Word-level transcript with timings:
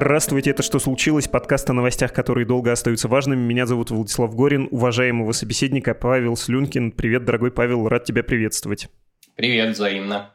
Здравствуйте, 0.00 0.48
это 0.48 0.62
«Что 0.62 0.78
случилось?» 0.78 1.28
Подкаст 1.28 1.68
о 1.68 1.74
новостях, 1.74 2.14
которые 2.14 2.46
долго 2.46 2.72
остаются 2.72 3.06
важными. 3.06 3.42
Меня 3.42 3.66
зовут 3.66 3.90
Владислав 3.90 4.34
Горин, 4.34 4.66
уважаемого 4.70 5.32
собеседника 5.32 5.92
Павел 5.92 6.36
Слюнкин. 6.36 6.92
Привет, 6.92 7.26
дорогой 7.26 7.50
Павел, 7.50 7.86
рад 7.86 8.04
тебя 8.04 8.22
приветствовать. 8.22 8.88
Привет, 9.36 9.74
взаимно. 9.74 10.32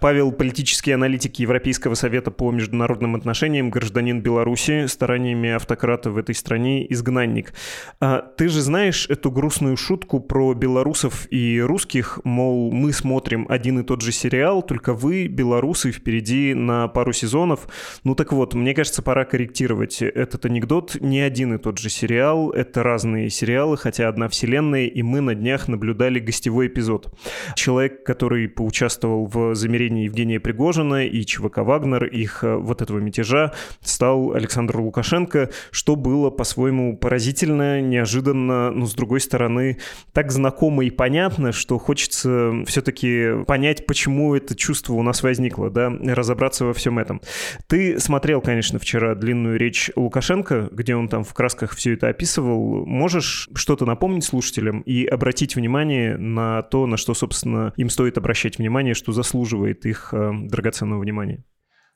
Павел, 0.00 0.32
политический 0.32 0.92
аналитик 0.92 1.36
Европейского 1.36 1.94
совета 1.94 2.30
по 2.30 2.50
международным 2.52 3.16
отношениям, 3.16 3.70
гражданин 3.70 4.20
Беларуси, 4.20 4.86
стараниями 4.86 5.50
автократа 5.50 6.10
в 6.10 6.16
этой 6.16 6.34
стране 6.34 6.90
изгнанник. 6.92 7.52
А 8.00 8.20
ты 8.20 8.48
же 8.48 8.60
знаешь 8.60 9.06
эту 9.08 9.30
грустную 9.30 9.76
шутку 9.76 10.20
про 10.20 10.54
белорусов 10.54 11.26
и 11.30 11.60
русских, 11.60 12.20
мол, 12.24 12.70
мы 12.72 12.92
смотрим 12.92 13.46
один 13.48 13.80
и 13.80 13.82
тот 13.82 14.02
же 14.02 14.12
сериал, 14.12 14.62
только 14.62 14.94
вы, 14.94 15.26
белорусы, 15.26 15.90
впереди 15.92 16.54
на 16.54 16.88
пару 16.88 17.12
сезонов. 17.12 17.66
Ну 18.04 18.14
так 18.14 18.32
вот, 18.32 18.54
мне 18.54 18.74
кажется, 18.74 19.02
пора 19.02 19.24
корректировать 19.24 20.00
этот 20.02 20.44
анекдот. 20.46 20.96
Не 21.00 21.20
один 21.20 21.54
и 21.54 21.58
тот 21.58 21.78
же 21.78 21.90
сериал, 21.90 22.50
это 22.50 22.82
разные 22.82 23.30
сериалы, 23.30 23.76
хотя 23.76 24.08
одна 24.08 24.28
вселенная, 24.28 24.86
и 24.86 25.02
мы 25.02 25.20
на 25.20 25.34
днях 25.34 25.68
наблюдали 25.68 26.18
гостевой 26.18 26.68
эпизод. 26.68 27.12
Человек, 27.56 28.04
который 28.04 28.48
поучаствовал 28.48 29.26
в 29.26 29.54
замечательном 29.54 29.71
намерения 29.72 30.04
Евгения 30.04 30.38
Пригожина 30.38 31.06
и 31.06 31.24
ЧВК 31.24 31.58
«Вагнер», 31.58 32.04
их 32.04 32.44
э, 32.44 32.56
вот 32.56 32.82
этого 32.82 32.98
мятежа, 32.98 33.52
стал 33.80 34.32
Александр 34.32 34.76
Лукашенко, 34.76 35.48
что 35.70 35.96
было 35.96 36.28
по-своему 36.28 36.96
поразительно, 36.98 37.80
неожиданно, 37.80 38.70
но 38.70 38.84
с 38.84 38.94
другой 38.94 39.20
стороны 39.20 39.78
так 40.12 40.30
знакомо 40.30 40.84
и 40.84 40.90
понятно, 40.90 41.52
что 41.52 41.78
хочется 41.78 42.52
все-таки 42.66 43.44
понять, 43.46 43.86
почему 43.86 44.34
это 44.34 44.54
чувство 44.54 44.92
у 44.92 45.02
нас 45.02 45.22
возникло, 45.22 45.70
да, 45.70 45.90
разобраться 45.90 46.66
во 46.66 46.74
всем 46.74 46.98
этом. 46.98 47.22
Ты 47.66 47.98
смотрел, 47.98 48.42
конечно, 48.42 48.78
вчера 48.78 49.14
длинную 49.14 49.58
речь 49.58 49.90
Лукашенко, 49.96 50.68
где 50.70 50.94
он 50.94 51.08
там 51.08 51.24
в 51.24 51.32
красках 51.32 51.74
все 51.74 51.94
это 51.94 52.08
описывал. 52.08 52.84
Можешь 52.84 53.48
что-то 53.54 53.86
напомнить 53.86 54.24
слушателям 54.24 54.80
и 54.82 55.06
обратить 55.06 55.56
внимание 55.56 56.18
на 56.18 56.60
то, 56.62 56.86
на 56.86 56.98
что, 56.98 57.14
собственно, 57.14 57.72
им 57.76 57.88
стоит 57.88 58.18
обращать 58.18 58.58
внимание, 58.58 58.92
что 58.92 59.12
заслуживает 59.12 59.61
заслуживает 59.62 59.86
их 59.86 60.12
э, 60.12 60.30
драгоценного 60.48 61.00
внимания? 61.00 61.44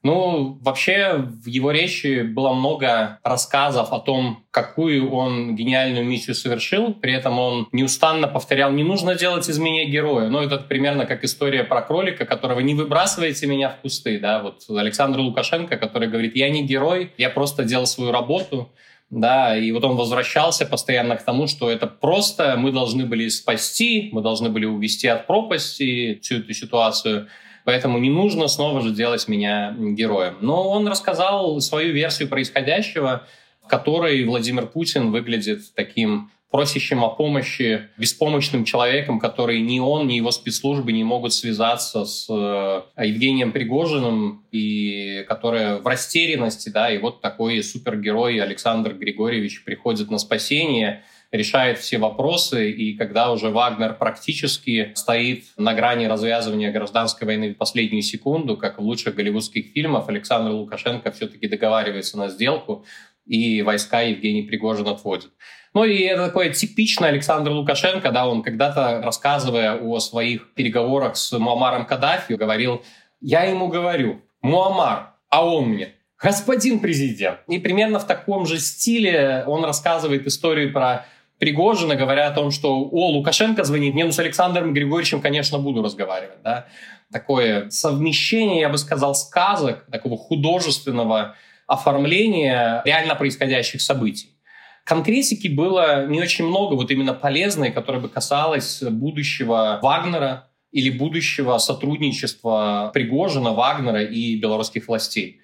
Ну, 0.02 0.58
вообще 0.62 1.16
в 1.16 1.48
его 1.48 1.72
речи 1.72 2.22
было 2.22 2.52
много 2.52 3.18
рассказов 3.24 3.92
о 3.92 3.98
том, 3.98 4.44
какую 4.52 5.10
он 5.10 5.56
гениальную 5.56 6.04
миссию 6.06 6.36
совершил. 6.36 6.94
При 6.94 7.12
этом 7.12 7.38
он 7.40 7.66
неустанно 7.72 8.28
повторял, 8.28 8.70
не 8.70 8.84
нужно 8.84 9.16
делать 9.16 9.48
из 9.48 9.58
меня 9.58 9.84
героя. 9.84 10.28
Ну, 10.28 10.40
это 10.40 10.58
примерно 10.58 11.06
как 11.06 11.24
история 11.24 11.64
про 11.64 11.82
кролика, 11.82 12.24
которого 12.24 12.60
не 12.60 12.74
выбрасывайте 12.74 13.46
меня 13.46 13.70
в 13.70 13.80
кусты. 13.82 14.20
Да? 14.20 14.42
Вот 14.42 14.64
Александр 14.68 15.18
Лукашенко, 15.18 15.76
который 15.76 16.08
говорит, 16.08 16.36
я 16.36 16.50
не 16.50 16.64
герой, 16.64 17.10
я 17.18 17.30
просто 17.30 17.64
делал 17.64 17.86
свою 17.86 18.12
работу. 18.12 18.70
Да, 19.10 19.56
и 19.56 19.70
вот 19.70 19.84
он 19.84 19.96
возвращался 19.96 20.66
постоянно 20.66 21.16
к 21.16 21.24
тому, 21.24 21.46
что 21.46 21.70
это 21.70 21.86
просто 21.86 22.56
мы 22.58 22.72
должны 22.72 23.06
были 23.06 23.28
спасти, 23.28 24.08
мы 24.12 24.20
должны 24.20 24.48
были 24.48 24.66
увести 24.66 25.06
от 25.06 25.28
пропасти 25.28 26.18
всю 26.22 26.38
эту 26.38 26.52
ситуацию. 26.52 27.28
Поэтому 27.66 27.98
не 27.98 28.10
нужно 28.10 28.46
снова 28.46 28.80
же 28.80 28.92
делать 28.92 29.26
меня 29.26 29.74
героем. 29.76 30.36
Но 30.40 30.70
он 30.70 30.86
рассказал 30.86 31.60
свою 31.60 31.92
версию 31.92 32.28
происходящего, 32.28 33.26
в 33.60 33.66
которой 33.66 34.24
Владимир 34.24 34.66
Путин 34.66 35.10
выглядит 35.10 35.74
таким 35.74 36.30
просящим 36.52 37.02
о 37.02 37.08
помощи 37.08 37.88
беспомощным 37.98 38.64
человеком, 38.64 39.18
который 39.18 39.60
ни 39.60 39.80
он, 39.80 40.06
ни 40.06 40.12
его 40.14 40.30
спецслужбы 40.30 40.92
не 40.92 41.02
могут 41.02 41.32
связаться 41.32 42.04
с 42.04 42.28
э, 42.30 42.82
Евгением 43.04 43.50
Пригожиным, 43.50 44.44
и 44.52 45.24
которая 45.26 45.78
в 45.78 45.86
растерянности, 45.88 46.68
да, 46.68 46.88
и 46.88 46.98
вот 46.98 47.20
такой 47.20 47.64
супергерой 47.64 48.38
Александр 48.40 48.94
Григорьевич 48.94 49.64
приходит 49.64 50.08
на 50.08 50.18
спасение– 50.18 51.02
решает 51.32 51.78
все 51.78 51.98
вопросы, 51.98 52.70
и 52.70 52.96
когда 52.96 53.32
уже 53.32 53.50
Вагнер 53.50 53.94
практически 53.94 54.92
стоит 54.94 55.44
на 55.56 55.74
грани 55.74 56.06
развязывания 56.06 56.72
гражданской 56.72 57.26
войны 57.26 57.54
в 57.54 57.56
последнюю 57.56 58.02
секунду, 58.02 58.56
как 58.56 58.78
в 58.78 58.82
лучших 58.82 59.14
голливудских 59.14 59.72
фильмах, 59.72 60.08
Александр 60.08 60.50
Лукашенко 60.50 61.10
все-таки 61.12 61.48
договаривается 61.48 62.16
на 62.18 62.28
сделку, 62.28 62.84
и 63.26 63.62
войска 63.62 64.02
Евгений 64.02 64.42
Пригожин 64.42 64.86
отводит. 64.88 65.30
Ну 65.74 65.84
и 65.84 66.00
это 66.02 66.26
такое 66.26 66.50
типичное 66.50 67.10
Александр 67.10 67.50
Лукашенко, 67.50 68.10
да, 68.10 68.26
он 68.26 68.42
когда-то, 68.42 69.02
рассказывая 69.04 69.76
о 69.76 69.98
своих 70.00 70.54
переговорах 70.54 71.16
с 71.16 71.36
Муамаром 71.38 71.84
Каддафи, 71.84 72.32
говорил, 72.32 72.82
я 73.20 73.44
ему 73.44 73.68
говорю, 73.68 74.22
Муамар, 74.40 75.14
а 75.28 75.46
он 75.46 75.68
мне, 75.70 75.90
господин 76.22 76.80
президент. 76.80 77.40
И 77.48 77.58
примерно 77.58 77.98
в 77.98 78.06
таком 78.06 78.46
же 78.46 78.58
стиле 78.58 79.44
он 79.46 79.64
рассказывает 79.64 80.26
историю 80.26 80.72
про 80.72 81.04
Пригожина, 81.38 81.96
говоря 81.96 82.28
о 82.28 82.30
том, 82.30 82.50
что 82.50 82.76
«О, 82.76 83.10
Лукашенко 83.10 83.62
звонит, 83.64 83.94
не, 83.94 84.04
ну 84.04 84.12
с 84.12 84.18
Александром 84.18 84.72
Григорьевичем, 84.72 85.20
конечно, 85.20 85.58
буду 85.58 85.82
разговаривать». 85.82 86.42
Да? 86.42 86.66
Такое 87.12 87.68
совмещение, 87.70 88.60
я 88.60 88.68
бы 88.68 88.78
сказал, 88.78 89.14
сказок, 89.14 89.84
такого 89.90 90.16
художественного 90.16 91.34
оформления 91.66 92.82
реально 92.84 93.14
происходящих 93.14 93.82
событий. 93.82 94.36
Конкретики 94.84 95.48
было 95.48 96.06
не 96.06 96.20
очень 96.20 96.46
много, 96.46 96.74
вот 96.74 96.90
именно 96.90 97.12
полезной, 97.12 97.72
которая 97.72 98.00
бы 98.00 98.08
касалась 98.08 98.82
будущего 98.82 99.80
Вагнера 99.82 100.48
или 100.70 100.90
будущего 100.90 101.58
сотрудничества 101.58 102.90
Пригожина, 102.94 103.52
Вагнера 103.52 104.04
и 104.04 104.36
белорусских 104.36 104.88
властей. 104.88 105.40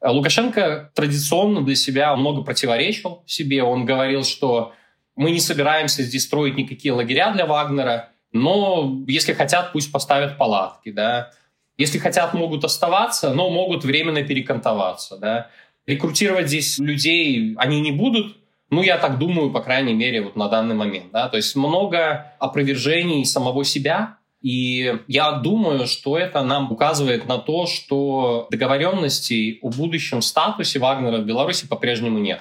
Лукашенко 0.00 0.92
традиционно 0.94 1.62
для 1.62 1.74
себя 1.74 2.14
много 2.14 2.42
противоречил 2.42 3.22
себе. 3.26 3.62
Он 3.62 3.84
говорил, 3.84 4.22
что 4.22 4.74
мы 5.16 5.30
не 5.30 5.40
собираемся 5.40 6.02
здесь 6.02 6.24
строить 6.24 6.56
никакие 6.56 6.92
лагеря 6.92 7.32
для 7.32 7.46
Вагнера, 7.46 8.10
но 8.32 9.02
если 9.06 9.32
хотят, 9.32 9.72
пусть 9.72 9.92
поставят 9.92 10.38
палатки, 10.38 10.90
да. 10.90 11.30
Если 11.76 11.98
хотят, 11.98 12.34
могут 12.34 12.64
оставаться, 12.64 13.32
но 13.32 13.50
могут 13.50 13.84
временно 13.84 14.22
перекантоваться, 14.22 15.16
да. 15.16 15.50
Рекрутировать 15.86 16.48
здесь 16.48 16.78
людей 16.78 17.54
они 17.58 17.80
не 17.80 17.92
будут, 17.92 18.36
ну, 18.70 18.82
я 18.82 18.98
так 18.98 19.18
думаю, 19.18 19.50
по 19.50 19.60
крайней 19.60 19.94
мере, 19.94 20.22
вот 20.22 20.36
на 20.36 20.48
данный 20.48 20.74
момент, 20.74 21.12
да. 21.12 21.28
То 21.28 21.36
есть 21.36 21.54
много 21.54 22.32
опровержений 22.40 23.24
самого 23.24 23.64
себя, 23.64 24.18
и 24.42 24.98
я 25.06 25.32
думаю, 25.32 25.86
что 25.86 26.18
это 26.18 26.42
нам 26.42 26.70
указывает 26.72 27.26
на 27.26 27.38
то, 27.38 27.66
что 27.66 28.46
договоренностей 28.50 29.58
о 29.62 29.70
будущем 29.70 30.22
статусе 30.22 30.80
Вагнера 30.80 31.18
в 31.18 31.24
Беларуси 31.24 31.66
по-прежнему 31.66 32.18
нет 32.18 32.40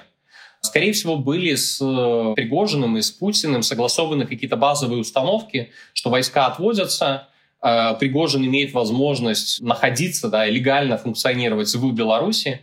скорее 0.63 0.93
всего, 0.93 1.17
были 1.17 1.53
с 1.53 1.79
э, 1.81 2.33
Пригожиным 2.35 2.97
и 2.97 3.01
с 3.01 3.11
Путиным 3.11 3.61
согласованы 3.61 4.25
какие-то 4.25 4.55
базовые 4.55 5.01
установки, 5.01 5.71
что 5.93 6.09
войска 6.09 6.47
отводятся, 6.47 7.27
э, 7.61 7.95
Пригожин 7.99 8.43
имеет 8.45 8.73
возможность 8.73 9.61
находиться, 9.61 10.29
да, 10.29 10.45
легально 10.45 10.97
функционировать 10.97 11.73
в 11.73 11.91
Беларуси. 11.93 12.61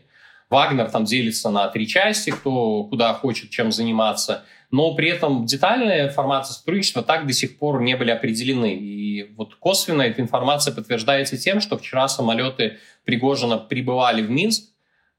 Вагнер 0.48 0.90
там 0.90 1.04
делится 1.04 1.50
на 1.50 1.68
три 1.68 1.86
части, 1.86 2.30
кто 2.30 2.84
куда 2.84 3.14
хочет, 3.14 3.50
чем 3.50 3.70
заниматься. 3.70 4.44
Но 4.72 4.94
при 4.94 5.10
этом 5.10 5.46
детальные 5.46 6.10
форматы 6.10 6.48
сотрудничества 6.48 7.02
так 7.02 7.26
до 7.26 7.32
сих 7.32 7.58
пор 7.58 7.82
не 7.82 7.96
были 7.96 8.10
определены. 8.10 8.74
И 8.74 9.32
вот 9.36 9.54
косвенно 9.56 10.02
эта 10.02 10.22
информация 10.22 10.74
подтверждается 10.74 11.36
тем, 11.36 11.60
что 11.60 11.76
вчера 11.76 12.08
самолеты 12.08 12.78
Пригожина 13.04 13.58
прибывали 13.58 14.22
в 14.22 14.30
Минск, 14.30 14.69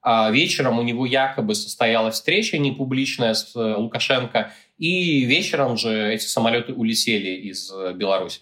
а 0.02 0.32
вечером 0.32 0.80
у 0.80 0.84
него 0.84 1.06
якобы 1.06 1.56
состоялась 1.56 2.16
встреча 2.16 2.58
непубличная 2.58 3.34
с 3.34 3.56
э, 3.56 3.76
Лукашенко, 3.76 4.52
и 4.78 5.26
вечером 5.26 5.78
же 5.78 6.12
эти 6.12 6.26
самолеты 6.26 6.74
улетели 6.74 7.30
из 7.30 7.72
э, 7.72 7.94
Беларуси. 7.94 8.42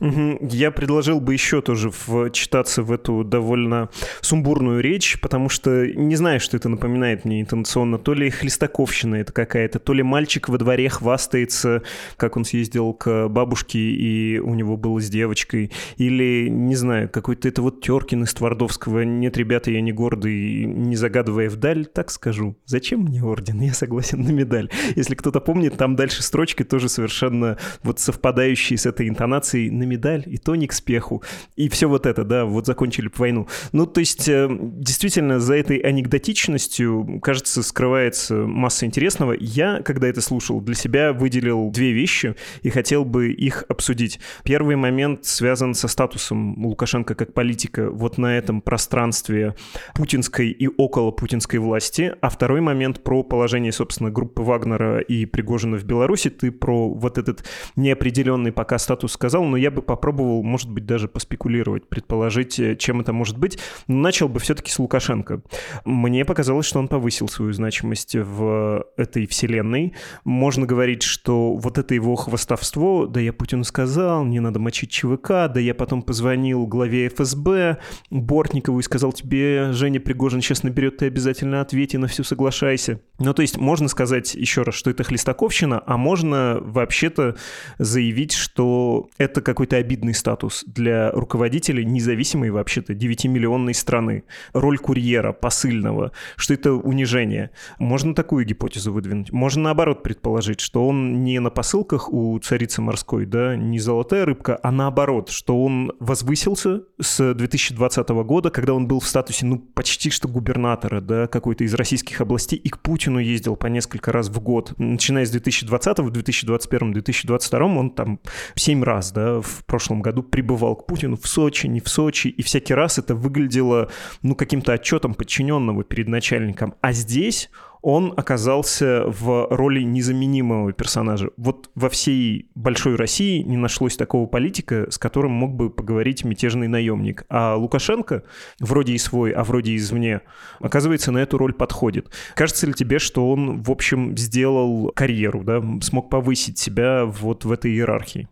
Я 0.00 0.70
предложил 0.70 1.20
бы 1.20 1.32
еще 1.32 1.60
тоже 1.60 1.90
вчитаться 1.90 2.82
в 2.82 2.92
эту 2.92 3.24
довольно 3.24 3.88
сумбурную 4.20 4.80
речь, 4.80 5.18
потому 5.20 5.48
что 5.48 5.86
не 5.86 6.16
знаю, 6.16 6.40
что 6.40 6.56
это 6.56 6.68
напоминает 6.68 7.24
мне 7.24 7.40
интонационно. 7.40 7.98
То 7.98 8.14
ли 8.14 8.30
хлестаковщина 8.30 9.16
это 9.16 9.32
какая-то, 9.32 9.78
то 9.78 9.92
ли 9.92 10.02
мальчик 10.02 10.48
во 10.48 10.58
дворе 10.58 10.88
хвастается, 10.88 11.82
как 12.16 12.36
он 12.36 12.44
съездил 12.44 12.92
к 12.92 13.28
бабушке, 13.28 13.78
и 13.78 14.38
у 14.38 14.54
него 14.54 14.76
было 14.76 15.00
с 15.00 15.08
девочкой, 15.08 15.72
или, 15.96 16.48
не 16.48 16.74
знаю, 16.76 17.08
какой-то 17.08 17.48
это 17.48 17.62
вот 17.62 17.80
Теркин 17.80 18.24
из 18.24 18.34
Твардовского 18.34 19.02
«Нет, 19.02 19.36
ребята, 19.36 19.70
я 19.70 19.80
не 19.80 19.92
гордый, 19.92 20.64
не 20.64 20.96
загадывая 20.96 21.48
вдаль», 21.50 21.86
так 21.86 22.10
скажу. 22.10 22.56
Зачем 22.66 23.00
мне 23.00 23.22
орден? 23.22 23.60
Я 23.60 23.74
согласен 23.74 24.22
на 24.22 24.30
медаль. 24.30 24.70
Если 24.94 25.14
кто-то 25.14 25.40
помнит, 25.40 25.76
там 25.76 25.96
дальше 25.96 26.22
строчки 26.22 26.62
тоже 26.62 26.88
совершенно 26.88 27.58
вот 27.82 28.00
совпадающие 28.00 28.78
с 28.78 28.86
этой 28.86 29.08
интонацией 29.08 29.55
амбиций 29.56 29.70
на 29.70 29.84
медаль, 29.84 30.24
и 30.26 30.38
то 30.38 30.54
не 30.54 30.66
к 30.66 30.72
спеху. 30.72 31.22
И 31.56 31.68
все 31.68 31.88
вот 31.88 32.06
это, 32.06 32.24
да, 32.24 32.44
вот 32.44 32.66
закончили 32.66 33.10
войну. 33.16 33.48
Ну, 33.72 33.86
то 33.86 34.00
есть, 34.00 34.28
э, 34.28 34.48
действительно, 34.50 35.40
за 35.40 35.54
этой 35.54 35.78
анекдотичностью, 35.78 37.20
кажется, 37.22 37.62
скрывается 37.62 38.34
масса 38.34 38.86
интересного. 38.86 39.34
Я, 39.38 39.80
когда 39.82 40.08
это 40.08 40.20
слушал, 40.20 40.60
для 40.60 40.74
себя 40.74 41.12
выделил 41.12 41.70
две 41.70 41.92
вещи 41.92 42.34
и 42.62 42.70
хотел 42.70 43.04
бы 43.04 43.32
их 43.32 43.64
обсудить. 43.68 44.20
Первый 44.44 44.76
момент 44.76 45.24
связан 45.24 45.74
со 45.74 45.88
статусом 45.88 46.64
Лукашенко 46.66 47.14
как 47.14 47.32
политика 47.32 47.90
вот 47.90 48.18
на 48.18 48.36
этом 48.36 48.60
пространстве 48.60 49.54
путинской 49.94 50.50
и 50.50 50.68
около 50.68 51.10
путинской 51.10 51.58
власти, 51.58 52.14
а 52.20 52.28
второй 52.28 52.60
момент 52.60 53.02
про 53.02 53.22
положение, 53.22 53.72
собственно, 53.72 54.10
группы 54.10 54.42
Вагнера 54.42 55.00
и 55.00 55.26
Пригожина 55.26 55.78
в 55.78 55.84
Беларуси. 55.84 56.30
Ты 56.30 56.50
про 56.50 56.88
вот 56.88 57.18
этот 57.18 57.44
неопределенный 57.76 58.52
пока 58.52 58.78
статус 58.78 59.12
сказал, 59.12 59.44
но 59.46 59.56
я 59.56 59.70
бы 59.70 59.82
попробовал, 59.82 60.42
может 60.42 60.70
быть, 60.70 60.86
даже 60.86 61.08
поспекулировать, 61.08 61.88
предположить, 61.88 62.58
э, 62.58 62.76
чем 62.76 63.00
это 63.00 63.12
может 63.12 63.38
быть. 63.38 63.58
Начал 63.86 64.28
бы 64.28 64.40
все-таки 64.40 64.70
с 64.70 64.78
Лукашенко. 64.78 65.42
Мне 65.84 66.24
показалось, 66.24 66.66
что 66.66 66.78
он 66.78 66.88
повысил 66.88 67.28
свою 67.28 67.52
значимость 67.52 68.14
в 68.16 68.86
этой 68.96 69.26
вселенной. 69.26 69.94
Можно 70.24 70.66
говорить, 70.66 71.02
что 71.02 71.54
вот 71.54 71.78
это 71.78 71.94
его 71.94 72.16
хвостовство, 72.16 73.06
да 73.06 73.20
я 73.20 73.32
Путину 73.32 73.64
сказал, 73.64 74.24
не 74.24 74.40
надо 74.40 74.58
мочить 74.58 74.90
ЧВК, 74.90 75.28
да 75.52 75.60
я 75.60 75.74
потом 75.74 76.02
позвонил 76.02 76.66
главе 76.66 77.08
ФСБ 77.08 77.78
Бортникову 78.10 78.80
и 78.80 78.82
сказал 78.82 79.12
тебе, 79.12 79.72
Женя 79.72 80.00
Пригожин 80.00 80.40
сейчас 80.40 80.62
наберет, 80.62 80.98
ты 80.98 81.06
обязательно 81.06 81.60
ответи, 81.60 81.96
на 81.96 82.06
все 82.06 82.22
соглашайся. 82.22 83.00
Ну, 83.18 83.32
то 83.32 83.42
есть 83.42 83.56
можно 83.56 83.88
сказать 83.88 84.34
еще 84.34 84.62
раз, 84.62 84.74
что 84.74 84.90
это 84.90 85.04
хлестаковщина, 85.04 85.82
а 85.86 85.96
можно 85.96 86.58
вообще-то 86.60 87.36
заявить, 87.78 88.32
что 88.32 89.08
это 89.18 89.35
какой-то 89.40 89.76
обидный 89.76 90.14
статус 90.14 90.64
для 90.66 91.10
руководителя 91.10 91.84
независимой 91.84 92.50
вообще-то 92.50 92.92
9-миллионной 92.92 93.74
страны. 93.74 94.24
Роль 94.52 94.78
курьера, 94.78 95.32
посыльного, 95.32 96.12
что 96.36 96.54
это 96.54 96.72
унижение. 96.72 97.50
Можно 97.78 98.14
такую 98.14 98.44
гипотезу 98.44 98.92
выдвинуть. 98.92 99.32
Можно 99.32 99.64
наоборот 99.64 100.02
предположить, 100.02 100.60
что 100.60 100.86
он 100.86 101.24
не 101.24 101.38
на 101.38 101.50
посылках 101.50 102.12
у 102.12 102.38
царицы 102.38 102.82
морской, 102.82 103.26
да, 103.26 103.56
не 103.56 103.78
золотая 103.78 104.24
рыбка, 104.24 104.58
а 104.62 104.70
наоборот, 104.70 105.30
что 105.30 105.62
он 105.62 105.92
возвысился 106.00 106.82
с 107.00 107.34
2020 107.34 108.08
года, 108.08 108.50
когда 108.50 108.74
он 108.74 108.86
был 108.86 109.00
в 109.00 109.06
статусе, 109.06 109.46
ну, 109.46 109.58
почти 109.58 110.10
что 110.10 110.28
губернатора, 110.28 111.00
да, 111.00 111.26
какой-то 111.26 111.64
из 111.64 111.74
российских 111.74 112.20
областей, 112.20 112.58
и 112.58 112.68
к 112.68 112.78
Путину 112.80 113.18
ездил 113.18 113.56
по 113.56 113.66
несколько 113.66 114.12
раз 114.12 114.28
в 114.28 114.40
год. 114.40 114.72
Начиная 114.78 115.26
с 115.26 115.30
2020, 115.30 115.98
в 115.98 116.10
2021, 116.10 116.92
2022 116.92 117.64
он 117.66 117.90
там 117.90 118.20
семь 118.54 118.82
раз, 118.82 119.12
да, 119.12 119.25
в 119.40 119.64
прошлом 119.64 120.02
году 120.02 120.22
прибывал 120.22 120.76
к 120.76 120.86
Путину 120.86 121.16
в 121.16 121.26
Сочи, 121.26 121.66
не 121.66 121.80
в 121.80 121.88
Сочи, 121.88 122.28
и 122.28 122.42
всякий 122.42 122.74
раз 122.74 122.98
это 122.98 123.14
выглядело, 123.14 123.90
ну, 124.22 124.34
каким-то 124.34 124.72
отчетом 124.72 125.14
подчиненного 125.14 125.84
перед 125.84 126.08
начальником. 126.08 126.74
А 126.80 126.92
здесь 126.92 127.50
он 127.88 128.12
оказался 128.16 129.04
в 129.06 129.46
роли 129.48 129.82
незаменимого 129.82 130.72
персонажа. 130.72 131.30
Вот 131.36 131.70
во 131.76 131.88
всей 131.88 132.50
большой 132.56 132.96
России 132.96 133.42
не 133.42 133.56
нашлось 133.56 133.96
такого 133.96 134.26
политика, 134.26 134.90
с 134.90 134.98
которым 134.98 135.30
мог 135.30 135.54
бы 135.54 135.70
поговорить 135.70 136.24
мятежный 136.24 136.66
наемник. 136.66 137.24
А 137.28 137.54
Лукашенко, 137.54 138.24
вроде 138.58 138.94
и 138.94 138.98
свой, 138.98 139.30
а 139.30 139.44
вроде 139.44 139.70
и 139.70 139.76
извне, 139.76 140.22
оказывается, 140.58 141.12
на 141.12 141.18
эту 141.18 141.38
роль 141.38 141.52
подходит. 141.52 142.10
Кажется 142.34 142.66
ли 142.66 142.74
тебе, 142.74 142.98
что 142.98 143.30
он, 143.30 143.62
в 143.62 143.70
общем, 143.70 144.16
сделал 144.16 144.90
карьеру, 144.92 145.44
да, 145.44 145.62
смог 145.80 146.10
повысить 146.10 146.58
себя 146.58 147.04
вот 147.04 147.44
в 147.44 147.52
этой 147.52 147.70
иерархии? 147.70 148.28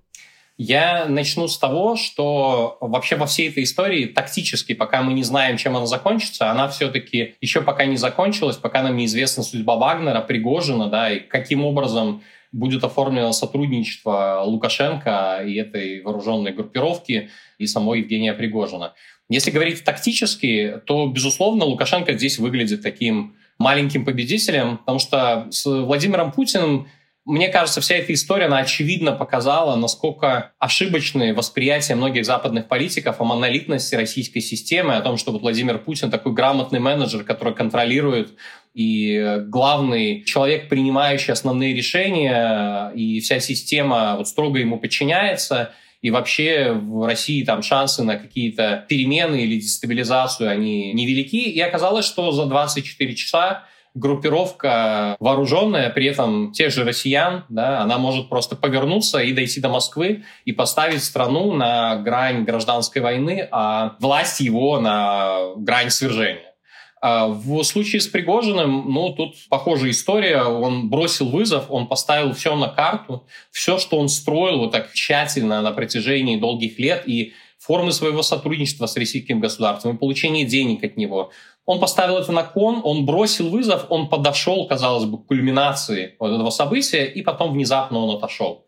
Я 0.56 1.06
начну 1.06 1.48
с 1.48 1.58
того, 1.58 1.96
что 1.96 2.78
вообще 2.80 3.16
во 3.16 3.26
всей 3.26 3.48
этой 3.48 3.64
истории 3.64 4.06
тактически, 4.06 4.72
пока 4.72 5.02
мы 5.02 5.12
не 5.12 5.24
знаем, 5.24 5.56
чем 5.56 5.76
она 5.76 5.86
закончится, 5.86 6.50
она 6.50 6.68
все-таки 6.68 7.34
еще 7.40 7.60
пока 7.60 7.86
не 7.86 7.96
закончилась, 7.96 8.56
пока 8.56 8.82
нам 8.82 8.96
неизвестна 8.96 9.42
судьба 9.42 9.74
Вагнера, 9.74 10.20
Пригожина, 10.20 10.88
да, 10.88 11.10
и 11.10 11.18
каким 11.18 11.64
образом 11.64 12.22
будет 12.52 12.84
оформлено 12.84 13.32
сотрудничество 13.32 14.42
Лукашенко 14.46 15.42
и 15.44 15.54
этой 15.56 16.02
вооруженной 16.02 16.52
группировки 16.52 17.30
и 17.58 17.66
самой 17.66 18.00
Евгения 18.00 18.32
Пригожина. 18.32 18.94
Если 19.28 19.50
говорить 19.50 19.82
тактически, 19.82 20.80
то, 20.86 21.08
безусловно, 21.08 21.64
Лукашенко 21.64 22.12
здесь 22.12 22.38
выглядит 22.38 22.80
таким 22.82 23.34
маленьким 23.58 24.04
победителем, 24.04 24.78
потому 24.78 25.00
что 25.00 25.48
с 25.50 25.66
Владимиром 25.66 26.30
Путиным 26.30 26.86
мне 27.26 27.48
кажется, 27.48 27.80
вся 27.80 27.96
эта 27.96 28.12
история, 28.12 28.46
она 28.46 28.58
очевидно 28.58 29.12
показала, 29.12 29.76
насколько 29.76 30.52
ошибочные 30.58 31.32
восприятия 31.32 31.94
многих 31.94 32.26
западных 32.26 32.68
политиков 32.68 33.18
о 33.18 33.24
монолитности 33.24 33.94
российской 33.94 34.40
системы, 34.40 34.96
о 34.96 35.00
том, 35.00 35.16
что 35.16 35.32
вот 35.32 35.40
Владимир 35.40 35.78
Путин 35.78 36.10
такой 36.10 36.32
грамотный 36.34 36.80
менеджер, 36.80 37.24
который 37.24 37.54
контролирует 37.54 38.34
и 38.74 39.38
главный 39.46 40.22
человек, 40.24 40.68
принимающий 40.68 41.32
основные 41.32 41.74
решения, 41.74 42.90
и 42.94 43.20
вся 43.20 43.40
система 43.40 44.16
вот 44.18 44.28
строго 44.28 44.58
ему 44.58 44.78
подчиняется, 44.78 45.72
и 46.02 46.10
вообще 46.10 46.72
в 46.72 47.06
России 47.06 47.42
там 47.42 47.62
шансы 47.62 48.02
на 48.02 48.16
какие-то 48.16 48.84
перемены 48.86 49.36
или 49.36 49.58
дестабилизацию, 49.58 50.50
они 50.50 50.92
невелики. 50.92 51.36
И 51.36 51.58
оказалось, 51.60 52.04
что 52.04 52.30
за 52.32 52.44
24 52.44 53.14
часа 53.14 53.64
группировка 53.94 55.16
вооруженная, 55.20 55.88
при 55.90 56.06
этом 56.06 56.52
тех 56.52 56.72
же 56.72 56.84
россиян, 56.84 57.44
да, 57.48 57.80
она 57.80 57.96
может 57.96 58.28
просто 58.28 58.56
повернуться 58.56 59.20
и 59.20 59.32
дойти 59.32 59.60
до 59.60 59.68
Москвы 59.68 60.24
и 60.44 60.52
поставить 60.52 61.04
страну 61.04 61.54
на 61.54 61.96
грань 61.96 62.44
гражданской 62.44 63.00
войны, 63.00 63.48
а 63.52 63.96
власть 64.00 64.40
его 64.40 64.80
на 64.80 65.54
грань 65.56 65.90
свержения. 65.90 66.54
А 67.00 67.28
в 67.28 67.62
случае 67.64 68.00
с 68.00 68.06
Пригожиным, 68.06 68.90
ну, 68.90 69.10
тут 69.10 69.34
похожая 69.50 69.90
история. 69.90 70.42
Он 70.42 70.88
бросил 70.88 71.28
вызов, 71.28 71.66
он 71.68 71.86
поставил 71.86 72.32
все 72.32 72.56
на 72.56 72.68
карту, 72.68 73.26
все, 73.50 73.78
что 73.78 73.98
он 73.98 74.08
строил 74.08 74.60
вот 74.60 74.72
так 74.72 74.90
тщательно 74.94 75.60
на 75.60 75.70
протяжении 75.72 76.36
долгих 76.36 76.78
лет, 76.78 77.02
и 77.06 77.34
формы 77.58 77.92
своего 77.92 78.22
сотрудничества 78.22 78.86
с 78.86 78.96
российским 78.96 79.38
государством, 79.38 79.96
и 79.96 79.98
получение 79.98 80.46
денег 80.46 80.82
от 80.82 80.96
него– 80.96 81.30
он 81.66 81.80
поставил 81.80 82.18
это 82.18 82.32
на 82.32 82.42
кон, 82.42 82.80
он 82.84 83.06
бросил 83.06 83.48
вызов, 83.50 83.86
он 83.88 84.08
подошел, 84.08 84.66
казалось 84.66 85.04
бы, 85.04 85.18
к 85.18 85.26
кульминации 85.26 86.14
вот 86.18 86.32
этого 86.32 86.50
события, 86.50 87.04
и 87.04 87.22
потом 87.22 87.52
внезапно 87.52 87.98
он 87.98 88.16
отошел. 88.16 88.66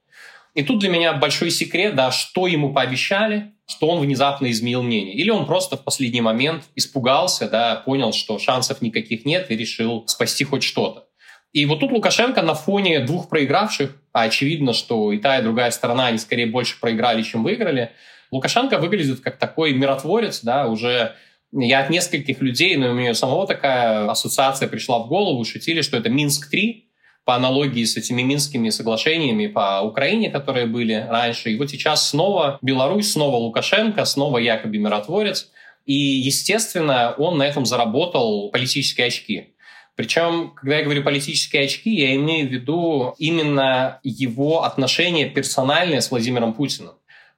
И 0.54 0.62
тут 0.62 0.78
для 0.78 0.88
меня 0.88 1.12
большой 1.12 1.50
секрет, 1.50 1.94
да, 1.94 2.10
что 2.10 2.46
ему 2.46 2.72
пообещали, 2.72 3.52
что 3.69 3.88
он 3.88 4.00
внезапно 4.00 4.50
изменил 4.50 4.82
мнение. 4.82 5.14
Или 5.14 5.28
он 5.28 5.44
просто 5.44 5.76
в 5.76 5.84
последний 5.84 6.22
момент 6.22 6.64
испугался, 6.75 7.48
да, 7.50 7.76
понял, 7.76 8.14
что 8.14 8.38
шансов 8.38 8.81
никаких 8.81 9.26
нет 9.26 9.50
и 9.50 9.56
решил 9.56 10.04
спасти 10.06 10.44
хоть 10.44 10.62
что-то. 10.62 11.04
И 11.52 11.66
вот 11.66 11.81
тут 11.81 11.93
Лукашенко 11.93 12.43
на 12.43 12.54
фоне 12.54 13.00
двух 13.00 13.28
проигравших, 13.28 13.96
а 14.12 14.22
очевидно, 14.22 14.72
что 14.72 15.12
и 15.12 15.19
та, 15.19 15.38
и 15.38 15.43
другая 15.43 15.70
сторона, 15.70 16.06
они 16.06 16.19
скорее 16.19 16.46
больше 16.46 16.81
проиграли, 16.81 17.22
чем 17.22 17.43
выиграли, 17.43 17.93
Лукашенко 18.31 18.79
выглядит 18.79 19.20
как 19.20 19.38
такой 19.38 19.72
миротворец, 19.72 20.43
да, 20.43 20.69
уже 20.69 21.15
я 21.53 21.81
от 21.81 21.91
нескольких 21.91 22.41
людей, 22.41 22.76
но 22.76 22.91
у 22.91 22.94
меня 22.94 23.15
самого 23.15 23.46
такая 23.46 24.10
ассоциация 24.10 24.69
пришла 24.69 24.98
в 24.98 25.08
голову, 25.08 25.44
шутили, 25.44 25.82
что 25.82 25.96
это 25.96 26.08
Минск-3, 26.08 26.86
по 27.26 27.34
аналогии 27.34 27.84
с 27.84 27.96
этими 27.96 28.22
Минскими 28.22 28.70
соглашениями 28.70 29.48
по 29.48 29.81
Украине, 29.82 30.31
которые 30.31 30.67
были 30.67 30.94
раньше. 30.94 31.50
И 31.50 31.58
вот 31.58 31.70
сейчас 31.70 32.08
снова 32.08 32.58
Беларусь, 32.62 33.10
снова 33.10 33.36
Лукашенко, 33.36 34.05
снова 34.05 34.38
якобы 34.38 34.79
миротворец. 34.79 35.50
И, 35.86 35.93
естественно, 35.93 37.15
он 37.19 37.38
на 37.38 37.43
этом 37.43 37.67
заработал 37.67 38.48
политические 38.50 39.08
очки. 39.08 39.55
Причем, 39.96 40.53
когда 40.55 40.76
я 40.76 40.84
говорю 40.84 41.03
политические 41.03 41.65
очки, 41.65 41.91
я 41.91 42.15
имею 42.15 42.48
в 42.48 42.53
виду 42.53 43.15
именно 43.19 43.98
его 44.05 44.62
отношения 44.62 45.29
персональные 45.29 46.03
с 46.03 46.12
Владимиром 46.12 46.53
Путиным. 46.53 46.93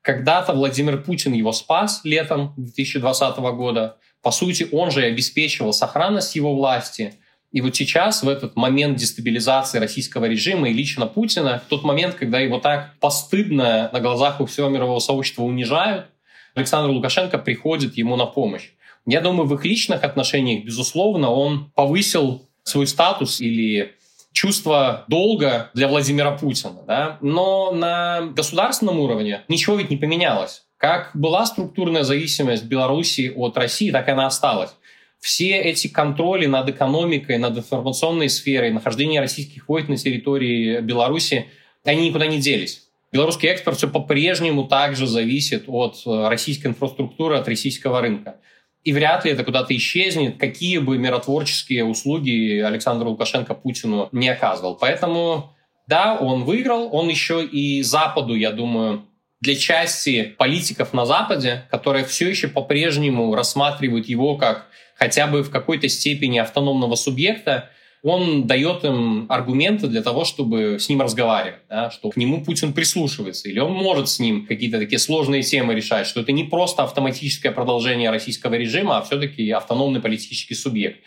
Когда-то 0.09 0.55
Владимир 0.55 1.03
Путин 1.03 1.35
его 1.35 1.53
спас 1.53 2.01
летом 2.03 2.55
2020 2.57 3.37
года. 3.41 3.99
По 4.23 4.31
сути, 4.31 4.67
он 4.73 4.91
же 4.91 5.03
обеспечивал 5.03 5.75
сохранность 5.75 6.35
его 6.35 6.55
власти. 6.55 7.17
И 7.53 7.61
вот 7.61 7.77
сейчас, 7.77 8.23
в 8.23 8.29
этот 8.31 8.57
момент 8.57 8.97
дестабилизации 8.97 9.79
российского 9.79 10.25
режима 10.25 10.71
и 10.71 10.73
лично 10.73 11.07
Путина, 11.07 11.63
в 11.63 11.69
тот 11.69 11.85
момент, 11.85 12.15
когда 12.15 12.41
его 12.41 12.59
так 12.59 12.95
постыдно 13.01 13.91
на 13.93 14.01
глазах 14.01 14.41
у 14.41 14.47
всего 14.47 14.71
мирового 14.71 14.99
сообщества 14.99 15.43
унижают, 15.43 16.07
Александр 16.55 16.89
Лукашенко 16.89 17.37
приходит 17.37 17.99
ему 17.99 18.17
на 18.17 18.25
помощь. 18.25 18.71
Я 19.05 19.21
думаю, 19.21 19.47
в 19.47 19.55
их 19.57 19.67
личных 19.67 20.05
отношениях, 20.05 20.65
безусловно, 20.65 21.29
он 21.31 21.71
повысил 21.75 22.49
свой 22.63 22.87
статус 22.87 23.43
или 23.43 23.95
чувство 24.39 25.05
долга 25.09 25.69
для 25.75 25.89
Владимира 25.89 26.31
Путина. 26.31 26.85
Да? 26.87 27.19
Но 27.21 27.73
на 27.73 28.21
государственном 28.37 29.01
уровне 29.01 29.43
ничего 29.49 29.75
ведь 29.75 29.91
не 29.91 29.97
поменялось. 29.97 30.63
Как 30.77 31.11
была 31.13 31.45
структурная 31.45 32.05
зависимость 32.05 32.63
Беларуси 32.67 33.33
от 33.35 33.57
России, 33.57 33.91
так 33.91 34.07
и 34.07 34.13
она 34.13 34.27
осталась. 34.27 34.71
Все 35.19 35.57
эти 35.57 35.89
контроли 35.89 36.47
над 36.47 36.69
экономикой, 36.69 37.37
над 37.39 37.59
информационной 37.59 38.29
сферой, 38.29 38.71
нахождение 38.71 39.21
российских 39.21 39.69
войск 39.69 39.89
на 39.89 39.97
территории 39.97 40.81
Беларуси, 40.83 41.47
они 41.83 42.09
никуда 42.09 42.29
не 42.29 42.39
делись. 42.39 42.85
Белорусский 43.11 43.49
экспорт 43.49 43.79
все 43.79 43.89
по-прежнему 43.89 44.69
также 44.69 45.09
зависит 45.09 45.65
от 45.67 45.97
э, 46.07 46.29
российской 46.29 46.69
инфраструктуры, 46.69 47.39
от 47.39 47.49
российского 47.49 48.01
рынка. 48.01 48.37
И 48.85 48.93
вряд 48.93 49.25
ли 49.25 49.33
это 49.33 49.45
куда-то 49.45 49.77
исчезнет, 49.77 50.39
какие 50.39 50.79
бы 50.79 50.99
миротворческие 50.99 51.85
услуги 51.85 52.61
Александр 52.61 53.07
Лукашенко 53.07 53.55
Путину 53.55 54.09
не 54.13 54.29
оказывал. 54.29 54.77
Поэтому, 54.77 55.55
да, 55.87 56.17
он 56.17 56.45
выиграл, 56.45 56.89
он 56.95 57.09
еще 57.09 57.45
и 57.45 57.83
Западу, 57.83 58.35
я 58.35 58.51
думаю, 58.53 59.05
для 59.41 59.55
части 59.57 60.35
политиков 60.39 60.93
на 60.93 61.07
Западе, 61.07 61.65
которые 61.71 62.05
все 62.05 62.29
еще 62.29 62.49
по-прежнему 62.49 63.35
рассматривают 63.35 64.09
его 64.09 64.37
как 64.37 64.67
хотя 64.97 65.27
бы 65.27 65.43
в 65.43 65.51
какой-то 65.51 65.89
степени 65.89 66.39
автономного 66.39 66.97
субъекта, 66.97 67.71
он 68.03 68.47
дает 68.47 68.85
им 68.85 69.27
аргументы 69.29 69.89
для 69.89 70.03
того, 70.03 70.25
чтобы 70.25 70.79
с 70.79 70.89
ним 70.89 71.01
разговаривать, 71.01 71.61
да, 71.69 71.91
что 71.91 72.11
к 72.11 72.17
нему 72.17 72.45
Путин 72.45 72.73
прислушивается, 72.73 73.49
или 73.49 73.59
он 73.59 73.73
может 73.73 74.09
с 74.09 74.19
ним 74.19 74.47
какие-то 74.47 74.79
такие 74.79 74.99
сложные 74.99 75.43
темы 75.43 75.75
решать, 75.75 76.07
что 76.07 76.21
это 76.21 76.33
не 76.33 76.45
просто 76.45 76.85
автоматическое 76.85 77.53
продолжение 77.53 78.11
российского 78.11 78.55
режима, 78.55 78.99
а 78.99 79.03
все-таки 79.03 79.51
автономный 79.51 80.01
политический 80.01 80.55
субъект. 80.55 81.01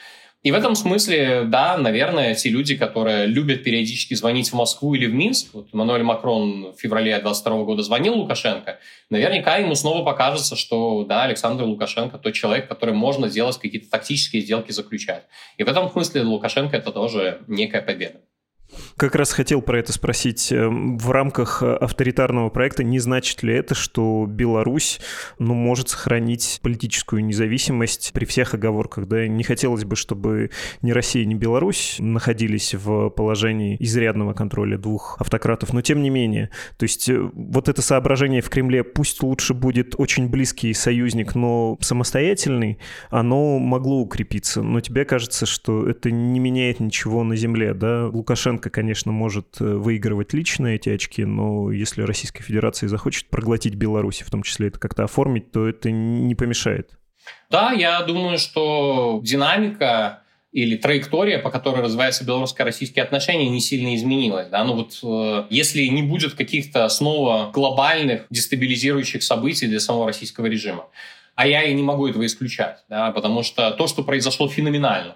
И 0.43 0.51
в 0.51 0.55
этом 0.55 0.74
смысле, 0.74 1.43
да, 1.45 1.77
наверное, 1.77 2.33
те 2.33 2.50
люди, 2.50 2.75
которые 2.75 3.27
любят 3.27 3.63
периодически 3.63 4.15
звонить 4.15 4.50
в 4.50 4.55
Москву 4.55 4.95
или 4.95 5.05
в 5.05 5.13
Минск, 5.13 5.53
вот 5.53 5.67
Эммануэль 5.71 6.01
Макрон 6.01 6.74
в 6.74 6.79
феврале 6.79 7.19
22 7.19 7.63
года 7.63 7.83
звонил 7.83 8.15
Лукашенко, 8.15 8.79
наверняка 9.12 9.57
ему 9.57 9.75
снова 9.75 10.03
покажется, 10.03 10.55
что, 10.55 11.05
да, 11.05 11.24
Александр 11.24 11.65
Лукашенко 11.65 12.17
тот 12.17 12.33
человек, 12.33 12.67
который 12.67 12.95
можно 12.95 13.29
делать 13.29 13.60
какие-то 13.60 13.91
тактические 13.91 14.41
сделки 14.41 14.71
заключать. 14.71 15.25
И 15.57 15.63
в 15.63 15.67
этом 15.67 15.91
смысле 15.91 16.24
Лукашенко 16.24 16.75
это 16.75 16.91
тоже 16.91 17.41
некая 17.48 17.83
победа. 17.83 18.21
Как 18.98 19.16
раз 19.16 19.32
хотел 19.32 19.62
про 19.62 19.80
это 19.80 19.92
спросить. 19.94 20.51
Эм, 20.51 20.98
в 20.98 21.10
рамках 21.12 21.63
э, 21.63 21.74
авторитарного 21.74 22.50
проекта 22.50 22.84
не 22.84 23.00
значит 23.00 23.42
ли 23.44 23.54
это, 23.54 23.74
что 23.74 24.25
Беларусь 24.28 25.00
ну, 25.40 25.54
может 25.54 25.90
сохранить 25.90 26.60
политическую 26.62 27.24
независимость 27.25 28.12
при 28.13 28.25
всех 28.25 28.54
оговорках? 28.54 29.08
Да? 29.08 29.28
Не 29.28 29.44
хотелось 29.44 29.86
бы, 29.86 29.96
чтобы 29.96 30.51
ни 30.82 30.92
Россия, 30.92 31.25
ни 31.25 31.34
Беларусь 31.34 31.98
находились 32.00 32.74
в 32.74 33.10
положении 33.10 33.75
изрядного 33.80 34.34
контроля 34.34 34.78
двух 34.78 35.18
автократов, 35.20 35.74
но 35.74 35.82
тем 35.82 36.01
не 36.01 36.10
менее. 36.10 36.50
То 36.78 36.84
есть 36.84 37.10
э, 37.10 37.20
вот 37.34 37.70
это 37.70 37.82
соображение 37.82 38.42
в 38.42 38.50
Кремле, 38.50 38.84
пусть 38.84 39.24
лучше 39.24 39.54
будет 39.54 39.96
очень 39.98 40.30
близкий 40.30 40.74
союзник, 40.74 41.36
но 41.36 41.78
самостоятельный, 41.82 42.78
оно 43.10 43.58
могло 43.60 44.00
укрепиться. 44.01 44.62
Но 44.62 44.80
тебе 44.80 45.06
кажется, 45.06 45.46
что 45.46 45.90
это 45.90 46.12
не 46.12 46.40
меняет 46.40 46.80
ничего 46.80 47.24
на 47.24 47.36
земле, 47.36 47.74
да? 47.74 48.08
Лукашенко 48.08 48.61
Лукашенко, 48.62 48.70
конечно, 48.70 49.12
может 49.12 49.60
э, 49.60 49.63
выигрывать 49.63 50.34
лично 50.34 50.68
эти 50.68 50.89
очки, 50.89 51.25
но 51.25 51.72
если 51.72 52.03
Российская 52.03 52.44
Федерация 52.44 52.89
захочет 52.89 53.27
проглотить 53.30 53.75
Беларусь, 53.75 54.22
в 54.22 54.30
том 54.30 54.44
числе 54.44 54.68
это 54.68 54.80
как-то 54.80 55.03
оформить, 55.03 55.51
то 55.51 55.68
это 55.68 55.89
не 55.89 56.36
помешает. 56.36 56.91
Да, 57.50 57.72
я 57.72 58.01
думаю, 58.01 58.38
что 58.38 59.20
динамика 59.24 60.22
или 60.51 60.77
траектория, 60.77 61.39
по 61.39 61.50
которой 61.50 61.82
развиваются 61.82 62.25
белорусско-российские 62.25 63.03
отношения, 63.03 63.50
не 63.50 63.62
сильно 63.62 63.96
изменилась. 63.96 64.48
Да? 64.50 64.63
Ну 64.63 64.75
вот, 64.75 65.00
э, 65.03 65.48
если 65.50 65.84
не 65.88 66.03
будет 66.03 66.34
каких-то 66.34 66.88
снова 66.89 67.51
глобальных 67.53 68.25
дестабилизирующих 68.30 69.24
событий 69.24 69.68
для 69.68 69.80
самого 69.80 70.08
российского 70.08 70.48
режима. 70.48 70.86
А 71.36 71.48
я 71.48 71.63
и 71.63 71.74
не 71.74 71.82
могу 71.84 72.08
этого 72.08 72.25
исключать, 72.25 72.84
да? 72.89 73.12
потому 73.12 73.44
что 73.44 73.72
то, 73.72 73.88
что 73.88 74.03
произошло 74.03 74.48
феноменально 74.48 75.15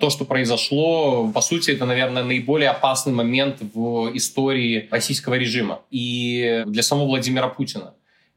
то, 0.00 0.10
что 0.10 0.24
произошло, 0.24 1.30
по 1.32 1.40
сути, 1.40 1.70
это, 1.70 1.84
наверное, 1.84 2.24
наиболее 2.24 2.70
опасный 2.70 3.12
момент 3.12 3.58
в 3.60 4.10
истории 4.14 4.88
российского 4.90 5.34
режима 5.34 5.82
и 5.90 6.64
для 6.66 6.82
самого 6.82 7.06
Владимира 7.06 7.48
Путина. 7.48 7.94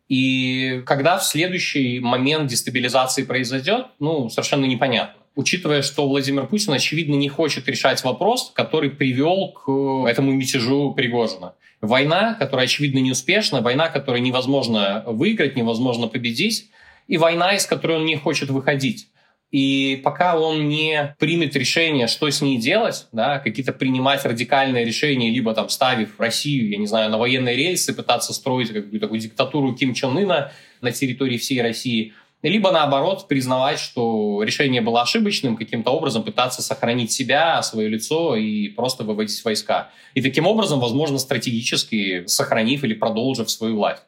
И 0.10 0.84
когда 0.86 1.17
в 1.17 1.24
следующий 1.24 2.00
момент 2.00 2.48
дестабилизации 2.48 3.24
произойдет, 3.24 3.88
ну, 4.00 4.29
совершенно 4.29 4.65
непонятно. 4.65 5.15
Учитывая, 5.36 5.82
что 5.82 6.08
Владимир 6.08 6.46
Путин, 6.46 6.74
очевидно, 6.74 7.15
не 7.15 7.29
хочет 7.29 7.67
решать 7.67 8.03
вопрос, 8.03 8.51
который 8.53 8.91
привел 8.91 9.53
к 9.53 10.08
этому 10.08 10.32
мятежу 10.34 10.93
Пригожина. 10.93 11.53
Война, 11.82 12.36
которая, 12.36 12.65
очевидно, 12.65 13.00
неуспешна, 13.00 13.62
война, 13.62 13.88
которую 13.88 14.22
невозможно 14.22 15.03
выиграть, 15.08 15.55
невозможно 15.55 16.08
победить, 16.08 16.70
и 17.08 17.17
война, 17.17 17.55
из 17.55 17.65
которой 17.65 17.98
он 17.98 18.05
не 18.05 18.15
хочет 18.15 18.50
выходить. 18.50 19.08
И 19.53 20.01
пока 20.03 20.39
он 20.39 20.67
не 20.67 21.15
примет 21.19 21.55
решение, 21.55 22.07
что 22.07 22.27
с 22.27 22.41
ней 22.41 22.57
делать, 22.57 23.05
да, 23.12 23.38
какие-то 23.38 23.72
принимать 23.72 24.25
радикальные 24.25 24.83
решения, 24.83 25.29
либо 25.29 25.53
там 25.53 25.69
ставив 25.69 26.19
Россию, 26.19 26.72
я 26.72 26.77
не 26.77 26.88
знаю, 26.88 27.12
на 27.12 27.19
военные 27.19 27.55
рельсы, 27.55 27.93
пытаться 27.93 28.33
строить 28.33 28.69
какую-то 28.69 29.00
такую 29.00 29.19
диктатуру 29.19 29.75
Ким 29.75 29.93
Чен 29.93 30.17
Ына 30.17 30.51
на 30.81 30.91
территории 30.91 31.38
всей 31.38 31.62
России, 31.62 32.13
либо 32.41 32.72
наоборот 32.72 33.27
признавать, 33.27 33.77
что 33.77 34.41
решение 34.41 34.81
было 34.81 35.03
ошибочным, 35.03 35.55
каким-то 35.55 35.91
образом 35.91 36.24
пытаться 36.24 36.63
сохранить 36.63 37.12
себя, 37.12 37.62
свое 37.62 37.88
лицо 37.89 38.36
и 38.36 38.69
просто 38.69 39.03
выводить 39.03 39.45
войска. 39.45 39.91
И 40.15 40.24
таким 40.24 40.48
образом, 40.48 40.79
возможно, 40.79 41.19
стратегически 41.19 42.25
сохранив 42.25 42.83
или 42.83 42.95
продолжив 42.95 43.51
свою 43.51 43.75
власть. 43.75 44.01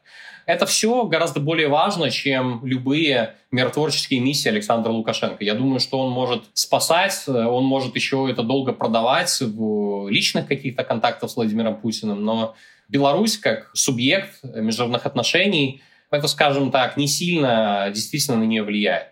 Это 0.46 0.64
все 0.64 1.04
гораздо 1.06 1.40
более 1.40 1.66
важно, 1.66 2.08
чем 2.10 2.64
любые 2.64 3.34
миротворческие 3.50 4.20
миссии 4.20 4.48
Александра 4.48 4.92
Лукашенко. 4.92 5.42
Я 5.42 5.54
думаю, 5.54 5.80
что 5.80 5.98
он 5.98 6.12
может 6.12 6.44
спасать, 6.54 7.24
он 7.26 7.64
может 7.64 7.96
еще 7.96 8.28
это 8.30 8.44
долго 8.44 8.72
продавать 8.72 9.36
в 9.40 10.08
личных 10.08 10.46
каких-то 10.46 10.84
контактах 10.84 11.30
с 11.30 11.36
Владимиром 11.36 11.80
Путиным, 11.80 12.24
но 12.24 12.54
Беларусь 12.88 13.36
как 13.38 13.72
субъект 13.74 14.38
международных 14.44 15.04
отношений, 15.04 15.82
это, 16.12 16.28
скажем 16.28 16.70
так, 16.70 16.96
не 16.96 17.08
сильно 17.08 17.90
действительно 17.92 18.36
на 18.36 18.44
нее 18.44 18.62
влияет. 18.62 19.08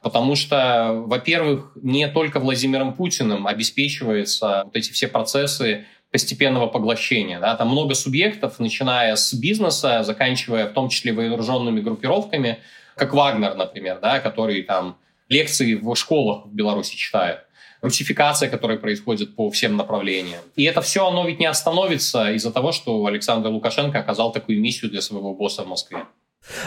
Потому 0.00 0.36
что, 0.36 0.92
во-первых, 1.06 1.72
не 1.82 2.08
только 2.08 2.40
Владимиром 2.40 2.94
Путиным 2.94 3.46
обеспечиваются 3.46 4.62
вот 4.64 4.74
эти 4.74 4.90
все 4.92 5.08
процессы 5.08 5.84
постепенного 6.10 6.66
поглощения. 6.66 7.40
Да? 7.40 7.54
Там 7.56 7.68
много 7.68 7.94
субъектов, 7.94 8.58
начиная 8.58 9.16
с 9.16 9.34
бизнеса, 9.34 10.02
заканчивая 10.02 10.66
в 10.66 10.72
том 10.72 10.88
числе 10.88 11.12
вооруженными 11.12 11.80
группировками, 11.80 12.58
как 12.96 13.14
Вагнер, 13.14 13.54
например, 13.54 13.98
да, 14.00 14.20
который 14.20 14.62
там 14.62 14.96
лекции 15.28 15.74
в 15.74 15.94
школах 15.94 16.46
в 16.46 16.54
Беларуси 16.54 16.96
читает 16.96 17.40
русификация, 17.80 18.48
которая 18.48 18.78
происходит 18.78 19.36
по 19.36 19.50
всем 19.50 19.76
направлениям. 19.76 20.40
И 20.56 20.64
это 20.64 20.80
все, 20.80 21.06
оно 21.06 21.26
ведь 21.26 21.38
не 21.38 21.46
остановится 21.46 22.32
из-за 22.32 22.52
того, 22.52 22.72
что 22.72 23.06
Александр 23.06 23.50
Лукашенко 23.50 23.98
оказал 23.98 24.32
такую 24.32 24.60
миссию 24.60 24.90
для 24.90 25.00
своего 25.00 25.34
босса 25.34 25.62
в 25.62 25.68
Москве. 25.68 26.04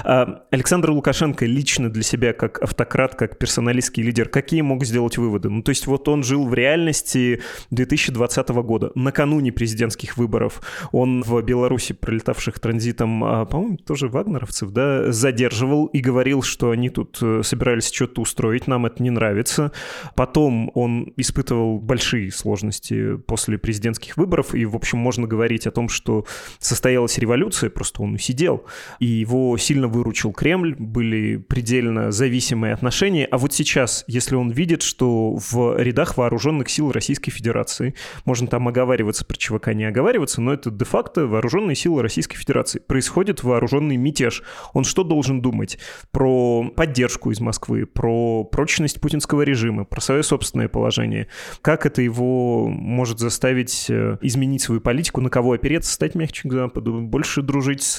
А 0.03 0.43
Александр 0.51 0.91
Лукашенко 0.91 1.45
лично 1.45 1.89
для 1.89 2.03
себя, 2.03 2.33
как 2.33 2.61
автократ, 2.61 3.15
как 3.15 3.37
персоналистский 3.37 4.03
лидер, 4.03 4.29
какие 4.29 4.61
мог 4.61 4.83
сделать 4.85 5.17
выводы? 5.17 5.49
Ну, 5.49 5.61
то 5.63 5.69
есть 5.69 5.87
вот 5.87 6.07
он 6.07 6.23
жил 6.23 6.47
в 6.47 6.53
реальности 6.53 7.41
2020 7.71 8.49
года, 8.49 8.91
накануне 8.95 9.51
президентских 9.51 10.17
выборов. 10.17 10.61
Он 10.91 11.23
в 11.23 11.41
Беларуси, 11.41 11.93
пролетавших 11.93 12.59
транзитом, 12.59 13.23
а, 13.23 13.45
по-моему, 13.45 13.77
тоже 13.77 14.07
вагнеровцев, 14.07 14.71
да, 14.71 15.11
задерживал 15.11 15.87
и 15.87 15.99
говорил, 15.99 16.41
что 16.41 16.71
они 16.71 16.89
тут 16.89 17.19
э, 17.21 17.41
собирались 17.43 17.91
что-то 17.91 18.21
устроить, 18.21 18.67
нам 18.67 18.85
это 18.85 19.01
не 19.01 19.09
нравится. 19.09 19.71
Потом 20.15 20.71
он 20.73 21.13
испытывал 21.17 21.79
большие 21.79 22.31
сложности 22.31 23.17
после 23.17 23.57
президентских 23.57 24.17
выборов, 24.17 24.53
и, 24.53 24.65
в 24.65 24.75
общем, 24.75 24.97
можно 24.97 25.27
говорить 25.27 25.67
о 25.67 25.71
том, 25.71 25.89
что 25.89 26.25
состоялась 26.59 27.17
революция, 27.17 27.69
просто 27.69 28.01
он 28.01 28.13
усидел, 28.13 28.65
и 28.99 29.05
его 29.05 29.57
сильно 29.71 29.87
выручил 29.87 30.33
Кремль, 30.33 30.75
были 30.77 31.37
предельно 31.37 32.11
зависимые 32.11 32.73
отношения. 32.73 33.23
А 33.31 33.37
вот 33.37 33.53
сейчас, 33.53 34.03
если 34.05 34.35
он 34.35 34.51
видит, 34.51 34.81
что 34.81 35.37
в 35.37 35.77
рядах 35.77 36.17
вооруженных 36.17 36.69
сил 36.69 36.91
Российской 36.91 37.31
Федерации, 37.31 37.95
можно 38.25 38.47
там 38.47 38.67
оговариваться 38.67 39.23
про 39.23 39.37
ЧВК, 39.37 39.67
не 39.67 39.85
оговариваться, 39.85 40.41
но 40.41 40.51
это 40.51 40.71
де-факто 40.71 41.25
вооруженные 41.25 41.75
силы 41.75 42.01
Российской 42.01 42.35
Федерации, 42.35 42.79
происходит 42.79 43.43
вооруженный 43.43 43.95
мятеж. 43.95 44.43
Он 44.73 44.83
что 44.83 45.05
должен 45.05 45.41
думать? 45.41 45.77
Про 46.11 46.69
поддержку 46.75 47.31
из 47.31 47.39
Москвы, 47.39 47.85
про 47.85 48.43
прочность 48.43 48.99
путинского 48.99 49.43
режима, 49.43 49.85
про 49.85 50.01
свое 50.01 50.21
собственное 50.21 50.67
положение. 50.67 51.27
Как 51.61 51.85
это 51.85 52.01
его 52.01 52.67
может 52.67 53.19
заставить 53.19 53.85
э, 53.89 54.17
изменить 54.21 54.63
свою 54.63 54.81
политику, 54.81 55.21
на 55.21 55.29
кого 55.29 55.53
опереться, 55.53 55.93
стать 55.93 56.13
мягче 56.13 56.49
к 56.49 56.51
Западу, 56.51 56.99
больше 56.99 57.41
дружить 57.41 57.83
с 57.83 57.97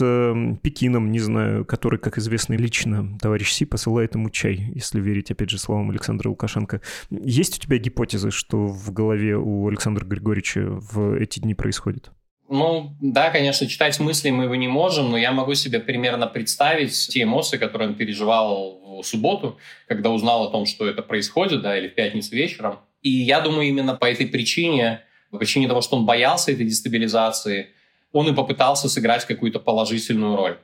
Пекином, 0.63 1.11
не 1.11 1.19
знаю, 1.19 1.62
который, 1.65 1.99
как 1.99 2.19
известно, 2.19 2.55
лично 2.55 3.19
товарищ 3.21 3.53
Си 3.53 3.65
посылает 3.65 4.15
ему 4.15 4.31
чай, 4.31 4.71
если 4.75 5.01
верить, 5.01 5.31
опять 5.31 5.51
же, 5.51 5.59
словам 5.59 5.91
Александра 5.91 6.29
Лукашенко. 6.29 6.81
Есть 7.11 7.59
у 7.59 7.61
тебя 7.61 7.79
гипотезы, 7.79 8.31
что 8.31 8.67
в 8.67 8.93
голове 8.93 9.37
у 9.37 9.69
Александра 9.69 10.05
Григорьевича 10.05 10.63
в 10.67 11.17
эти 11.17 11.41
дни 11.41 11.55
происходит? 11.55 12.11
Ну, 12.49 12.95
да, 13.01 13.31
конечно, 13.31 13.67
читать 13.67 13.99
мысли 13.99 14.31
мы 14.31 14.45
его 14.45 14.55
не 14.57 14.69
можем, 14.69 15.11
но 15.11 15.17
я 15.17 15.33
могу 15.33 15.55
себе 15.55 15.81
примерно 15.81 16.27
представить 16.27 16.93
те 17.09 17.23
эмоции, 17.23 17.57
которые 17.57 17.91
он 17.91 17.95
переживал 17.95 19.03
в 19.03 19.07
субботу, 19.07 19.59
когда 19.89 20.11
узнал 20.11 20.45
о 20.45 20.51
том, 20.51 20.67
что 20.67 20.87
это 20.87 21.03
происходит, 21.03 21.63
да, 21.63 21.79
или 21.79 21.89
в 21.89 21.95
пятницу 21.95 22.35
вечером. 22.35 22.81
И 23.01 23.11
я 23.11 23.41
думаю, 23.41 23.69
именно 23.69 23.95
по 23.95 24.05
этой 24.05 24.27
причине, 24.27 25.01
по 25.31 25.39
причине 25.39 25.67
того, 25.67 25.81
что 25.81 25.97
он 25.97 26.07
боялся 26.07 26.53
этой 26.53 26.67
дестабилизации– 26.67 27.69
он 28.13 28.29
и 28.29 28.35
попытался 28.35 28.89
сыграть 28.89 29.25
какую-то 29.25 29.59
положительную 29.59 30.37
роль. 30.37 30.59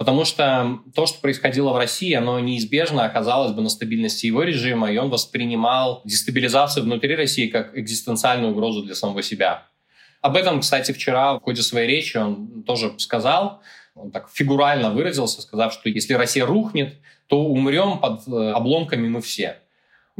Потому 0.00 0.24
что 0.24 0.78
то, 0.94 1.04
что 1.04 1.20
происходило 1.20 1.74
в 1.74 1.76
России, 1.76 2.14
оно 2.14 2.40
неизбежно 2.40 3.04
оказалось 3.04 3.52
бы 3.52 3.60
на 3.60 3.68
стабильности 3.68 4.24
его 4.24 4.44
режима, 4.44 4.90
и 4.90 4.96
он 4.96 5.10
воспринимал 5.10 6.00
дестабилизацию 6.06 6.84
внутри 6.84 7.14
России 7.14 7.48
как 7.48 7.76
экзистенциальную 7.76 8.52
угрозу 8.52 8.82
для 8.82 8.94
самого 8.94 9.22
себя. 9.22 9.64
Об 10.22 10.36
этом, 10.36 10.60
кстати, 10.60 10.92
вчера 10.92 11.34
в 11.34 11.40
ходе 11.42 11.60
своей 11.60 11.86
речи 11.86 12.16
он 12.16 12.62
тоже 12.62 12.94
сказал, 12.96 13.60
он 13.94 14.10
так 14.10 14.30
фигурально 14.32 14.88
выразился, 14.88 15.42
сказав, 15.42 15.74
что 15.74 15.90
если 15.90 16.14
Россия 16.14 16.46
рухнет, 16.46 16.94
то 17.26 17.44
умрем 17.44 17.98
под 17.98 18.26
э, 18.26 18.52
обломками 18.52 19.06
мы 19.06 19.20
все. 19.20 19.58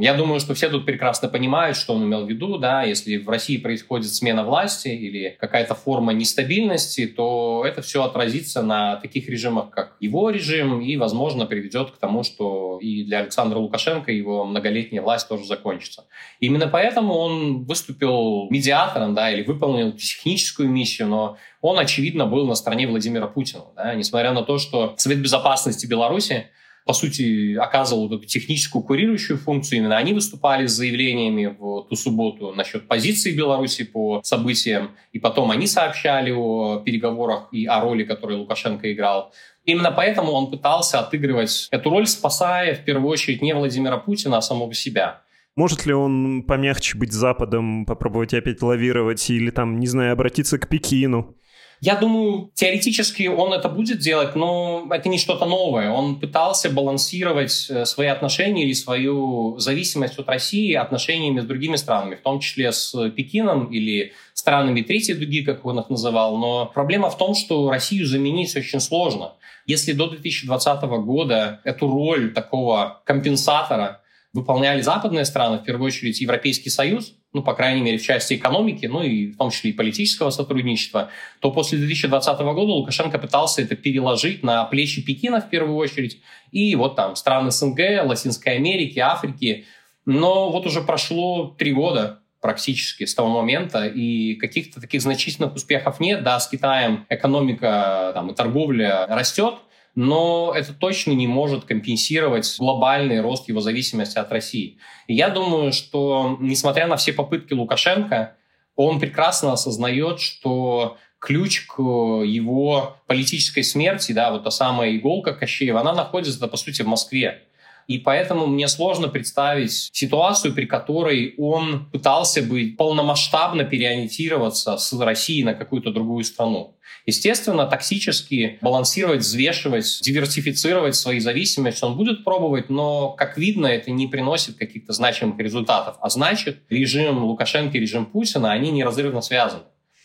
Я 0.01 0.15
думаю, 0.15 0.39
что 0.39 0.55
все 0.55 0.67
тут 0.67 0.83
прекрасно 0.83 1.29
понимают, 1.29 1.77
что 1.77 1.93
он 1.93 2.03
имел 2.05 2.25
в 2.25 2.27
виду, 2.27 2.57
да, 2.57 2.81
если 2.81 3.17
в 3.17 3.29
России 3.29 3.57
происходит 3.57 4.11
смена 4.11 4.43
власти 4.43 4.87
или 4.87 5.37
какая-то 5.39 5.75
форма 5.75 6.11
нестабильности, 6.11 7.05
то 7.05 7.63
это 7.67 7.83
все 7.83 8.03
отразится 8.03 8.63
на 8.63 8.95
таких 8.95 9.29
режимах, 9.29 9.69
как 9.69 9.97
его 9.99 10.31
режим, 10.31 10.81
и, 10.81 10.97
возможно, 10.97 11.45
приведет 11.45 11.91
к 11.91 11.97
тому, 11.97 12.23
что 12.23 12.79
и 12.81 13.03
для 13.03 13.19
Александра 13.19 13.59
Лукашенко 13.59 14.11
его 14.11 14.43
многолетняя 14.43 15.03
власть 15.03 15.29
тоже 15.29 15.45
закончится. 15.45 16.05
Именно 16.39 16.67
поэтому 16.67 17.13
он 17.13 17.65
выступил 17.65 18.47
медиатором, 18.49 19.13
да, 19.13 19.29
или 19.29 19.43
выполнил 19.43 19.91
техническую 19.91 20.67
миссию, 20.67 21.09
но 21.09 21.37
он, 21.61 21.77
очевидно, 21.77 22.25
был 22.25 22.47
на 22.47 22.55
стороне 22.55 22.87
Владимира 22.87 23.27
Путина, 23.27 23.65
да, 23.75 23.93
несмотря 23.93 24.31
на 24.33 24.41
то, 24.41 24.57
что 24.57 24.95
Совет 24.97 25.19
Безопасности 25.19 25.85
Беларуси 25.85 26.47
по 26.91 26.93
сути, 26.93 27.55
оказывал 27.55 28.09
вот 28.09 28.17
эту 28.17 28.27
техническую 28.27 28.83
курирующую 28.83 29.37
функцию. 29.37 29.79
Именно 29.79 29.95
они 29.95 30.11
выступали 30.11 30.65
с 30.65 30.73
заявлениями 30.73 31.45
в 31.57 31.87
ту 31.89 31.95
субботу 31.95 32.51
насчет 32.51 32.85
позиции 32.89 33.31
Беларуси 33.31 33.85
по 33.85 34.19
событиям, 34.25 34.91
и 35.13 35.19
потом 35.19 35.51
они 35.51 35.67
сообщали 35.67 36.31
о 36.31 36.81
переговорах 36.83 37.47
и 37.53 37.65
о 37.65 37.79
роли, 37.79 38.03
которую 38.03 38.39
Лукашенко 38.39 38.91
играл. 38.91 39.31
Именно 39.63 39.91
поэтому 39.93 40.33
он 40.33 40.51
пытался 40.51 40.99
отыгрывать 40.99 41.69
эту 41.71 41.89
роль, 41.89 42.07
спасая 42.07 42.75
в 42.75 42.83
первую 42.83 43.09
очередь 43.09 43.41
не 43.41 43.55
Владимира 43.55 43.95
Путина, 43.95 44.39
а 44.39 44.41
самого 44.41 44.73
себя. 44.73 45.21
Может 45.55 45.85
ли 45.85 45.93
он 45.93 46.43
помягче 46.43 46.97
быть 46.97 47.13
Западом, 47.13 47.85
попробовать 47.85 48.33
опять 48.33 48.61
лавировать 48.61 49.29
или 49.29 49.49
там, 49.49 49.79
не 49.79 49.87
знаю, 49.87 50.11
обратиться 50.11 50.57
к 50.57 50.67
Пекину? 50.67 51.37
Я 51.83 51.95
думаю, 51.95 52.51
теоретически 52.53 53.23
он 53.23 53.53
это 53.53 53.67
будет 53.67 53.97
делать, 53.97 54.35
но 54.35 54.87
это 54.91 55.09
не 55.09 55.17
что-то 55.17 55.45
новое. 55.47 55.89
Он 55.89 56.19
пытался 56.19 56.69
балансировать 56.69 57.67
э, 57.71 57.85
свои 57.85 58.07
отношения 58.07 58.65
или 58.65 58.73
свою 58.73 59.57
зависимость 59.57 60.19
от 60.19 60.29
России 60.29 60.75
отношениями 60.75 61.39
с 61.39 61.43
другими 61.43 61.77
странами, 61.77 62.13
в 62.13 62.21
том 62.21 62.39
числе 62.39 62.71
с 62.71 63.09
Пекином 63.09 63.65
или 63.73 64.13
странами 64.35 64.83
третьей 64.83 65.15
дуги, 65.15 65.43
как 65.43 65.65
он 65.65 65.79
их 65.79 65.89
называл. 65.89 66.37
Но 66.37 66.67
проблема 66.67 67.09
в 67.09 67.17
том, 67.17 67.33
что 67.33 67.71
Россию 67.71 68.05
заменить 68.05 68.55
очень 68.55 68.79
сложно. 68.79 69.33
Если 69.65 69.93
до 69.93 70.07
2020 70.07 70.83
года 70.83 71.61
эту 71.63 71.89
роль 71.89 72.31
такого 72.31 73.01
компенсатора 73.05 74.01
выполняли 74.33 74.81
западные 74.81 75.25
страны, 75.25 75.57
в 75.57 75.63
первую 75.63 75.87
очередь 75.87 76.21
Европейский 76.21 76.69
Союз, 76.69 77.15
ну, 77.33 77.43
по 77.43 77.53
крайней 77.53 77.81
мере, 77.81 77.97
в 77.97 78.03
части 78.03 78.33
экономики, 78.33 78.85
ну 78.85 79.03
и 79.03 79.27
в 79.31 79.37
том 79.37 79.51
числе 79.51 79.71
и 79.71 79.73
политического 79.73 80.31
сотрудничества, 80.31 81.09
то 81.39 81.51
после 81.51 81.77
2020 81.77 82.39
года 82.39 82.71
Лукашенко 82.71 83.19
пытался 83.19 83.61
это 83.61 83.75
переложить 83.75 84.43
на 84.43 84.65
плечи 84.65 85.01
Пекина 85.01 85.39
в 85.39 85.49
первую 85.49 85.77
очередь, 85.77 86.21
и 86.51 86.75
вот 86.75 86.95
там 86.95 87.15
страны 87.15 87.51
СНГ, 87.51 88.03
Латинской 88.03 88.55
Америки, 88.55 88.99
Африки. 88.99 89.65
Но 90.05 90.51
вот 90.51 90.65
уже 90.65 90.81
прошло 90.81 91.55
три 91.57 91.71
года 91.71 92.19
практически 92.41 93.05
с 93.05 93.15
того 93.15 93.29
момента, 93.29 93.85
и 93.85 94.35
каких-то 94.35 94.81
таких 94.81 95.01
значительных 95.01 95.55
успехов 95.55 95.99
нет. 95.99 96.23
Да, 96.23 96.39
с 96.39 96.49
Китаем 96.49 97.05
экономика 97.07 98.11
там, 98.13 98.31
и 98.31 98.35
торговля 98.35 99.05
растет, 99.07 99.55
но 99.95 100.53
это 100.55 100.73
точно 100.73 101.11
не 101.11 101.27
может 101.27 101.65
компенсировать 101.65 102.55
глобальный 102.57 103.21
рост 103.21 103.47
его 103.49 103.61
зависимости 103.61 104.17
от 104.17 104.31
России. 104.31 104.77
И 105.07 105.13
я 105.13 105.29
думаю, 105.29 105.73
что 105.73 106.37
несмотря 106.39 106.87
на 106.87 106.95
все 106.95 107.13
попытки 107.13 107.53
Лукашенко, 107.53 108.35
он 108.75 108.99
прекрасно 108.99 109.53
осознает, 109.53 110.19
что 110.19 110.97
ключ 111.19 111.67
к 111.67 111.81
его 111.81 112.97
политической 113.05 113.63
смерти, 113.63 114.11
да, 114.11 114.31
вот 114.31 114.43
та 114.43 114.51
самая 114.51 114.95
иголка 114.95 115.33
Кощеева, 115.33 115.79
она 115.79 115.93
находится, 115.93 116.47
по 116.47 116.57
сути, 116.57 116.81
в 116.81 116.87
Москве. 116.87 117.43
И 117.87 117.97
поэтому 117.99 118.47
мне 118.47 118.67
сложно 118.67 119.07
представить 119.07 119.89
ситуацию, 119.91 120.53
при 120.53 120.65
которой 120.65 121.35
он 121.37 121.89
пытался 121.91 122.41
бы 122.41 122.73
полномасштабно 122.77 123.65
переориентироваться 123.65 124.77
с 124.77 124.93
России 124.93 125.43
на 125.43 125.53
какую-то 125.53 125.91
другую 125.91 126.23
страну. 126.23 126.75
Естественно, 127.05 127.65
токсически 127.65 128.59
балансировать, 128.61 129.21
взвешивать, 129.21 129.99
диверсифицировать 130.01 130.95
свои 130.95 131.19
зависимости 131.19 131.83
он 131.83 131.97
будет 131.97 132.23
пробовать, 132.23 132.69
но, 132.69 133.09
как 133.09 133.37
видно, 133.37 133.67
это 133.67 133.91
не 133.91 134.07
приносит 134.07 134.57
каких-то 134.57 134.93
значимых 134.93 135.39
результатов. 135.39 135.97
А 136.01 136.09
значит, 136.09 136.63
режим 136.69 137.23
Лукашенко 137.23 137.77
и 137.77 137.81
режим 137.81 138.05
Путина, 138.05 138.51
они 138.51 138.71
неразрывно 138.71 139.21
связаны. 139.21 139.63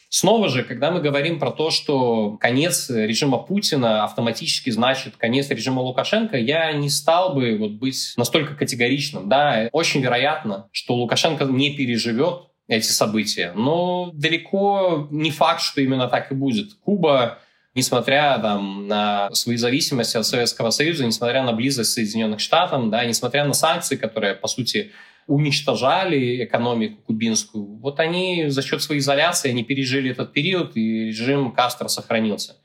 Снова 0.08 0.48
же, 0.48 0.62
когда 0.62 0.90
мы 0.90 1.00
говорим 1.00 1.38
про 1.38 1.50
то, 1.50 1.70
что 1.70 2.36
конец 2.38 2.88
режима 2.88 3.38
Путина 3.38 4.04
автоматически 4.04 4.70
значит 4.70 5.16
конец 5.16 5.50
режима 5.50 5.80
Лукашенко, 5.80 6.36
я 6.36 6.72
не 6.72 6.88
стал 6.88 7.34
бы 7.34 7.56
вот 7.58 7.72
быть 7.72 8.14
настолько 8.16 8.54
категоричным. 8.54 9.28
Да, 9.28 9.68
очень 9.72 10.00
вероятно, 10.00 10.68
что 10.72 10.94
Лукашенко 10.94 11.44
не 11.44 11.76
переживет 11.76 12.44
эти 12.68 12.86
события. 12.86 13.52
Но 13.54 14.10
далеко 14.12 15.08
не 15.10 15.30
факт, 15.30 15.60
что 15.60 15.80
именно 15.80 16.08
так 16.08 16.32
и 16.32 16.34
будет. 16.34 16.74
Куба 16.84 17.38
несмотря 17.76 18.38
там, 18.38 18.88
на 18.88 19.30
свои 19.32 19.56
зависимости 19.56 20.16
от 20.16 20.26
Советского 20.26 20.70
Союза, 20.70 21.04
несмотря 21.04 21.44
на 21.44 21.52
близость 21.52 21.92
Соединенных 21.92 22.40
Штатов, 22.40 22.88
да, 22.90 23.04
несмотря 23.04 23.44
на 23.44 23.52
санкции, 23.52 23.96
которые, 23.96 24.34
по 24.34 24.48
сути, 24.48 24.92
уничтожали 25.26 26.44
экономику 26.44 27.02
кубинскую, 27.06 27.76
вот 27.76 28.00
они 28.00 28.46
за 28.48 28.62
счет 28.62 28.82
своей 28.82 29.00
изоляции, 29.00 29.50
они 29.50 29.62
пережили 29.62 30.10
этот 30.10 30.32
период, 30.32 30.74
и 30.76 31.08
режим 31.08 31.52
Кастро 31.52 31.88
сохранился. 31.88 32.56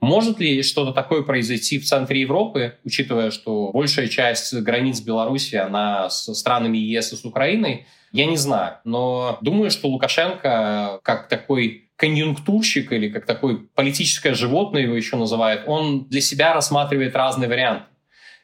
Может 0.00 0.38
ли 0.38 0.62
что-то 0.62 0.92
такое 0.92 1.22
произойти 1.22 1.78
в 1.78 1.84
центре 1.84 2.20
Европы, 2.20 2.78
учитывая, 2.84 3.30
что 3.32 3.70
большая 3.72 4.06
часть 4.06 4.54
границ 4.54 5.00
Беларуси, 5.00 5.56
она 5.56 6.08
с 6.08 6.32
странами 6.34 6.78
ЕС 6.78 7.12
и 7.12 7.16
с 7.16 7.24
Украиной, 7.24 7.86
я 8.12 8.26
не 8.26 8.36
знаю, 8.36 8.76
но 8.84 9.38
думаю, 9.40 9.70
что 9.70 9.88
Лукашенко, 9.88 11.00
как 11.02 11.28
такой 11.28 11.90
конъюнктурщик 11.96 12.92
или 12.92 13.08
как 13.08 13.26
такое 13.26 13.58
политическое 13.74 14.34
животное 14.34 14.82
его 14.82 14.94
еще 14.94 15.16
называют, 15.16 15.64
он 15.66 16.06
для 16.08 16.20
себя 16.20 16.54
рассматривает 16.54 17.14
разные 17.14 17.48
варианты. 17.48 17.84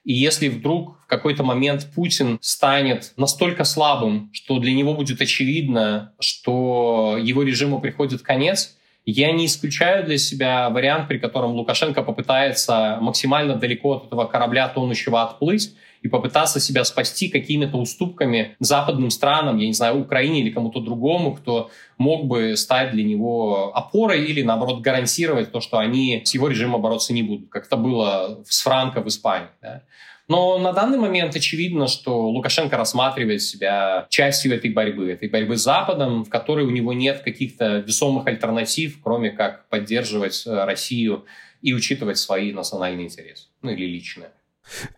И 0.05 0.12
если 0.12 0.48
вдруг 0.48 0.98
в 1.02 1.07
какой-то 1.07 1.42
момент 1.42 1.88
Путин 1.94 2.38
станет 2.40 3.12
настолько 3.16 3.64
слабым, 3.64 4.31
что 4.33 4.61
для 4.61 4.72
него 4.72 4.94
будет 4.94 5.20
очевидно, 5.20 6.12
что 6.20 7.18
его 7.20 7.42
режиму 7.42 7.81
приходит 7.81 8.22
конец, 8.22 8.76
я 9.05 9.33
не 9.33 9.46
исключаю 9.46 10.05
для 10.05 10.18
себя 10.18 10.68
вариант, 10.70 11.09
при 11.09 11.18
котором 11.18 11.52
Лукашенко 11.52 12.02
попытается 12.02 12.98
максимально 13.00 13.57
далеко 13.57 13.94
от 13.94 14.07
этого 14.07 14.26
корабля 14.26 14.68
тонущего 14.68 15.22
отплыть, 15.22 15.74
и 16.07 16.09
попытаться 16.09 16.61
себя 16.61 16.85
спасти 16.85 17.29
какими-то 17.29 17.79
уступками 17.79 18.57
западным 18.61 19.11
странам, 19.11 19.59
я 19.59 19.66
не 19.66 19.73
знаю, 19.73 20.01
Украине 20.01 20.40
или 20.40 20.51
кому-то 20.51 20.81
другому, 20.81 21.35
кто 21.35 21.71
мог 21.99 22.27
бы 22.27 22.57
стать 22.57 22.92
для 22.92 23.03
него 23.03 23.73
опорой 23.75 24.25
или, 24.25 24.42
наоборот, 24.42 24.83
гарантировать 24.83 25.51
то, 25.51 25.61
что 25.61 25.79
они 25.79 26.23
с 26.25 26.33
его 26.33 26.47
режимом 26.47 26.81
бороться 26.81 27.12
не 27.12 27.25
будут, 27.25 27.49
как 27.49 27.66
это 27.66 27.77
было 27.77 28.40
с 28.49 28.62
Франко 28.62 29.01
в 29.01 29.09
Испании. 29.09 29.49
Да? 29.61 29.83
Но 30.29 30.59
на 30.59 30.73
данный 30.73 30.99
момент 30.99 31.35
очевидно, 31.35 31.88
что 31.88 32.29
Лукашенко 32.31 32.77
рассматривает 32.77 33.42
себя 33.42 34.07
частью 34.09 34.55
этой 34.55 34.71
борьбы, 34.71 35.11
этой 35.11 35.29
борьбы 35.29 35.57
с 35.57 35.62
Западом, 35.62 36.25
в 36.25 36.29
которой 36.29 36.64
у 36.64 36.71
него 36.71 36.92
нет 36.92 37.23
каких-то 37.23 37.79
весомых 37.79 38.29
альтернатив, 38.29 39.01
кроме 39.03 39.31
как 39.31 39.69
поддерживать 39.69 40.47
э, 40.47 40.64
Россию 40.64 41.25
и 41.62 41.73
учитывать 41.75 42.19
свои 42.19 42.53
национальные 42.53 43.07
интересы, 43.07 43.49
ну 43.62 43.71
или 43.71 43.87
личные. 43.87 44.31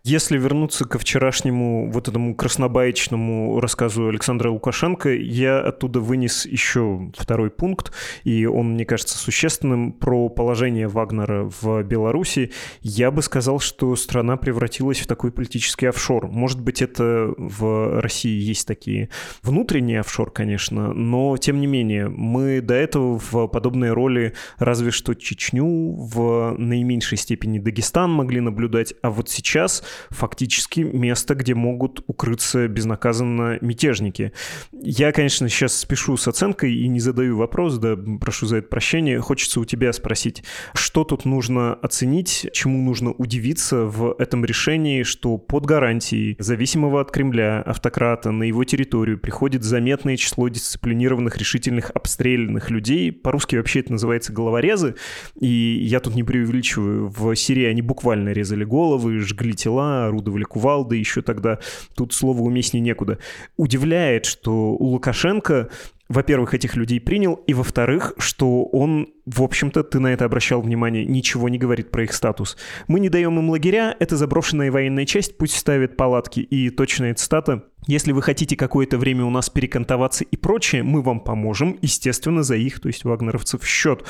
Если 0.03 0.37
вернуться 0.37 0.85
ко 0.85 0.97
вчерашнему 0.97 1.89
вот 1.91 2.07
этому 2.07 2.35
краснобаечному 2.35 3.59
рассказу 3.59 4.07
Александра 4.07 4.49
Лукашенко, 4.49 5.13
я 5.13 5.59
оттуда 5.59 5.99
вынес 5.99 6.45
еще 6.45 7.11
второй 7.17 7.49
пункт, 7.49 7.91
и 8.23 8.45
он, 8.45 8.73
мне 8.73 8.85
кажется, 8.85 9.17
существенным, 9.17 9.91
про 9.91 10.29
положение 10.29 10.87
Вагнера 10.87 11.49
в 11.61 11.83
Беларуси. 11.83 12.51
Я 12.81 13.11
бы 13.11 13.21
сказал, 13.21 13.59
что 13.59 13.95
страна 13.95 14.37
превратилась 14.37 14.99
в 14.99 15.07
такой 15.07 15.31
политический 15.31 15.85
офшор. 15.87 16.27
Может 16.27 16.61
быть, 16.61 16.81
это 16.81 17.33
в 17.37 18.01
России 18.01 18.39
есть 18.39 18.67
такие 18.67 19.09
внутренние 19.43 19.99
офшор, 19.99 20.31
конечно, 20.31 20.93
но, 20.93 21.37
тем 21.37 21.59
не 21.59 21.67
менее, 21.67 22.09
мы 22.09 22.61
до 22.61 22.73
этого 22.73 23.19
в 23.19 23.47
подобные 23.47 23.93
роли 23.93 24.33
разве 24.57 24.91
что 24.91 25.13
Чечню, 25.13 25.93
в 25.93 26.55
наименьшей 26.57 27.17
степени 27.17 27.59
Дагестан 27.59 28.11
могли 28.11 28.39
наблюдать, 28.39 28.93
а 29.01 29.09
вот 29.09 29.29
сейчас 29.29 29.58
сейчас 29.59 29.83
фактически 30.09 30.79
место, 30.81 31.35
где 31.35 31.53
могут 31.53 32.01
укрыться 32.07 32.67
безнаказанно 32.67 33.57
мятежники. 33.61 34.31
Я, 34.71 35.11
конечно, 35.11 35.49
сейчас 35.49 35.75
спешу 35.75 36.15
с 36.15 36.27
оценкой 36.27 36.73
и 36.73 36.87
не 36.87 36.99
задаю 36.99 37.37
вопрос, 37.37 37.77
да, 37.77 37.97
прошу 38.21 38.45
за 38.45 38.57
это 38.57 38.69
прощения. 38.69 39.19
Хочется 39.19 39.59
у 39.59 39.65
тебя 39.65 39.91
спросить, 39.91 40.43
что 40.73 41.03
тут 41.03 41.25
нужно 41.25 41.73
оценить, 41.73 42.47
чему 42.53 42.81
нужно 42.81 43.11
удивиться 43.11 43.83
в 43.83 44.15
этом 44.17 44.45
решении, 44.45 45.03
что 45.03 45.37
под 45.37 45.65
гарантией 45.65 46.37
зависимого 46.39 47.01
от 47.01 47.11
Кремля 47.11 47.61
автократа 47.61 48.31
на 48.31 48.43
его 48.43 48.63
территорию 48.63 49.19
приходит 49.19 49.63
заметное 49.63 50.15
число 50.15 50.47
дисциплинированных, 50.47 51.37
решительных, 51.37 51.91
обстрелянных 51.93 52.69
людей. 52.69 53.11
По-русски 53.11 53.57
вообще 53.57 53.81
это 53.81 53.91
называется 53.91 54.31
головорезы, 54.31 54.95
и 55.39 55.47
я 55.81 55.99
тут 55.99 56.15
не 56.15 56.23
преувеличиваю. 56.23 57.09
В 57.09 57.35
Сирии 57.35 57.65
они 57.65 57.81
буквально 57.81 58.29
резали 58.29 58.63
головы, 58.63 59.19
жгли 59.19 59.48
тела, 59.53 60.07
орудовали 60.07 60.43
кувалды 60.43 60.97
еще 60.97 61.21
тогда. 61.21 61.59
Тут 61.95 62.13
слово 62.13 62.41
уместнее 62.41 62.81
некуда. 62.81 63.19
Удивляет, 63.57 64.25
что 64.25 64.71
у 64.71 64.85
Лукашенко 64.85 65.69
во-первых, 66.09 66.55
этих 66.55 66.75
людей 66.75 66.99
принял, 66.99 67.35
и 67.35 67.53
во-вторых, 67.53 68.13
что 68.17 68.65
он 68.65 69.09
в 69.35 69.43
общем-то, 69.43 69.83
ты 69.83 69.99
на 69.99 70.07
это 70.07 70.25
обращал 70.25 70.61
внимание, 70.61 71.05
ничего 71.05 71.49
не 71.49 71.57
говорит 71.57 71.91
про 71.91 72.03
их 72.03 72.13
статус. 72.13 72.57
Мы 72.87 72.99
не 72.99 73.09
даем 73.09 73.37
им 73.37 73.49
лагеря, 73.49 73.95
это 73.99 74.17
заброшенная 74.17 74.71
военная 74.71 75.05
часть, 75.05 75.37
пусть 75.37 75.55
ставят 75.55 75.97
палатки. 75.97 76.39
И 76.39 76.69
точная 76.69 77.13
цитата 77.13 77.63
если 77.87 78.11
вы 78.11 78.21
хотите 78.21 78.55
какое-то 78.55 78.97
время 78.97 79.25
у 79.25 79.29
нас 79.29 79.49
перекантоваться 79.49 80.23
и 80.23 80.37
прочее, 80.37 80.83
мы 80.83 81.01
вам 81.01 81.21
поможем, 81.21 81.77
естественно, 81.81 82.43
за 82.43 82.55
их, 82.55 82.79
то 82.79 82.87
есть 82.87 83.03
вагнеровцев, 83.03 83.65
счет. 83.65 84.05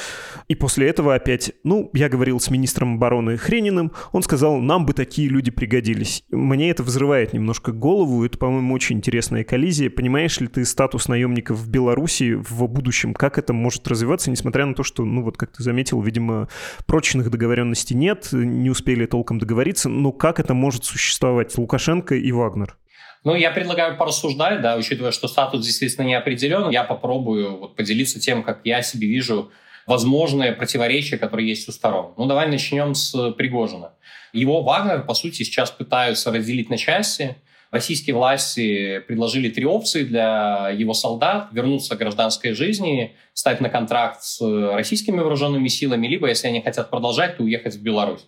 И 0.48 0.56
после 0.56 0.90
этого 0.90 1.16
опять, 1.16 1.54
ну, 1.64 1.90
я 1.94 2.10
говорил 2.10 2.40
с 2.40 2.50
министром 2.50 2.96
обороны 2.96 3.38
Хрениным, 3.38 3.92
он 4.12 4.24
сказал, 4.24 4.58
нам 4.58 4.86
бы 4.86 4.94
такие 4.94 5.30
люди 5.30 5.52
пригодились. 5.52 6.24
Мне 6.30 6.72
это 6.72 6.84
взрывает 6.84 7.32
немножко 7.32 7.72
голову, 7.72 8.26
это, 8.26 8.38
по-моему, 8.38 8.74
очень 8.74 8.98
интересная 8.98 9.44
коллизия. 9.44 9.90
Понимаешь 9.90 10.40
ли 10.40 10.48
ты 10.48 10.66
статус 10.66 11.08
наемников 11.08 11.58
в 11.58 11.70
Беларуси 11.70 12.34
в 12.34 12.68
будущем, 12.68 13.14
как 13.14 13.38
это 13.38 13.54
может 13.54 13.88
развиваться, 13.88 14.32
несмотря 14.32 14.66
на 14.66 14.74
то, 14.74 14.84
что 14.84 15.06
ну 15.16 15.24
вот 15.24 15.38
как 15.38 15.52
ты 15.52 15.64
заметил, 15.64 16.02
видимо, 16.02 16.48
прочных 16.86 17.30
договоренностей 17.30 17.96
нет, 17.96 18.30
не 18.32 18.70
успели 18.70 19.06
толком 19.06 19.40
договориться, 19.40 19.90
но 19.90 20.12
как 20.12 20.40
это 20.40 20.54
может 20.54 20.86
существовать 20.86 21.58
Лукашенко 21.58 22.16
и 22.16 22.32
Вагнер? 22.32 22.78
Ну, 23.26 23.36
я 23.36 23.52
предлагаю 23.52 23.98
порассуждать, 23.98 24.62
да, 24.62 24.78
учитывая, 24.78 25.12
что 25.12 25.28
статус 25.28 25.66
действительно 25.66 26.06
не 26.06 26.16
определен, 26.16 26.70
я 26.70 26.84
попробую 26.84 27.58
вот 27.58 27.76
поделиться 27.76 28.20
тем, 28.20 28.44
как 28.44 28.62
я 28.64 28.82
себе 28.82 29.08
вижу 29.08 29.52
возможные 29.86 30.54
противоречия, 30.54 31.18
которые 31.18 31.50
есть 31.50 31.68
у 31.68 31.72
сторон. 31.72 32.14
Ну, 32.16 32.28
давай 32.28 32.48
начнем 32.48 32.96
с 32.96 33.32
Пригожина. 33.32 33.94
Его 34.32 34.62
Вагнер, 34.62 35.04
по 35.04 35.14
сути, 35.14 35.44
сейчас 35.44 35.72
пытаются 35.72 36.32
разделить 36.32 36.70
на 36.70 36.78
части– 36.78 37.36
Российские 37.72 38.16
власти 38.16 39.00
предложили 39.08 39.50
три 39.50 39.66
опции 39.66 40.04
для 40.04 40.70
его 40.70 40.94
солдат. 40.94 41.50
Вернуться 41.52 41.96
к 41.96 42.00
гражданской 42.00 42.54
жизни, 42.54 43.16
стать 43.34 43.62
на 43.62 43.70
контракт 43.70 44.24
с 44.24 44.42
российскими 44.74 45.20
вооруженными 45.20 45.68
силами, 45.68 46.08
либо, 46.08 46.28
если 46.28 46.48
они 46.48 46.62
хотят 46.62 46.90
продолжать, 46.90 47.38
то 47.38 47.44
уехать 47.44 47.76
в 47.76 47.84
Беларусь. 47.84 48.26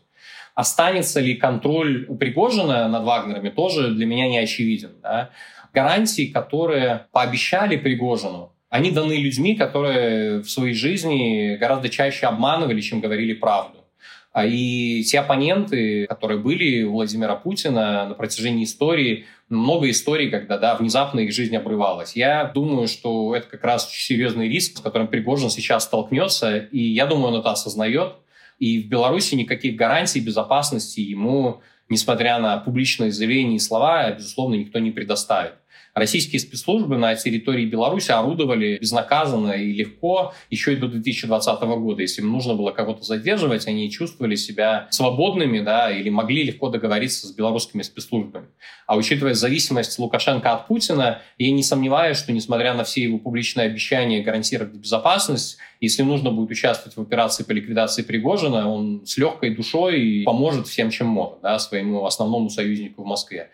Останется 0.54 1.20
ли 1.22 1.36
контроль 1.36 2.06
у 2.08 2.16
Пригожина 2.16 2.88
над 2.88 3.04
Вагнерами, 3.04 3.50
тоже 3.50 3.92
для 3.92 4.06
меня 4.06 4.28
не 4.28 4.38
очевиден. 4.38 4.92
Да? 5.02 5.32
Гарантии, 5.74 6.28
которые 6.28 7.08
пообещали 7.12 7.78
Пригожину, 7.78 8.54
они 8.70 8.92
даны 8.92 9.14
людьми, 9.14 9.56
которые 9.56 10.42
в 10.42 10.50
своей 10.50 10.74
жизни 10.76 11.58
гораздо 11.58 11.90
чаще 11.90 12.28
обманывали, 12.28 12.80
чем 12.80 13.02
говорили 13.02 13.34
правду. 13.34 13.81
А 14.32 14.46
и 14.46 15.04
те 15.04 15.20
оппоненты, 15.20 16.08
которые 16.08 16.40
были 16.40 16.84
у 16.84 16.94
Владимира 16.94 17.36
Путина 17.36 18.06
на 18.08 18.14
протяжении 18.14 18.64
истории, 18.64 19.26
много 19.50 19.90
историй, 19.90 20.30
когда 20.30 20.58
да, 20.58 20.76
внезапно 20.76 21.20
их 21.20 21.34
жизнь 21.34 21.56
обрывалась. 21.56 22.16
Я 22.16 22.46
думаю, 22.46 22.88
что 22.88 23.36
это 23.36 23.48
как 23.48 23.64
раз 23.66 23.92
серьезный 23.92 24.48
риск, 24.48 24.78
с 24.78 24.82
которым 24.82 25.10
Пригожин 25.10 25.50
сейчас 25.50 25.84
столкнется, 25.84 26.58
и 26.58 26.80
я 26.80 27.08
думаю, 27.08 27.34
он 27.34 27.40
это 27.42 27.52
осознает. 27.52 28.14
И 28.58 28.82
в 28.82 28.88
Беларуси 28.88 29.36
никаких 29.36 29.76
гарантий 29.76 30.22
безопасности 30.22 31.02
ему, 31.02 31.62
несмотря 31.90 32.40
на 32.40 32.58
публичные 32.58 33.12
заявления 33.12 33.58
и 33.58 33.60
слова, 33.60 34.12
безусловно, 34.12 34.56
никто 34.56 34.80
не 34.80 34.92
предоставит. 34.92 35.56
Российские 35.94 36.40
спецслужбы 36.40 36.98
на 36.98 37.16
территории 37.16 37.66
Беларуси 37.66 38.12
орудовали 38.12 38.78
безнаказанно 38.80 39.52
и 39.52 39.74
легко 39.74 40.34
еще 40.50 40.74
и 40.74 40.78
до 40.78 40.88
2020 40.88 41.62
года. 41.62 42.02
Если 42.02 42.22
им 42.22 42.32
нужно 42.32 42.54
было 42.54 42.72
кого-то 42.72 43.04
задерживать, 43.04 43.68
они 43.68 43.92
чувствовали 43.92 44.36
себя 44.36 44.88
свободными 44.90 45.60
да, 45.60 45.92
или 45.92 46.10
могли 46.10 46.44
легко 46.44 46.70
договориться 46.70 47.28
с 47.28 47.32
белорусскими 47.32 47.82
спецслужбами. 47.82 48.48
А 48.88 48.96
учитывая 48.96 49.34
зависимость 49.34 50.00
Лукашенко 50.00 50.54
от 50.54 50.68
Путина, 50.68 51.22
я 51.38 51.52
не 51.52 51.64
сомневаюсь, 51.64 52.18
что 52.18 52.32
несмотря 52.32 52.74
на 52.74 52.86
все 52.86 53.04
его 53.04 53.18
публичные 53.18 53.68
обещания 53.68 54.22
гарантировать 54.22 54.74
безопасность, 54.74 55.58
если 55.82 56.04
нужно 56.04 56.32
будет 56.32 56.52
участвовать 56.52 56.96
в 56.96 57.02
операции 57.02 57.44
по 57.44 57.52
ликвидации 57.52 58.04
Пригожина, 58.04 58.70
он 58.70 59.06
с 59.06 59.18
легкой 59.18 59.56
душой 59.56 60.24
поможет 60.26 60.68
всем, 60.68 60.90
чем 60.90 61.08
может, 61.08 61.42
да, 61.42 61.60
своему 61.60 62.06
основному 62.06 62.50
союзнику 62.50 63.04
в 63.04 63.06
Москве. 63.06 63.50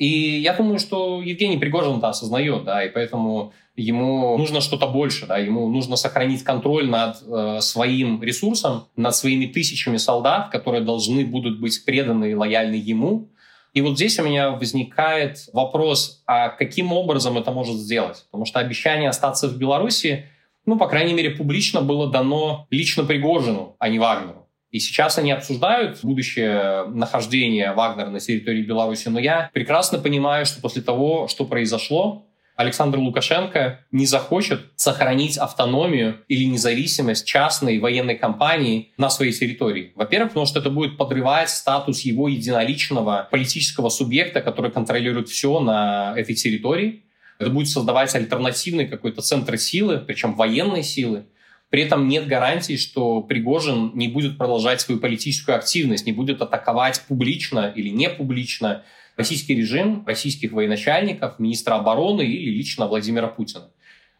И 0.00 0.40
я 0.40 0.54
думаю, 0.54 0.78
что 0.78 1.20
Евгений 1.20 1.58
Пригожин 1.58 1.98
это 1.98 2.08
осознает, 2.08 2.64
да, 2.64 2.82
и 2.82 2.88
поэтому 2.88 3.52
ему 3.76 4.38
нужно 4.38 4.62
что-то 4.62 4.86
больше, 4.86 5.26
да, 5.26 5.36
ему 5.36 5.68
нужно 5.68 5.96
сохранить 5.96 6.42
контроль 6.42 6.88
над 6.88 7.18
э, 7.22 7.58
своим 7.60 8.22
ресурсом, 8.22 8.86
над 8.96 9.14
своими 9.14 9.44
тысячами 9.44 9.98
солдат, 9.98 10.48
которые 10.48 10.82
должны 10.82 11.26
будут 11.26 11.60
быть 11.60 11.84
преданы 11.84 12.30
и 12.30 12.34
лояльны 12.34 12.76
ему. 12.76 13.28
И 13.74 13.82
вот 13.82 13.96
здесь 13.96 14.18
у 14.18 14.24
меня 14.24 14.52
возникает 14.52 15.50
вопрос, 15.52 16.22
а 16.26 16.48
каким 16.48 16.94
образом 16.94 17.36
это 17.36 17.52
может 17.52 17.76
сделать? 17.76 18.24
Потому 18.30 18.46
что 18.46 18.58
обещание 18.58 19.10
остаться 19.10 19.48
в 19.48 19.58
Беларуси, 19.58 20.24
ну, 20.64 20.78
по 20.78 20.88
крайней 20.88 21.12
мере, 21.12 21.32
публично 21.32 21.82
было 21.82 22.10
дано 22.10 22.66
лично 22.70 23.04
Пригожину, 23.04 23.76
а 23.78 23.90
не 23.90 23.98
Вагнеру. 23.98 24.39
И 24.70 24.78
сейчас 24.78 25.18
они 25.18 25.32
обсуждают 25.32 25.98
будущее 26.02 26.84
нахождение 26.86 27.72
Вагнера 27.72 28.08
на 28.08 28.20
территории 28.20 28.62
Беларуси. 28.62 29.08
Но 29.08 29.18
я 29.18 29.50
прекрасно 29.52 29.98
понимаю, 29.98 30.46
что 30.46 30.60
после 30.60 30.80
того, 30.80 31.26
что 31.26 31.44
произошло, 31.44 32.26
Александр 32.60 32.98
Лукашенко 32.98 33.80
не 33.90 34.04
захочет 34.04 34.60
сохранить 34.76 35.38
автономию 35.38 36.18
или 36.28 36.44
независимость 36.44 37.26
частной 37.26 37.78
военной 37.78 38.16
компании 38.16 38.92
на 38.98 39.08
своей 39.08 39.32
территории. 39.32 39.92
Во-первых, 39.96 40.30
потому 40.30 40.46
что 40.46 40.60
это 40.60 40.68
будет 40.68 40.98
подрывать 40.98 41.48
статус 41.48 42.02
его 42.02 42.28
единоличного 42.28 43.28
политического 43.30 43.88
субъекта, 43.88 44.42
который 44.42 44.70
контролирует 44.70 45.30
все 45.30 45.58
на 45.58 46.12
этой 46.16 46.34
территории. 46.34 47.02
Это 47.38 47.48
будет 47.48 47.68
создавать 47.68 48.14
альтернативный 48.14 48.86
какой-то 48.86 49.22
центр 49.22 49.56
силы, 49.56 49.98
причем 49.98 50.34
военной 50.34 50.82
силы, 50.82 51.24
при 51.70 51.82
этом 51.82 52.08
нет 52.08 52.26
гарантии, 52.26 52.76
что 52.76 53.22
Пригожин 53.22 53.92
не 53.94 54.08
будет 54.08 54.36
продолжать 54.36 54.80
свою 54.80 55.00
политическую 55.00 55.56
активность, 55.56 56.04
не 56.04 56.12
будет 56.12 56.42
атаковать 56.42 57.00
публично 57.06 57.72
или 57.74 57.88
не 57.88 58.10
публично 58.10 58.82
российский 59.16 59.54
режим, 59.54 60.04
российских 60.06 60.52
военачальников, 60.52 61.38
министра 61.38 61.74
обороны 61.74 62.22
или 62.22 62.50
лично 62.50 62.86
Владимира 62.86 63.28
Путина. 63.28 63.70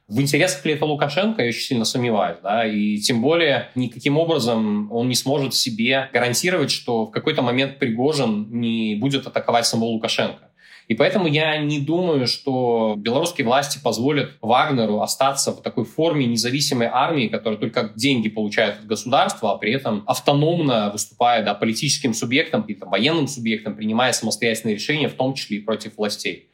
В 0.07 0.21
интересах 0.21 0.65
ли 0.65 0.73
это 0.73 0.85
Лукашенко, 0.85 1.43
я 1.43 1.49
очень 1.49 1.61
сильно 1.61 1.85
сомневаюсь. 1.85 2.39
Да? 2.43 2.67
И 2.67 2.99
тем 2.99 3.23
более 3.23 3.69
никаким 3.75 4.19
образом 4.19 4.91
он 4.91 5.09
не 5.09 5.15
сможет 5.15 5.55
себе 5.55 6.09
гарантировать, 6.13 6.71
что 6.71 7.07
в 7.07 7.11
какой-то 7.11 7.43
момент 7.43 7.79
Пригожин 7.79 8.49
не 8.51 8.97
будет 8.97 9.27
атаковать 9.27 9.67
самого 9.67 9.91
Лукашенко. 9.91 10.50
И 10.91 10.95
поэтому 10.95 11.29
я 11.29 11.57
не 11.59 11.79
думаю, 11.79 12.27
что 12.27 12.97
белорусские 12.99 13.47
власти 13.47 13.79
позволят 13.81 14.33
Вагнеру 14.41 15.03
остаться 15.03 15.53
в 15.53 15.63
такой 15.63 15.85
форме 15.85 16.27
независимой 16.27 16.89
армии, 16.91 17.29
которая 17.29 17.61
только 17.61 17.93
деньги 17.95 18.29
получает 18.29 18.81
от 18.81 18.87
государства, 18.87 19.53
а 19.53 19.57
при 19.57 19.73
этом 19.73 20.03
автономно 20.09 20.91
выступая 20.91 21.45
да, 21.45 21.55
политическим 21.55 22.13
субъектом, 22.13 22.63
каким-то 22.63 22.87
военным 22.87 23.29
субъектом, 23.29 23.77
принимая 23.77 24.13
самостоятельные 24.13 24.75
решения, 24.75 25.09
в 25.09 25.15
том 25.15 25.35
числе 25.35 25.59
и 25.59 25.61
против 25.61 25.97
властей. 25.97 26.51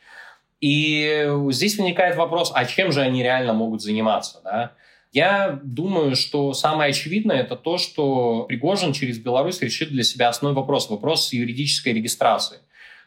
И 0.60 1.26
здесь 1.52 1.78
возникает 1.78 2.16
вопрос, 2.16 2.52
а 2.54 2.66
чем 2.66 2.92
же 2.92 3.00
они 3.00 3.22
реально 3.22 3.54
могут 3.54 3.80
заниматься? 3.80 4.42
Да? 4.44 4.72
Я 5.12 5.58
думаю, 5.64 6.14
что 6.14 6.52
самое 6.52 6.90
очевидное 6.90 7.40
это 7.40 7.56
то, 7.56 7.78
что 7.78 8.42
Пригожин 8.42 8.92
через 8.92 9.18
Беларусь 9.18 9.62
решит 9.62 9.88
для 9.88 10.02
себя 10.02 10.28
основной 10.28 10.54
вопрос, 10.54 10.90
вопрос 10.90 11.32
юридической 11.32 11.94
регистрации. 11.94 12.58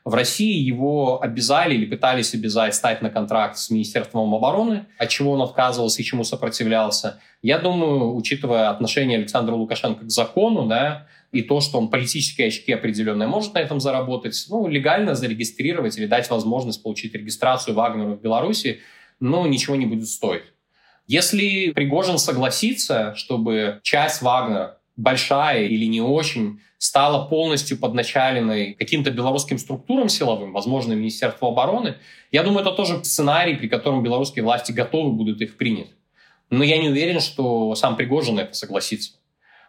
В 0.05 0.13
России 0.13 0.57
его 0.57 1.21
обязали 1.21 1.75
или 1.75 1.85
пытались 1.85 2.33
обязать 2.33 2.73
стать 2.73 3.01
на 3.01 3.09
контракт 3.09 3.57
с 3.57 3.69
Министерством 3.69 4.33
обороны, 4.33 4.85
от 4.97 5.09
чего 5.09 5.31
он 5.33 5.41
отказывался 5.41 6.01
и 6.01 6.05
чему 6.05 6.23
сопротивлялся. 6.23 7.19
Я 7.41 7.59
думаю, 7.59 8.15
учитывая 8.15 8.69
отношение 8.69 9.17
Александра 9.17 9.53
Лукашенко 9.53 10.05
к 10.05 10.09
закону, 10.09 10.67
да, 10.67 11.07
и 11.31 11.41
то, 11.41 11.62
что 11.62 11.77
он 11.77 11.89
политические 11.89 12.47
очки 12.47 12.71
определенные 12.71 13.27
может 13.27 13.53
на 13.53 13.59
этом 13.59 13.79
заработать, 13.79 14.45
ну, 14.49 14.67
легально 14.67 15.15
зарегистрировать 15.15 15.97
или 15.97 16.07
дать 16.07 16.29
возможность 16.29 16.81
получить 16.81 17.13
регистрацию 17.13 17.75
Вагнеру 17.75 18.15
в 18.15 18.21
Беларуси, 18.21 18.79
ну, 19.19 19.45
ничего 19.45 19.75
не 19.75 19.85
будет 19.85 20.07
стоить. 20.07 20.43
Если 21.07 21.71
Пригожин 21.71 22.17
согласится, 22.17 23.15
чтобы 23.15 23.79
часть 23.83 24.21
Вагнера, 24.21 24.78
большая 24.99 25.65
или 25.65 25.85
не 25.85 26.01
очень, 26.01 26.59
стала 26.77 27.27
полностью 27.27 27.77
подначаленной 27.77 28.73
каким-то 28.73 29.12
белорусским 29.12 29.57
структурам 29.57 30.09
силовым, 30.09 30.53
возможно, 30.53 30.93
Министерство 30.93 31.49
обороны, 31.49 31.95
я 32.31 32.43
думаю, 32.43 32.62
это 32.62 32.71
тоже 32.71 33.03
сценарий, 33.03 33.55
при 33.55 33.67
котором 33.67 34.03
белорусские 34.03 34.43
власти 34.43 34.71
готовы 34.71 35.12
будут 35.12 35.41
их 35.41 35.57
принять. 35.57 35.89
Но 36.49 36.63
я 36.63 36.77
не 36.77 36.89
уверен, 36.89 37.19
что 37.19 37.75
сам 37.75 37.95
Пригожин 37.95 38.39
это 38.39 38.53
согласится. 38.53 39.12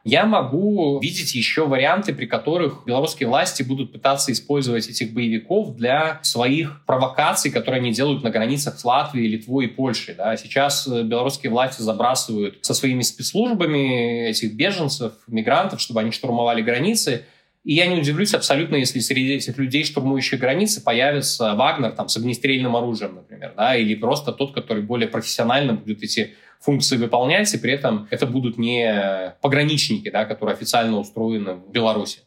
Я 0.05 0.25
могу 0.25 0.99
видеть 1.01 1.35
еще 1.35 1.67
варианты, 1.67 2.15
при 2.15 2.27
которых 2.27 2.85
белорусские 2.87 3.29
власти 3.29 3.63
будут 3.63 3.93
пытаться 3.93 4.33
использовать 4.33 4.89
этих 4.89 5.13
боевиков 5.13 5.77
для 5.77 6.21
своих 6.23 6.85
провокаций, 6.87 7.51
которые 7.51 7.81
они 7.81 7.93
делают 7.93 8.23
на 8.23 8.31
границах 8.31 8.79
с 8.79 8.85
Латвией, 8.85 9.29
Литвой 9.29 9.67
и 9.67 9.69
Польшей. 9.69 10.15
Да. 10.15 10.37
Сейчас 10.39 10.89
э, 10.89 11.03
белорусские 11.03 11.51
власти 11.51 11.83
забрасывают 11.83 12.59
со 12.63 12.73
своими 12.73 13.03
спецслужбами 13.03 14.29
этих 14.29 14.55
беженцев, 14.55 15.13
мигрантов, 15.27 15.81
чтобы 15.81 16.01
они 16.01 16.13
штурмовали 16.13 16.63
границы. 16.63 17.27
И 17.63 17.75
я 17.75 17.87
не 17.87 18.01
удивлюсь 18.01 18.33
абсолютно, 18.33 18.77
если 18.77 19.01
среди 19.01 19.35
этих 19.35 19.59
людей, 19.59 19.85
штурмующих 19.85 20.41
границы, 20.41 20.83
появится 20.83 21.55
Вагнер 21.55 21.93
там, 21.93 22.09
с 22.09 22.17
огнестрельным 22.17 22.75
оружием, 22.75 23.17
например, 23.17 23.53
да, 23.55 23.77
или 23.77 23.95
просто 23.95 24.33
тот, 24.33 24.55
который 24.55 24.83
более 24.83 25.09
профессионально 25.09 25.75
будет 25.75 26.03
эти 26.03 26.35
функции 26.61 26.97
выполнять, 26.97 27.53
и 27.55 27.59
при 27.59 27.73
этом 27.73 28.07
это 28.11 28.27
будут 28.27 28.59
не 28.59 29.35
пограничники, 29.41 30.11
да, 30.11 30.25
которые 30.25 30.55
официально 30.55 30.99
устроены 30.99 31.55
в 31.55 31.71
Беларуси. 31.71 32.21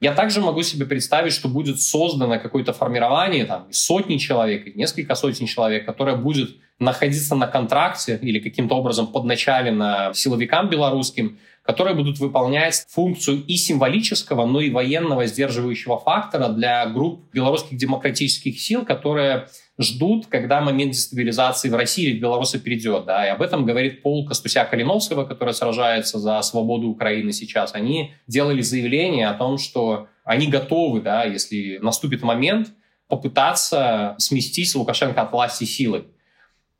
Я 0.00 0.12
также 0.12 0.42
могу 0.42 0.62
себе 0.62 0.84
представить, 0.84 1.32
что 1.32 1.48
будет 1.48 1.80
создано 1.80 2.38
какое-то 2.38 2.74
формирование 2.74 3.46
там, 3.46 3.66
сотни 3.70 4.18
человек, 4.18 4.76
несколько 4.76 5.14
сотен 5.14 5.46
человек, 5.46 5.86
которое 5.86 6.16
будет 6.16 6.50
находиться 6.78 7.34
на 7.34 7.46
контракте 7.46 8.18
или 8.20 8.38
каким-то 8.38 8.74
образом 8.74 9.06
подначалено 9.06 10.12
силовикам 10.14 10.68
белорусским, 10.68 11.38
которые 11.62 11.96
будут 11.96 12.18
выполнять 12.18 12.84
функцию 12.90 13.42
и 13.46 13.56
символического, 13.56 14.44
но 14.44 14.60
и 14.60 14.70
военного 14.70 15.24
сдерживающего 15.26 15.98
фактора 15.98 16.48
для 16.48 16.84
групп 16.86 17.32
белорусских 17.32 17.78
демократических 17.78 18.60
сил, 18.60 18.84
которые 18.84 19.48
ждут, 19.78 20.26
когда 20.26 20.60
момент 20.60 20.92
дестабилизации 20.92 21.68
в 21.68 21.74
России 21.74 22.06
или 22.06 22.18
в 22.18 22.20
Беларуси 22.20 22.58
перейдет. 22.58 23.04
Да? 23.04 23.26
И 23.26 23.30
об 23.30 23.42
этом 23.42 23.66
говорит 23.66 24.02
полк 24.02 24.28
Костуся 24.28 24.64
Калиновского, 24.64 25.24
который 25.24 25.54
сражается 25.54 26.18
за 26.18 26.40
свободу 26.42 26.88
Украины 26.88 27.32
сейчас. 27.32 27.74
Они 27.74 28.12
делали 28.26 28.62
заявление 28.62 29.28
о 29.28 29.34
том, 29.34 29.58
что 29.58 30.08
они 30.24 30.48
готовы, 30.48 31.00
да, 31.00 31.24
если 31.24 31.78
наступит 31.78 32.22
момент, 32.22 32.68
попытаться 33.06 34.16
сместить 34.18 34.74
Лукашенко 34.74 35.22
от 35.22 35.32
власти 35.32 35.64
силой. 35.64 36.06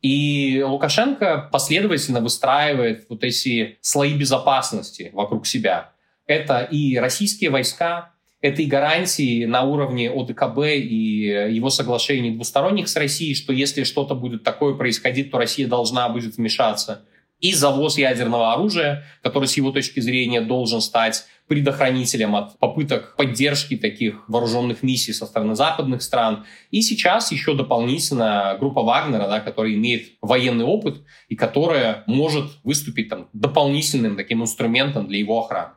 И 0.03 0.63
Лукашенко 0.67 1.49
последовательно 1.53 2.21
выстраивает 2.21 3.07
вот 3.09 3.23
эти 3.25 3.79
слои 3.81 4.15
безопасности 4.15 5.11
вокруг 5.13 5.47
себя. 5.47 5.93
Это 6.27 6.63
и 6.63 6.99
российские 6.99 7.51
войска, 7.51 8.13
этой 8.41 8.67
гарантии 8.67 9.45
на 9.45 9.63
уровне 9.63 10.11
ОДКБ 10.11 10.59
и 10.67 11.51
его 11.51 11.71
соглашений 11.71 12.33
двусторонних 12.33 12.89
с 12.89 12.97
Россией, 12.97 13.35
что 13.35 13.53
если 13.53 13.85
что-то 13.85 14.15
будет 14.15 14.45
такое 14.45 14.75
происходить, 14.75 15.31
то 15.31 15.39
Россия 15.39 15.67
должна 15.67 16.09
будет 16.09 16.37
вмешаться. 16.37 17.07
И 17.39 17.53
завоз 17.53 17.99
ядерного 17.99 18.55
оружия, 18.55 19.05
который 19.23 19.47
с 19.47 19.57
его 19.59 19.71
точки 19.71 20.01
зрения 20.01 20.41
должен 20.41 20.81
стать 20.81 21.27
предохранителем 21.49 22.35
от 22.35 22.59
попыток 22.59 23.15
поддержки 23.17 23.77
таких 23.77 24.25
вооруженных 24.27 24.83
миссий 24.83 25.13
со 25.13 25.27
стороны 25.27 25.55
западных 25.55 26.03
стран. 26.03 26.45
И 26.71 26.81
сейчас 26.81 27.31
еще 27.33 27.55
дополнительно 27.55 28.57
группа 28.59 28.83
Вагнера, 28.83 29.29
да, 29.29 29.41
которая 29.41 29.75
имеет 29.75 30.13
военный 30.23 30.65
опыт 30.65 31.03
и 31.29 31.37
которая 31.37 32.05
может 32.07 32.47
выступить 32.65 33.11
там, 33.11 33.29
дополнительным 33.35 34.17
таким 34.17 34.43
инструментом 34.43 35.07
для 35.07 35.19
его 35.19 35.39
охраны. 35.39 35.73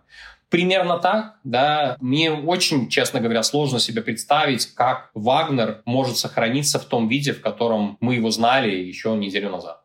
Примерно 0.50 0.98
так, 0.98 1.36
да. 1.44 1.96
Мне 2.00 2.32
очень, 2.32 2.90
честно 2.90 3.20
говоря, 3.20 3.44
сложно 3.44 3.80
себе 3.80 4.02
представить, 4.02 4.66
как 4.74 5.12
Вагнер 5.14 5.82
может 5.86 6.18
сохраниться 6.18 6.80
в 6.80 6.86
том 6.86 7.08
виде, 7.08 7.34
в 7.34 7.42
котором 7.42 7.98
мы 8.00 8.16
его 8.16 8.32
знали 8.32 8.72
еще 8.72 9.16
неделю 9.16 9.52
назад. 9.52 9.84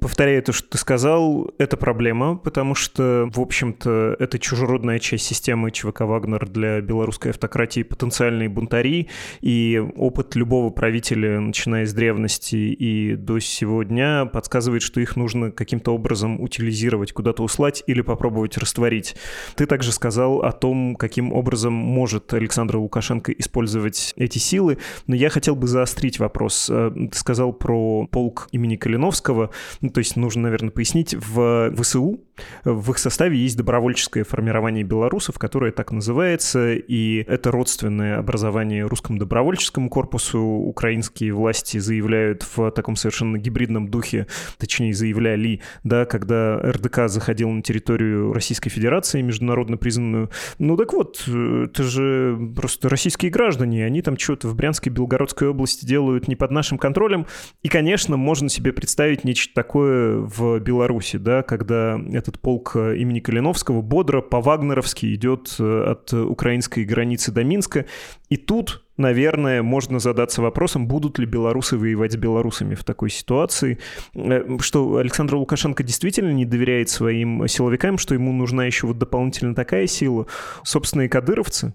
Повторяю 0.00 0.42
то, 0.42 0.52
что 0.52 0.68
ты 0.68 0.78
сказал, 0.78 1.50
это 1.58 1.76
проблема, 1.76 2.36
потому 2.36 2.74
что, 2.74 3.28
в 3.32 3.40
общем-то, 3.40 4.16
это 4.18 4.38
чужеродная 4.38 4.98
часть 4.98 5.26
системы 5.26 5.70
ЧВК 5.70 6.02
«Вагнер» 6.02 6.48
для 6.48 6.80
белорусской 6.80 7.30
автократии 7.30 7.82
потенциальные 7.82 8.48
бунтари, 8.48 9.08
и 9.40 9.82
опыт 9.96 10.34
любого 10.36 10.70
правителя, 10.70 11.40
начиная 11.40 11.86
с 11.86 11.92
древности 11.92 12.56
и 12.56 13.16
до 13.16 13.38
сегодня, 13.38 14.26
подсказывает, 14.26 14.82
что 14.82 15.00
их 15.00 15.16
нужно 15.16 15.50
каким-то 15.50 15.94
образом 15.94 16.40
утилизировать, 16.40 17.12
куда-то 17.12 17.42
услать 17.42 17.82
или 17.86 18.00
попробовать 18.00 18.56
растворить. 18.58 19.16
Ты 19.56 19.66
также 19.66 19.92
сказал 19.92 20.42
о 20.42 20.52
том, 20.52 20.96
каким 20.96 21.32
образом 21.32 21.72
может 21.72 22.32
Александр 22.34 22.76
Лукашенко 22.76 23.32
использовать 23.32 24.12
эти 24.16 24.38
силы, 24.38 24.78
но 25.06 25.14
я 25.14 25.30
хотел 25.30 25.56
бы 25.56 25.66
заострить 25.66 26.18
вопрос. 26.18 26.68
Э, 26.70 26.90
ты 26.94 27.16
сказал 27.16 27.52
про 27.52 28.06
полк 28.06 28.48
имени 28.52 28.76
Калиновского. 28.76 29.50
Ну, 29.80 29.90
то 29.90 29.98
есть 29.98 30.16
нужно, 30.16 30.42
наверное, 30.42 30.70
пояснить, 30.70 31.14
в 31.14 31.72
ВСУ 31.76 32.20
в 32.64 32.90
их 32.90 32.98
составе 32.98 33.38
есть 33.38 33.56
добровольческое 33.56 34.24
формирование 34.24 34.82
белорусов, 34.82 35.38
которое 35.38 35.70
так 35.70 35.92
называется, 35.92 36.74
и 36.74 37.24
это 37.28 37.50
родственное 37.50 38.18
образование 38.18 38.86
русскому 38.86 39.18
добровольческому 39.18 39.88
корпусу. 39.88 40.40
Украинские 40.40 41.32
власти 41.32 41.78
заявляют 41.78 42.44
в 42.56 42.70
таком 42.72 42.96
совершенно 42.96 43.38
гибридном 43.38 43.88
духе, 43.88 44.26
точнее 44.58 44.94
заявляли, 44.94 45.60
да, 45.84 46.06
когда 46.06 46.58
РДК 46.58 47.02
заходил 47.06 47.50
на 47.50 47.62
территорию 47.62 48.32
Российской 48.32 48.70
Федерации, 48.70 49.22
международно 49.22 49.76
признанную. 49.76 50.30
Ну 50.58 50.76
так 50.76 50.92
вот, 50.92 51.22
это 51.28 51.82
же 51.82 52.36
просто 52.56 52.88
российские 52.88 53.30
граждане, 53.30 53.84
они 53.84 54.02
там 54.02 54.18
что-то 54.18 54.48
в 54.48 54.56
Брянской 54.56 54.90
Белгородской 54.90 55.48
области 55.48 55.86
делают 55.86 56.26
не 56.26 56.34
под 56.34 56.50
нашим 56.50 56.78
контролем. 56.78 57.26
И, 57.62 57.68
конечно, 57.68 58.16
можно 58.16 58.48
себе 58.48 58.72
представить 58.72 59.24
нечто 59.24 59.53
такое 59.54 60.18
в 60.18 60.58
Беларуси, 60.58 61.16
да, 61.16 61.42
когда 61.42 61.98
этот 62.12 62.40
полк 62.40 62.72
э, 62.74 62.96
имени 62.96 63.20
Калиновского 63.20 63.80
бодро 63.80 64.20
по-вагнеровски 64.20 65.14
идет 65.14 65.54
э, 65.58 65.84
от 65.92 66.12
украинской 66.12 66.84
границы 66.84 67.32
до 67.32 67.44
Минска. 67.44 67.86
И 68.28 68.36
тут 68.36 68.84
наверное, 68.96 69.62
можно 69.62 69.98
задаться 69.98 70.40
вопросом, 70.42 70.86
будут 70.86 71.18
ли 71.18 71.26
белорусы 71.26 71.76
воевать 71.76 72.12
с 72.12 72.16
белорусами 72.16 72.74
в 72.74 72.84
такой 72.84 73.10
ситуации. 73.10 73.78
Э, 74.14 74.58
что 74.60 74.96
Александр 74.96 75.36
Лукашенко 75.36 75.82
действительно 75.82 76.30
не 76.32 76.44
доверяет 76.44 76.88
своим 76.88 77.46
силовикам, 77.48 77.98
что 77.98 78.14
ему 78.14 78.32
нужна 78.32 78.66
еще 78.66 78.86
вот 78.86 78.98
дополнительно 78.98 79.54
такая 79.54 79.86
сила. 79.86 80.26
Собственные 80.62 81.08
кадыровцы? 81.08 81.74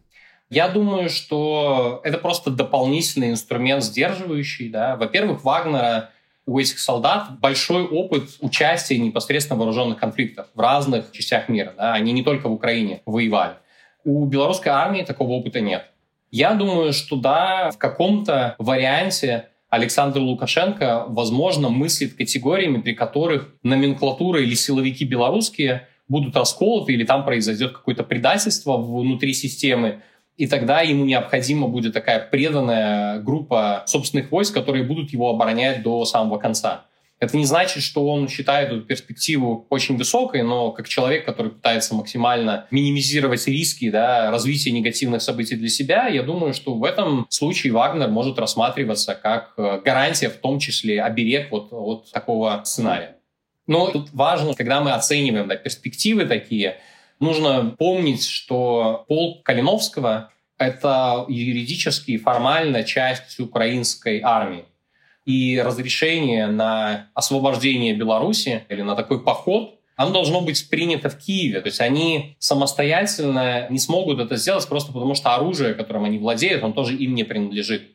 Я 0.49 0.67
думаю, 0.67 1.09
что 1.09 2.01
это 2.03 2.17
просто 2.17 2.49
дополнительный 2.49 3.29
инструмент 3.29 3.83
сдерживающий. 3.83 4.69
Да? 4.69 4.95
Во-первых, 4.95 5.43
Вагнера 5.43 6.09
у 6.49 6.57
этих 6.57 6.79
солдат 6.79 7.39
большой 7.39 7.83
опыт 7.83 8.23
участия 8.41 8.97
непосредственно 8.97 9.55
в 9.55 9.59
вооруженных 9.59 9.99
конфликтах 9.99 10.47
в 10.55 10.59
разных 10.59 11.11
частях 11.11 11.47
мира. 11.47 11.73
Да? 11.77 11.93
Они 11.93 12.11
не 12.11 12.23
только 12.23 12.49
в 12.49 12.53
Украине 12.53 13.01
воевали. 13.05 13.53
У 14.03 14.25
белорусской 14.25 14.71
армии 14.71 15.03
такого 15.03 15.33
опыта 15.33 15.61
нет. 15.61 15.85
Я 16.31 16.55
думаю, 16.55 16.91
что 16.93 17.17
да, 17.17 17.69
в 17.69 17.77
каком-то 17.77 18.55
варианте 18.57 19.49
Александр 19.69 20.21
Лукашенко, 20.21 21.05
возможно, 21.07 21.69
мыслит 21.69 22.15
категориями, 22.15 22.81
при 22.81 22.93
которых 22.93 23.53
номенклатура 23.61 24.41
или 24.41 24.55
силовики 24.55 25.05
белорусские 25.05 25.87
будут 26.07 26.35
расколоты 26.35 26.93
или 26.93 27.03
там 27.03 27.25
произойдет 27.25 27.73
какое-то 27.73 28.03
предательство 28.03 28.77
внутри 28.77 29.33
системы, 29.33 30.01
и 30.39 30.47
тогда 30.47 30.79
ему 30.79 31.03
необходима 31.03 31.67
будет 31.67 31.93
такая 31.93 32.19
преданная 32.19 33.19
группа 33.19 33.83
собственных 33.85 34.31
войск, 34.31 34.53
которые 34.53 34.85
будут 34.85 35.11
его 35.11 35.29
оборонять 35.29 35.83
до 35.83 36.05
самого 36.05 36.37
конца. 36.39 36.85
Это 37.19 37.35
не 37.35 37.43
значит, 37.43 37.83
что 37.83 38.07
он 38.07 38.29
считает 38.29 38.71
эту 38.71 38.81
перспективу 38.83 39.67
очень 39.69 39.97
высокой, 39.97 40.43
но 40.43 40.71
как 40.71 40.87
человек, 40.87 41.25
который 41.25 41.51
пытается 41.51 41.93
максимально 41.93 42.67
минимизировать 42.71 43.45
риски 43.47 43.89
да, 43.89 44.31
развития 44.31 44.71
негативных 44.71 45.21
событий 45.21 45.57
для 45.57 45.67
себя, 45.67 46.07
я 46.07 46.23
думаю, 46.23 46.53
что 46.53 46.73
в 46.75 46.85
этом 46.85 47.27
случае 47.27 47.73
Вагнер 47.73 48.07
может 48.07 48.39
рассматриваться 48.39 49.15
как 49.15 49.51
э, 49.57 49.81
гарантия, 49.83 50.29
в 50.29 50.37
том 50.37 50.59
числе 50.59 51.03
оберег 51.03 51.51
вот 51.51 51.67
от 51.73 52.11
такого 52.13 52.61
сценария. 52.63 53.17
Но 53.67 53.91
тут 53.91 54.13
важно, 54.13 54.53
когда 54.53 54.79
мы 54.79 54.93
оцениваем 54.93 55.49
да, 55.49 55.57
перспективы 55.57 56.23
такие, 56.23 56.77
нужно 57.19 57.75
помнить, 57.77 58.25
что 58.25 59.05
полк 59.07 59.43
Калиновского— 59.43 60.31
это 60.57 61.25
юридически 61.27 62.11
и 62.11 62.17
формально 62.17 62.83
часть 62.83 63.39
украинской 63.39 64.21
армии. 64.21 64.65
И 65.25 65.61
разрешение 65.63 66.47
на 66.47 67.09
освобождение 67.13 67.93
Беларуси 67.93 68.63
или 68.69 68.81
на 68.81 68.95
такой 68.95 69.23
поход 69.23 69.75
оно 69.95 70.11
должно 70.11 70.39
быть 70.39 70.69
принято 70.69 71.09
в 71.09 71.17
Киеве. 71.17 71.59
То 71.59 71.67
есть 71.67 71.81
они 71.81 72.37
самостоятельно 72.39 73.67
не 73.69 73.79
смогут 73.79 74.19
это 74.19 74.37
сделать 74.37 74.65
просто 74.67 74.93
потому, 74.93 75.13
что 75.13 75.35
оружие, 75.35 75.73
которым 75.73 76.05
они 76.05 76.17
владеют, 76.17 76.63
он 76.63 76.71
тоже 76.71 76.95
им 76.95 77.15
не 77.15 77.25
принадлежит. 77.25 77.91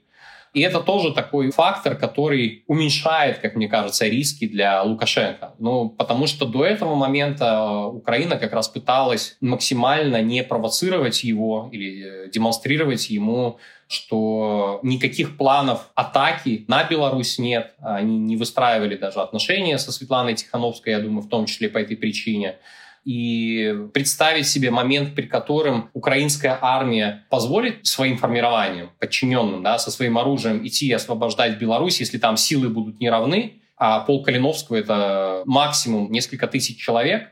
И 0.55 0.61
это 0.61 0.81
тоже 0.81 1.13
такой 1.13 1.51
фактор, 1.51 1.97
который 1.97 2.63
уменьшает, 2.69 3.39
как 3.39 3.57
мне 3.57 3.69
кажется, 3.69 4.07
риски 4.07 4.47
для 4.47 4.83
Лукашенко. 4.83 5.55
Ну, 5.59 5.89
потому 5.91 6.27
что 6.27 6.47
до 6.47 6.65
этого 6.65 6.95
момента 6.95 7.87
Украина 7.87 8.37
как 8.37 8.53
раз 8.53 8.69
пыталась 8.69 9.37
максимально 9.41 10.23
не 10.23 10.45
провоцировать 10.45 11.25
его 11.25 11.69
или 11.73 12.31
демонстрировать 12.31 13.11
ему 13.11 13.59
что 13.87 14.81
никаких 14.83 15.37
планов 15.37 15.91
атаки 15.95 16.65
на 16.69 16.85
Беларусь 16.85 17.39
нет. 17.39 17.75
Они 17.81 18.19
не 18.19 18.37
выстраивали 18.37 18.97
даже 18.97 19.21
отношения 19.21 19.79
со 19.79 19.93
Светланой 19.93 20.35
Тихановской, 20.35 20.95
я 20.95 21.01
думаю, 21.01 21.23
в 21.23 21.29
том 21.29 21.47
числе 21.47 21.69
по 21.69 21.79
этой 21.79 21.97
причине 21.97 22.57
и 23.05 23.89
представить 23.93 24.47
себе 24.47 24.71
момент, 24.71 25.15
при 25.15 25.27
котором 25.27 25.91
украинская 25.93 26.59
армия 26.61 27.25
позволит 27.29 27.87
своим 27.87 28.17
формированиям, 28.17 28.91
подчиненным, 28.99 29.63
да, 29.63 29.79
со 29.79 29.91
своим 29.91 30.19
оружием 30.19 30.67
идти 30.67 30.87
и 30.87 30.93
освобождать 30.93 31.59
Беларусь, 31.59 32.01
если 32.01 32.19
там 32.19 32.37
силы 32.37 32.69
будут 32.69 33.01
неравны, 33.01 33.61
а 33.77 34.01
пол 34.01 34.23
Калиновского— 34.23 34.77
это 34.79 35.43
максимум 35.45 36.11
несколько 36.11 36.47
тысяч 36.47 36.79
человек, 36.79 37.31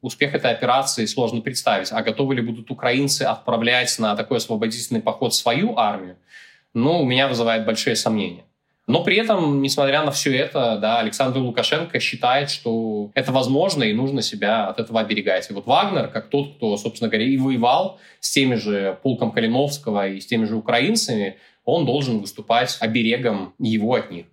успех 0.00 0.34
этой 0.34 0.50
операции 0.50 1.06
сложно 1.06 1.40
представить. 1.40 1.92
А 1.92 2.02
готовы 2.02 2.34
ли 2.34 2.42
будут 2.42 2.70
украинцы 2.70 3.22
отправлять 3.22 3.96
на 3.98 4.16
такой 4.16 4.38
освободительный 4.38 5.00
поход 5.00 5.34
свою 5.34 5.78
армию? 5.78 6.16
Ну, 6.74 7.02
у 7.02 7.06
меня 7.06 7.28
вызывает 7.28 7.64
большие 7.64 7.94
сомнения. 7.94 8.44
Но 8.88 9.04
при 9.04 9.16
этом, 9.16 9.62
несмотря 9.62 10.02
на 10.04 10.10
все 10.10 10.36
это, 10.36 10.76
да, 10.78 10.98
Александр 10.98 11.38
Лукашенко 11.38 12.00
считает, 12.00 12.50
что 12.50 13.10
это 13.14 13.30
возможно 13.30 13.84
и 13.84 13.92
нужно 13.92 14.22
себя 14.22 14.66
от 14.66 14.80
этого 14.80 15.00
оберегать. 15.00 15.48
И 15.50 15.52
вот 15.52 15.66
Вагнер, 15.66 16.08
как 16.08 16.28
тот, 16.28 16.56
кто, 16.56 16.76
собственно 16.76 17.08
говоря, 17.08 17.26
и 17.26 17.36
воевал 17.36 18.00
с 18.20 18.30
теми 18.32 18.56
же 18.56 18.98
полком 19.02 19.30
Калиновского 19.30 20.08
и 20.08 20.20
с 20.20 20.26
теми 20.26 20.46
же 20.46 20.56
украинцами, 20.56 21.36
он 21.64 21.86
должен 21.86 22.18
выступать 22.18 22.76
оберегом 22.80 23.54
его 23.58 23.94
от 23.94 24.10
них. 24.10 24.26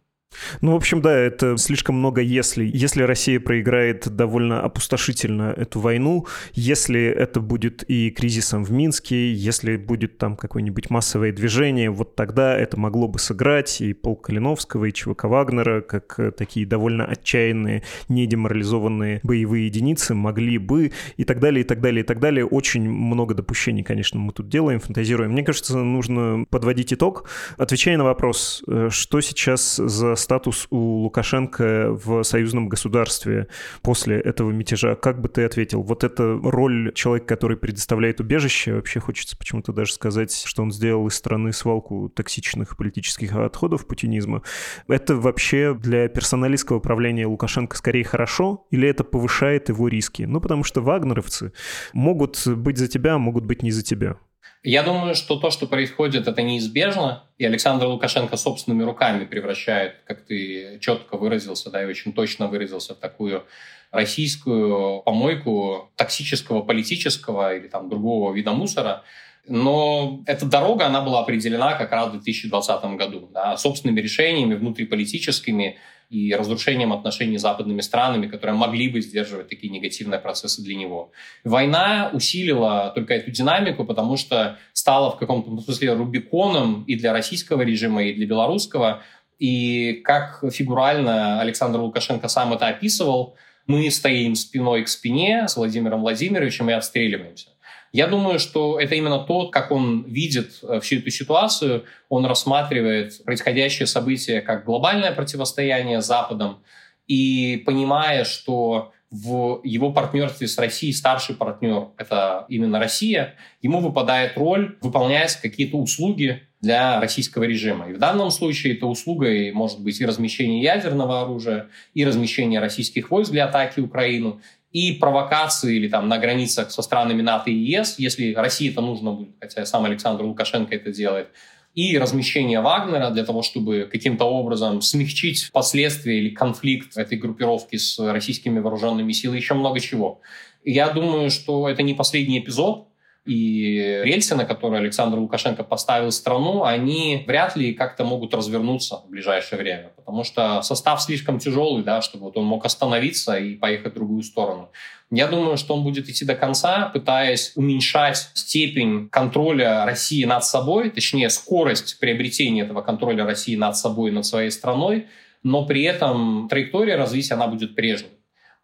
Ну, 0.62 0.74
в 0.74 0.76
общем, 0.76 1.02
да, 1.02 1.18
это 1.18 1.58
слишком 1.58 1.96
много 1.96 2.22
«если». 2.22 2.70
Если 2.72 3.04
Россия 3.04 3.39
проиграет 3.39 4.08
довольно 4.10 4.62
опустошительно 4.62 5.54
эту 5.56 5.80
войну, 5.80 6.28
если 6.54 7.02
это 7.06 7.39
будет 7.39 7.84
и 7.88 8.10
кризисом 8.10 8.63
в 8.63 8.72
Минске, 8.72 9.34
если 9.34 9.78
будет 9.78 10.18
там 10.18 10.36
какое-нибудь 10.36 10.89
массовое 10.89 11.32
движение, 11.32 11.89
вот 11.89 12.15
тогда 12.15 12.58
это 12.58 12.80
могло 12.80 13.08
бы 13.08 13.20
сыграть 13.20 13.82
и 13.82 13.94
Пол 13.94 14.15
Калиновского, 14.15 14.86
и 14.86 14.92
ЧВК 14.92 15.26
Вагнера, 15.26 15.82
как 15.82 16.20
э, 16.20 16.32
такие 16.32 16.65
довольно 16.65 17.06
отчаянные, 17.06 17.84
недеморализованные 18.10 19.22
боевые 19.24 19.68
единицы 19.68 20.13
могли 20.13 20.58
бы, 20.58 20.92
и 21.18 21.24
так 21.24 21.39
далее, 21.39 21.63
и 21.63 21.68
так 21.68 21.82
далее, 21.82 22.04
и 22.04 22.06
так 22.06 22.20
далее. 22.20 22.46
Очень 22.46 22.89
много 22.89 23.34
допущений, 23.34 23.84
конечно, 23.84 24.20
мы 24.20 24.34
тут 24.34 24.50
делаем, 24.50 24.80
фантазируем. 24.80 25.32
Мне 25.32 25.44
кажется, 25.44 25.78
нужно 25.78 26.46
подводить 26.50 26.94
итог. 26.94 27.30
Отвечая 27.58 27.98
на 27.98 28.04
вопрос, 28.04 28.63
э, 28.68 28.89
что 28.92 29.22
сейчас 29.22 29.78
за 29.78 30.15
статус 30.20 30.68
у 30.70 31.04
Лукашенко 31.04 31.92
в 31.92 32.24
союзном 32.24 32.70
государстве 32.70 33.48
после 33.82 34.20
этого 34.20 34.52
мятежа. 34.52 34.96
Как 34.96 35.22
бы 35.22 35.30
ты 35.30 35.44
ответил? 35.44 35.82
Вот 35.82 36.04
эта 36.04 36.40
роль 36.42 36.94
человека, 36.94 37.28
который 37.28 37.58
предоставляет 37.58 38.20
убежище, 38.20 38.76
вообще 38.76 39.00
хочется 39.00 39.38
почему-то 39.38 39.74
даже 39.74 39.94
сказать, 39.94 40.34
что 40.46 40.62
он 40.62 40.72
сделал 40.72 41.08
из 41.08 41.16
страны 41.16 41.54
свалку 41.54 42.10
токсичных 42.10 42.78
политических 42.78 43.34
отходов 43.36 43.88
путинизма. 43.88 44.44
Это 44.88 45.16
вообще 45.16 45.74
для 45.74 46.08
персоналистского 46.08 46.78
управления 46.78 47.26
Лукашенко 47.26 47.76
скорее 47.78 48.04
хорошо 48.04 48.68
или 48.72 48.88
это 48.88 49.04
повышает 49.04 49.70
его 49.70 49.88
риски? 49.88 50.24
Ну, 50.24 50.42
потому 50.42 50.64
что 50.64 50.82
вагнеровцы 50.82 51.54
могут 51.94 52.48
быть 52.48 52.78
за 52.78 52.88
тебя, 52.88 53.18
могут 53.18 53.46
быть 53.46 53.64
не 53.64 53.72
за 53.72 53.84
тебя. 53.84 54.18
Я 54.63 54.84
думаю, 54.84 55.15
что 55.15 55.38
то, 55.38 55.52
что 55.52 55.67
происходит, 55.67 56.28
это 56.28 56.41
неизбежно, 56.41 57.23
и 57.38 57.45
Александр 57.45 57.86
Лукашенко 57.86 58.36
собственными 58.36 58.84
руками 58.84 59.23
превращает, 59.23 59.95
как 60.06 60.25
ты 60.25 60.80
четко 60.82 61.15
выразился, 61.15 61.69
да, 61.69 61.82
и 61.82 61.86
очень 61.86 62.12
точно 62.12 62.47
выразился, 62.47 62.93
в 62.93 62.97
такую 62.99 63.45
российскую 63.91 65.02
помойку 65.02 65.89
токсического 65.95 66.62
политического 66.62 67.56
или 67.56 67.67
там 67.67 67.89
другого 67.89 68.34
вида 68.34 68.52
мусора. 68.52 69.04
Но 69.47 70.21
эта 70.25 70.45
дорога, 70.45 70.86
она 70.86 71.02
была 71.02 71.21
определена 71.21 71.73
как 71.75 71.91
раз 71.93 72.10
в 72.10 72.12
2020 72.12 72.84
году, 72.97 73.30
да, 73.34 73.56
собственными 73.56 74.02
решениями 74.02 74.56
внутриполитическими, 74.56 75.78
и 76.10 76.34
разрушением 76.34 76.91
отношений 76.91 77.38
с 77.38 77.41
западными 77.41 77.82
странами, 77.82 78.28
которые 78.28 78.56
могли 78.56 78.89
бы 78.89 79.00
сдерживать 79.00 79.48
такие 79.48 79.72
негативные 79.72 80.19
процессы 80.19 80.63
для 80.63 80.76
него. 80.76 81.12
Война 81.43 82.10
усилила 82.13 82.91
только 82.95 83.13
эту 83.13 83.30
динамику, 83.30 83.86
потому 83.86 84.17
что 84.17 84.58
стала 84.74 85.12
в 85.12 85.17
каком-то 85.17 85.62
смысле 85.62 85.93
рубиконом 85.93 86.84
и 86.86 86.95
для 86.95 87.13
российского 87.13 87.62
режима, 87.62 88.04
и 88.04 88.13
для 88.13 88.26
белорусского. 88.26 89.04
И 89.38 90.02
как 90.04 90.43
фигурально 90.52 91.39
Александр 91.41 91.80
Лукашенко 91.80 92.28
сам 92.28 92.54
это 92.54 92.67
описывал, 92.67 93.36
мы 93.67 93.91
стоим 93.91 94.34
спиной 94.34 94.84
к 94.84 94.88
спине 94.88 95.48
с 95.48 95.56
Владимиром 95.56 96.02
Владимировичем 96.02 96.72
и 96.72 96.74
отстреливаемся. 96.74 97.50
Я 97.91 98.08
думаю, 98.08 98.39
что 98.39 98.80
это 98.80 98.95
именно 98.95 99.19
то, 99.19 99.47
как 99.47 99.71
он 99.71 100.04
видит 100.04 100.60
э, 100.62 100.80
всю 100.80 100.97
эту 100.97 101.10
ситуацию. 101.10 101.86
Он 102.08 102.25
рассматривает 102.25 103.23
происходящее 103.23 103.88
событие 103.88 104.41
как 104.41 104.65
глобальное 104.65 105.12
противостояние 105.12 106.02
Западом 106.02 106.60
и 107.08 107.63
понимая, 107.65 108.23
что 108.23 108.93
в 109.12 109.62
его 109.63 109.91
партнерстве 109.91 110.47
с 110.47 110.58
Россией 110.60 110.93
старший 110.93 111.36
партнер— 111.36 111.88
это 111.97 112.45
именно 112.47 112.80
Россия, 112.80 113.36
ему 113.62 113.80
выпадает 113.80 114.38
роль 114.38 114.78
выполнять 114.82 115.36
какие-то 115.38 115.78
услуги 115.78 116.43
для 116.62 116.99
российского 116.99 117.45
режима. 117.45 117.89
И 117.89 117.93
в 117.93 117.97
данном 117.97 118.30
случае 118.30 118.75
это 118.75 118.86
услугой 118.86 119.52
может 119.52 119.80
быть 119.80 119.99
и 119.99 120.06
размещение 120.06 120.62
ядерного 120.62 121.21
оружия, 121.21 121.69
и 121.93 122.06
размещение 122.06 122.60
российских 122.60 123.10
войск 123.10 123.32
для 123.32 123.45
атаки 123.45 123.80
Украину, 123.80 124.41
и 124.72 124.94
провокации 124.94 125.78
или 125.78 125.88
там 125.88 126.08
на 126.08 126.18
границах 126.18 126.72
со 126.72 126.82
странами 126.82 127.22
НАТО 127.22 127.50
и 127.50 127.56
ЕС, 127.56 127.96
если 127.98 128.34
России 128.34 128.70
это 128.70 128.82
нужно 128.82 129.12
будет, 129.14 129.36
хотя 129.40 129.66
сам 129.66 129.86
Александр 129.86 130.24
Лукашенко 130.24 130.76
это 130.76 130.92
делает, 130.92 131.30
и 131.76 131.98
размещение 131.98 132.62
Вагнера 132.62 133.10
для 133.10 133.24
того, 133.24 133.42
чтобы 133.42 133.88
каким-то 133.92 134.26
образом 134.26 134.82
смягчить 134.82 135.50
последствия 135.52 136.20
или 136.20 136.30
конфликт 136.30 136.98
этой 136.98 137.18
группировки 137.18 137.78
с 137.78 138.00
российскими 138.00 138.60
вооруженными 138.60 139.12
силами, 139.12 139.38
еще 139.38 139.54
много 139.54 139.80
чего. 139.80 140.22
Я 140.64 140.90
думаю, 140.90 141.32
что 141.32 141.70
это 141.70 141.84
не 141.84 141.94
последний 141.94 142.40
эпизод, 142.40 142.88
и 143.26 144.02
рельсы, 144.04 144.36
на 144.36 144.46
которые 144.46 144.80
Александр 144.80 145.20
Лукашенко 145.20 145.64
поставил 145.64 146.12
страну, 146.12 146.64
они 146.64 147.24
вряд 147.28 147.56
ли 147.56 147.74
как-то 147.74 148.04
могут 148.04 148.34
развернуться 148.34 149.04
в 149.06 149.10
ближайшее 149.10 149.60
время, 149.60 149.92
потому 149.96 150.24
что 150.24 150.62
состав 150.62 151.02
слишком 151.02 151.38
тяжелый, 151.38 151.84
да, 151.84 152.02
чтобы 152.02 152.26
вот 152.26 152.38
он 152.38 152.46
мог 152.46 152.66
остановиться 152.66 153.38
и 153.38 153.56
поехать 153.56 153.92
в 153.92 153.96
другую 153.96 154.24
сторону. 154.24 154.72
Я 155.12 155.28
думаю, 155.28 155.58
что 155.58 155.76
он 155.76 155.84
будет 155.84 156.08
идти 156.08 156.24
до 156.24 156.36
конца, 156.36 156.90
пытаясь 156.94 157.54
уменьшать 157.56 158.30
степень 158.34 159.10
контроля 159.10 159.86
России 159.86 160.24
над 160.24 160.44
собой, 160.44 160.90
точнее, 160.90 161.30
скорость 161.30 162.00
приобретения 162.00 162.62
этого 162.62 162.82
контроля 162.82 163.26
России 163.26 163.56
над 163.56 163.76
собой, 163.76 164.12
над 164.12 164.26
своей 164.26 164.52
страной, 164.52 165.08
но 165.44 165.66
при 165.66 165.84
этом 165.84 166.48
траектория 166.50 166.96
развития, 166.96 167.36
она 167.36 167.48
будет 167.48 167.76
прежней. 167.76 168.19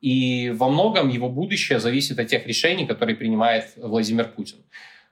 И 0.05 0.51
во 0.51 0.69
многом 0.69 1.09
его 1.09 1.29
будущее 1.29 1.79
зависит 1.79 2.19
от 2.19 2.27
тех 2.27 2.45
решений, 2.45 2.85
которые 2.85 3.15
принимает 3.15 3.71
Владимир 3.75 4.25
Путин. 4.25 4.57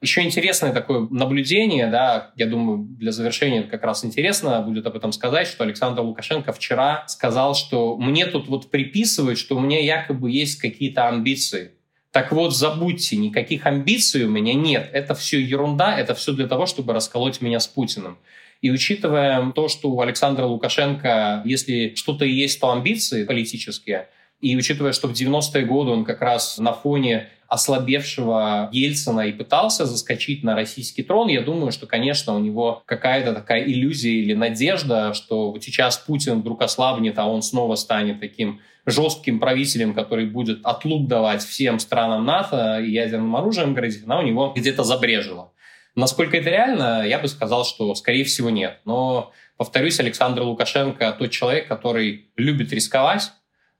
Еще 0.02 0.22
интересное 0.22 0.72
такое 0.72 1.08
наблюдение, 1.10 1.88
да, 1.88 2.32
я 2.36 2.46
думаю, 2.46 2.78
для 3.00 3.12
завершения 3.12 3.64
как 3.64 3.82
раз 3.82 4.06
интересно 4.06 4.62
будет 4.62 4.86
об 4.86 4.96
этом 4.96 5.12
сказать, 5.12 5.48
что 5.48 5.64
Александр 5.64 6.02
Лукашенко 6.02 6.54
вчера 6.54 7.06
сказал, 7.08 7.56
что 7.56 7.98
мне 7.98 8.28
тут 8.28 8.48
вот 8.48 8.70
приписывают, 8.70 9.40
что 9.40 9.58
у 9.58 9.62
меня 9.62 9.80
якобы 9.80 10.30
есть 10.30 10.62
какие-то 10.62 11.10
амбиции. 11.10 11.72
Так 12.12 12.32
вот, 12.32 12.56
забудьте, 12.56 13.18
никаких 13.18 13.66
амбиций 13.66 14.26
у 14.26 14.30
меня 14.30 14.54
нет. 14.54 14.92
Это 14.94 15.16
все 15.16 15.42
ерунда, 15.42 15.98
это 15.98 16.14
все 16.14 16.34
для 16.34 16.46
того, 16.46 16.68
чтобы 16.68 16.94
расколоть 16.94 17.42
меня 17.42 17.60
с 17.60 17.66
Путиным. 17.66 18.20
И 18.62 18.70
учитывая 18.70 19.52
то, 19.54 19.70
что 19.70 19.90
у 19.90 20.02
Александра 20.02 20.46
Лукашенко, 20.46 21.42
если 21.46 21.96
что-то 21.96 22.26
и 22.26 22.32
есть, 22.32 22.62
то 22.62 22.72
амбиции 22.72 23.24
политические– 23.24 24.08
и 24.44 24.58
учитывая, 24.58 24.92
что 24.92 25.08
в 25.08 25.14
90-е 25.14 25.66
годы 25.66 25.92
он 25.92 26.04
как 26.04 26.22
раз 26.22 26.58
на 26.58 26.74
фоне 26.74 27.30
ослабевшего 27.48 28.68
Ельцина 28.74 29.22
и 29.22 29.32
пытался 29.32 29.86
заскочить 29.86 30.44
на 30.44 30.54
российский 30.54 31.02
трон, 31.02 31.30
я 31.30 31.42
думаю, 31.42 31.72
что, 31.72 31.88
конечно, 31.88 32.36
у 32.36 32.40
него 32.40 32.84
какая-то 32.86 33.34
такая 33.34 33.64
иллюзия 33.64 34.12
или 34.12 34.34
надежда, 34.34 35.14
что 35.14 35.52
вот 35.52 35.64
сейчас 35.64 35.98
Путин 35.98 36.42
вдруг 36.42 36.62
ослабнет, 36.62 37.18
а 37.20 37.26
он 37.26 37.42
снова 37.42 37.76
станет 37.76 38.20
таким 38.20 38.60
жестким 38.86 39.40
правителем, 39.40 39.94
который 39.94 40.26
будет 40.26 40.60
отлуп 40.66 41.08
давать 41.08 41.42
всем 41.42 41.80
странам 41.80 42.26
НАТО 42.26 42.82
и 42.82 42.92
ядерным 42.92 43.34
оружием 43.38 43.74
грозить, 43.74 44.04
она 44.04 44.20
у 44.20 44.24
него 44.24 44.52
где-то 44.54 44.84
забрежила. 44.84 45.54
Насколько 45.96 46.38
это 46.38 46.50
реально, 46.50 47.06
я 47.08 47.18
бы 47.20 47.30
сказал, 47.30 47.64
что, 47.64 47.96
скорее 47.96 48.26
всего, 48.26 48.50
нет. 48.50 48.80
Но, 48.84 49.32
повторюсь, 49.56 50.02
Александр 50.02 50.42
Лукашенко 50.42 51.16
тот 51.18 51.32
человек, 51.32 51.68
который 51.68 52.32
любит 52.36 52.74
рисковать, 52.74 53.32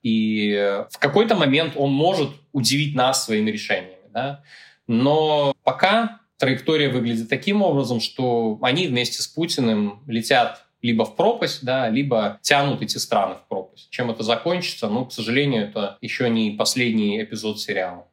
и 0.04 0.86
в 0.92 1.00
какой-то 1.00 1.36
момент 1.36 1.74
он 1.76 1.92
может 1.92 2.30
удивить 2.52 2.94
нас 2.94 3.26
своими 3.26 3.50
решениями. 3.50 3.96
Да? 4.14 4.44
Но 4.88 5.56
пока 5.64 6.20
траектория 6.38 6.90
выглядит 6.90 7.30
таким 7.30 7.62
образом, 7.62 8.02
что 8.02 8.60
они 8.62 8.88
вместе 8.88 9.22
с 9.22 9.28
Путиным 9.28 10.04
летят 10.08 10.66
либо 10.82 11.06
в 11.06 11.16
пропасть, 11.16 11.64
да, 11.64 11.88
либо 11.88 12.40
тянут 12.42 12.82
эти 12.82 12.98
страны 12.98 13.36
в 13.36 13.48
пропасть. 13.48 13.90
Чем 13.90 14.12
это 14.12 14.22
закончится, 14.24 14.90
ну, 14.90 15.06
к 15.06 15.14
сожалению, 15.14 15.64
это 15.64 15.98
еще 16.02 16.30
не 16.30 16.52
последний 16.52 17.24
эпизод 17.24 17.62
сериала. 17.62 18.06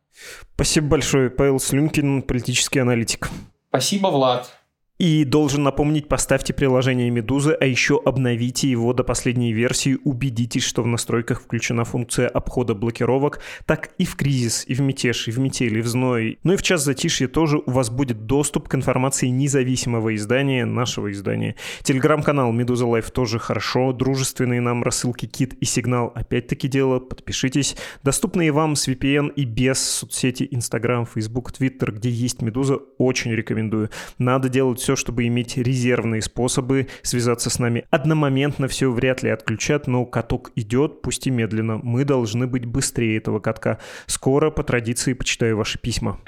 Спасибо 0.54 0.86
большое, 0.86 1.30
Павел 1.30 1.58
Слюнкин, 1.58 2.22
политический 2.22 2.78
аналитик. 2.78 3.28
Спасибо, 3.68 4.08
Влад. 4.08 4.54
И 5.01 5.24
должен 5.24 5.62
напомнить, 5.62 6.09
поставьте 6.09 6.53
приложение 6.53 7.09
Медузы, 7.09 7.57
а 7.59 7.64
еще 7.64 7.98
обновите 8.05 8.70
его 8.70 8.92
до 8.92 9.03
последней 9.03 9.51
версии, 9.55 9.96
убедитесь, 10.05 10.62
что 10.62 10.82
в 10.82 10.86
настройках 10.86 11.40
включена 11.40 11.84
функция 11.84 12.28
обхода 12.28 12.74
блокировок, 12.74 13.40
так 13.64 13.92
и 13.96 14.05
в 14.05 14.14
кризис, 14.16 14.62
и 14.68 14.74
в 14.74 14.82
мятеж, 14.82 15.26
и 15.28 15.30
в 15.30 15.38
метель, 15.38 15.78
и 15.78 15.80
в 15.80 15.86
зной. 15.86 16.38
Ну 16.42 16.53
и 16.53 16.57
в 16.57 16.62
час 16.62 16.84
затишья 16.84 17.28
тоже 17.28 17.62
у 17.64 17.70
вас 17.70 17.88
будет 17.88 18.26
доступ 18.26 18.68
к 18.68 18.74
информации 18.74 19.28
независимого 19.28 20.14
издания, 20.14 20.66
нашего 20.66 21.11
издания. 21.11 21.57
Телеграм-канал 21.82 22.53
Медуза 22.53 22.84
Live 22.84 23.11
тоже 23.11 23.38
хорошо, 23.38 23.94
дружественные 23.94 24.61
нам 24.61 24.82
рассылки 24.82 25.24
Кит 25.24 25.55
и 25.55 25.64
Сигнал 25.64 26.12
опять-таки 26.14 26.68
дело, 26.68 26.98
подпишитесь. 26.98 27.74
Доступные 28.03 28.53
вам 28.53 28.76
с 28.76 28.86
VPN 28.86 29.32
и 29.34 29.46
без 29.46 29.78
соцсети 29.78 30.46
Instagram, 30.51 31.07
Facebook, 31.07 31.53
Twitter, 31.59 31.90
где 31.90 32.11
есть 32.11 32.42
Медуза, 32.42 32.76
очень 32.98 33.32
рекомендую. 33.32 33.88
Надо 34.18 34.51
делать 34.51 34.78
все 34.78 34.89
все, 34.91 34.97
чтобы 34.97 35.28
иметь 35.28 35.57
резервные 35.57 36.20
способы 36.20 36.88
связаться 37.03 37.49
с 37.49 37.61
нами. 37.61 37.84
Одномоментно 37.91 38.66
все 38.66 38.91
вряд 38.91 39.22
ли 39.22 39.30
отключат, 39.30 39.86
но 39.86 40.05
каток 40.05 40.51
идет, 40.57 41.01
пусть 41.01 41.28
и 41.28 41.30
медленно. 41.30 41.78
Мы 41.80 42.05
должны 42.05 42.49
быть 42.49 42.64
быстрее 42.64 43.18
этого 43.18 43.38
катка. 43.38 43.78
Скоро, 44.07 44.51
по 44.51 44.64
традиции, 44.64 45.12
почитаю 45.12 45.57
ваши 45.57 45.78
письма. 45.78 46.18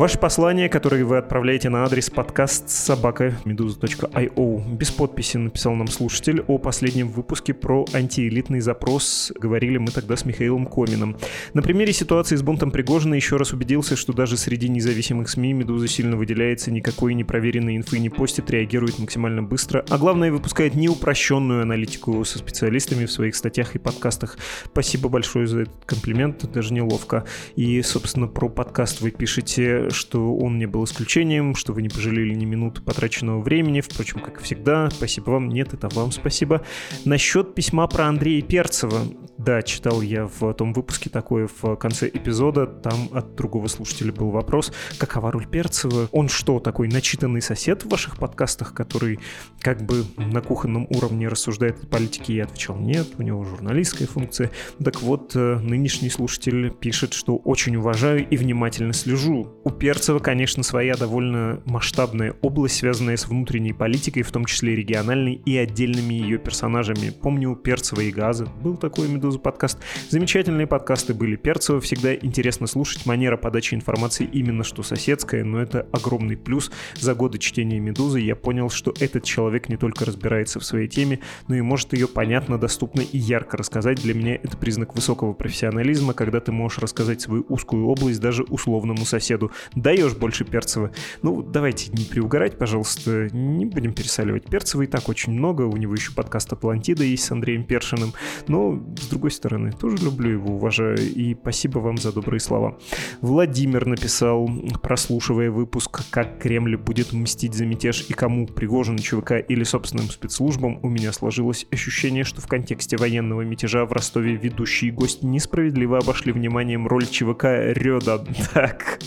Ваши 0.00 0.18
послания, 0.18 0.70
которые 0.70 1.04
вы 1.04 1.18
отправляете 1.18 1.68
на 1.68 1.84
адрес 1.84 2.08
подкаст 2.08 2.70
собака 2.70 3.36
meduza.io. 3.44 4.74
Без 4.74 4.90
подписи 4.90 5.36
написал 5.36 5.74
нам 5.74 5.88
слушатель 5.88 6.40
о 6.48 6.56
последнем 6.56 7.10
выпуске 7.10 7.52
про 7.52 7.84
антиэлитный 7.92 8.60
запрос. 8.60 9.30
Говорили 9.38 9.76
мы 9.76 9.88
тогда 9.88 10.16
с 10.16 10.24
Михаилом 10.24 10.64
Комином. 10.64 11.18
На 11.52 11.60
примере 11.60 11.92
ситуации 11.92 12.34
с 12.34 12.40
бунтом 12.40 12.70
Пригожина 12.70 13.12
еще 13.12 13.36
раз 13.36 13.52
убедился, 13.52 13.94
что 13.94 14.14
даже 14.14 14.38
среди 14.38 14.70
независимых 14.70 15.28
СМИ 15.28 15.52
Медуза 15.52 15.86
сильно 15.86 16.16
выделяется, 16.16 16.70
никакой 16.70 17.12
непроверенной 17.12 17.76
инфы 17.76 17.98
не 17.98 18.08
постит, 18.08 18.50
реагирует 18.50 18.98
максимально 18.98 19.42
быстро, 19.42 19.84
а 19.90 19.98
главное 19.98 20.32
выпускает 20.32 20.76
неупрощенную 20.76 21.60
аналитику 21.60 22.24
со 22.24 22.38
специалистами 22.38 23.04
в 23.04 23.12
своих 23.12 23.36
статьях 23.36 23.74
и 23.74 23.78
подкастах. 23.78 24.38
Спасибо 24.64 25.10
большое 25.10 25.46
за 25.46 25.60
этот 25.60 25.84
комплимент, 25.84 26.50
даже 26.50 26.72
неловко. 26.72 27.26
И, 27.54 27.82
собственно, 27.82 28.28
про 28.28 28.48
подкаст 28.48 29.02
вы 29.02 29.10
пишете 29.10 29.89
что 29.90 30.34
он 30.36 30.58
не 30.58 30.66
был 30.66 30.84
исключением, 30.84 31.54
что 31.54 31.72
вы 31.72 31.82
не 31.82 31.88
пожалели 31.88 32.34
ни 32.34 32.44
минуты 32.44 32.82
потраченного 32.82 33.40
времени. 33.40 33.80
Впрочем, 33.80 34.20
как 34.20 34.40
и 34.40 34.44
всегда, 34.44 34.90
спасибо 34.90 35.30
вам. 35.30 35.48
Нет, 35.48 35.74
это 35.74 35.88
вам 35.88 36.12
спасибо. 36.12 36.62
Насчет 37.04 37.54
письма 37.54 37.86
про 37.86 38.06
Андрея 38.06 38.42
Перцева. 38.42 39.00
Да, 39.38 39.62
читал 39.62 40.02
я 40.02 40.26
в 40.26 40.52
том 40.52 40.72
выпуске 40.72 41.08
такое 41.08 41.48
в 41.62 41.76
конце 41.76 42.08
эпизода. 42.08 42.66
Там 42.66 43.08
от 43.12 43.34
другого 43.36 43.68
слушателя 43.68 44.12
был 44.12 44.30
вопрос, 44.30 44.72
какова 44.98 45.32
роль 45.32 45.46
Перцева? 45.46 46.08
Он 46.12 46.28
что, 46.28 46.60
такой 46.60 46.88
начитанный 46.88 47.40
сосед 47.40 47.84
в 47.84 47.88
ваших 47.88 48.18
подкастах, 48.18 48.74
который 48.74 49.18
как 49.60 49.82
бы 49.82 50.04
на 50.18 50.42
кухонном 50.42 50.86
уровне 50.90 51.28
рассуждает 51.28 51.82
о 51.82 51.86
политике? 51.86 52.34
Я 52.34 52.44
отвечал, 52.44 52.76
нет, 52.76 53.08
у 53.18 53.22
него 53.22 53.42
журналистская 53.44 54.06
функция. 54.06 54.50
Так 54.82 55.00
вот, 55.02 55.34
э, 55.34 55.58
нынешний 55.58 56.10
слушатель 56.10 56.70
пишет, 56.70 57.14
что 57.14 57.36
очень 57.36 57.76
уважаю 57.76 58.28
и 58.28 58.36
внимательно 58.36 58.92
слежу. 58.92 59.48
У 59.64 59.70
Перцева, 59.80 60.18
конечно, 60.18 60.62
своя 60.62 60.94
довольно 60.94 61.62
масштабная 61.64 62.34
область, 62.42 62.76
связанная 62.76 63.16
с 63.16 63.26
внутренней 63.26 63.72
политикой, 63.72 64.20
в 64.20 64.30
том 64.30 64.44
числе 64.44 64.76
региональной 64.76 65.40
и 65.46 65.56
отдельными 65.56 66.12
ее 66.12 66.36
персонажами. 66.36 67.08
Помню 67.08 67.56
Перцева 67.56 68.02
и 68.02 68.10
Газа, 68.10 68.44
был 68.62 68.76
такой 68.76 69.08
«Медуза» 69.08 69.38
подкаст. 69.38 69.78
Замечательные 70.10 70.66
подкасты 70.66 71.14
были. 71.14 71.36
Перцева 71.36 71.80
всегда 71.80 72.14
интересно 72.14 72.66
слушать, 72.66 73.06
манера 73.06 73.38
подачи 73.38 73.74
информации 73.74 74.28
именно 74.30 74.64
что 74.64 74.82
соседская, 74.82 75.44
но 75.44 75.58
это 75.58 75.88
огромный 75.92 76.36
плюс. 76.36 76.70
За 76.96 77.14
годы 77.14 77.38
чтения 77.38 77.80
«Медузы» 77.80 78.20
я 78.20 78.36
понял, 78.36 78.68
что 78.68 78.92
этот 79.00 79.24
человек 79.24 79.70
не 79.70 79.78
только 79.78 80.04
разбирается 80.04 80.60
в 80.60 80.64
своей 80.66 80.88
теме, 80.88 81.20
но 81.48 81.54
и 81.54 81.62
может 81.62 81.94
ее 81.94 82.06
понятно, 82.06 82.58
доступно 82.58 83.00
и 83.00 83.16
ярко 83.16 83.56
рассказать. 83.56 84.02
Для 84.02 84.12
меня 84.12 84.34
это 84.34 84.58
признак 84.58 84.94
высокого 84.94 85.32
профессионализма, 85.32 86.12
когда 86.12 86.40
ты 86.40 86.52
можешь 86.52 86.80
рассказать 86.80 87.22
свою 87.22 87.46
узкую 87.48 87.86
область 87.86 88.20
даже 88.20 88.42
условному 88.42 89.06
соседу 89.06 89.50
даешь 89.74 90.14
больше 90.14 90.44
перцева. 90.44 90.92
Ну, 91.22 91.42
давайте 91.42 91.90
не 91.92 92.04
приугарать, 92.04 92.58
пожалуйста, 92.58 93.28
не 93.32 93.66
будем 93.66 93.92
пересаливать. 93.92 94.44
Перцева 94.46 94.82
и 94.82 94.86
так 94.86 95.08
очень 95.08 95.32
много, 95.32 95.62
у 95.62 95.76
него 95.76 95.94
еще 95.94 96.12
подкаст 96.12 96.52
«Атлантида» 96.52 97.04
есть 97.04 97.24
с 97.24 97.30
Андреем 97.30 97.64
Першиным, 97.64 98.12
но, 98.48 98.82
с 99.00 99.08
другой 99.08 99.30
стороны, 99.30 99.72
тоже 99.72 99.98
люблю 99.98 100.30
его, 100.30 100.54
уважаю, 100.54 100.98
и 100.98 101.34
спасибо 101.34 101.78
вам 101.78 101.96
за 101.96 102.12
добрые 102.12 102.40
слова. 102.40 102.78
Владимир 103.20 103.86
написал, 103.86 104.48
прослушивая 104.82 105.50
выпуск 105.50 106.02
«Как 106.10 106.38
Кремль 106.38 106.76
будет 106.76 107.12
мстить 107.12 107.54
за 107.54 107.66
мятеж 107.66 108.06
и 108.08 108.12
кому, 108.12 108.46
Пригожин, 108.46 108.98
ЧВК 108.98 109.32
или 109.48 109.64
собственным 109.64 110.08
спецслужбам», 110.10 110.80
у 110.82 110.88
меня 110.88 111.12
сложилось 111.12 111.66
ощущение, 111.70 112.24
что 112.24 112.40
в 112.40 112.46
контексте 112.46 112.96
военного 112.96 113.42
мятежа 113.42 113.84
в 113.84 113.92
Ростове 113.92 114.34
ведущие 114.36 114.90
гости 114.90 115.24
несправедливо 115.24 115.98
обошли 115.98 116.32
вниманием 116.32 116.86
роль 116.86 117.06
ЧВК 117.06 117.44
Рёда. 117.74 118.24
Так, 118.52 118.98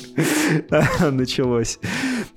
началось. 1.11 1.79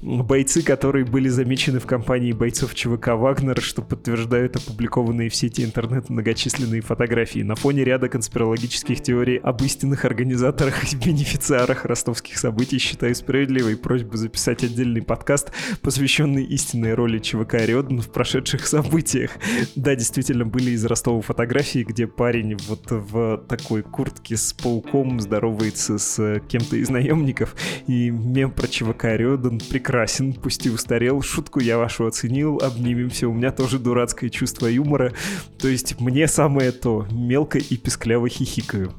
Бойцы, 0.02 0.62
которые 0.62 1.06
были 1.06 1.30
замечены 1.30 1.80
в 1.80 1.86
компании 1.86 2.32
бойцов 2.32 2.74
ЧВК 2.74 3.08
«Вагнер», 3.14 3.62
что 3.62 3.80
подтверждают 3.80 4.54
опубликованные 4.54 5.30
в 5.30 5.34
сети 5.34 5.64
интернет 5.64 6.10
многочисленные 6.10 6.82
фотографии 6.82 7.40
на 7.40 7.54
фоне 7.56 7.82
ряда 7.82 8.10
конспирологических 8.10 9.02
теорий 9.02 9.38
об 9.38 9.62
истинных 9.62 10.04
организаторах 10.04 10.92
и 10.92 10.96
бенефициарах 10.96 11.86
ростовских 11.86 12.36
событий, 12.36 12.78
считаю 12.78 13.14
справедливой 13.14 13.78
просьбу 13.78 14.18
записать 14.18 14.62
отдельный 14.64 15.00
подкаст, 15.00 15.50
посвященный 15.80 16.44
истинной 16.44 16.92
роли 16.92 17.18
ЧВК 17.18 17.54
«Рёден» 17.54 18.02
в 18.02 18.10
прошедших 18.10 18.66
событиях. 18.66 19.30
Да, 19.76 19.94
действительно, 19.94 20.44
были 20.44 20.72
из 20.72 20.84
Ростова 20.84 21.22
фотографии, 21.22 21.84
где 21.88 22.06
парень 22.06 22.54
вот 22.68 22.90
в 22.90 23.38
такой 23.48 23.82
куртке 23.82 24.36
с 24.36 24.52
пауком 24.52 25.20
здоровается 25.20 25.96
с 25.96 26.40
кем-то 26.48 26.76
из 26.76 26.90
наемников, 26.90 27.56
и 27.86 28.10
мем 28.10 28.50
про 28.50 28.68
ЧВК 28.68 29.04
Рёдан 29.16 29.58
прекрасен, 29.86 30.32
пусть 30.32 30.66
и 30.66 30.70
устарел. 30.70 31.22
Шутку 31.22 31.60
я 31.60 31.78
вашу 31.78 32.06
оценил, 32.06 32.58
обнимемся. 32.60 33.28
У 33.28 33.32
меня 33.32 33.52
тоже 33.52 33.78
дурацкое 33.78 34.30
чувство 34.30 34.66
юмора. 34.66 35.12
То 35.60 35.68
есть 35.68 36.00
мне 36.00 36.26
самое 36.26 36.72
то, 36.72 37.06
мелко 37.12 37.58
и 37.58 37.76
пескляво 37.76 38.28
хихикаю. 38.28 38.92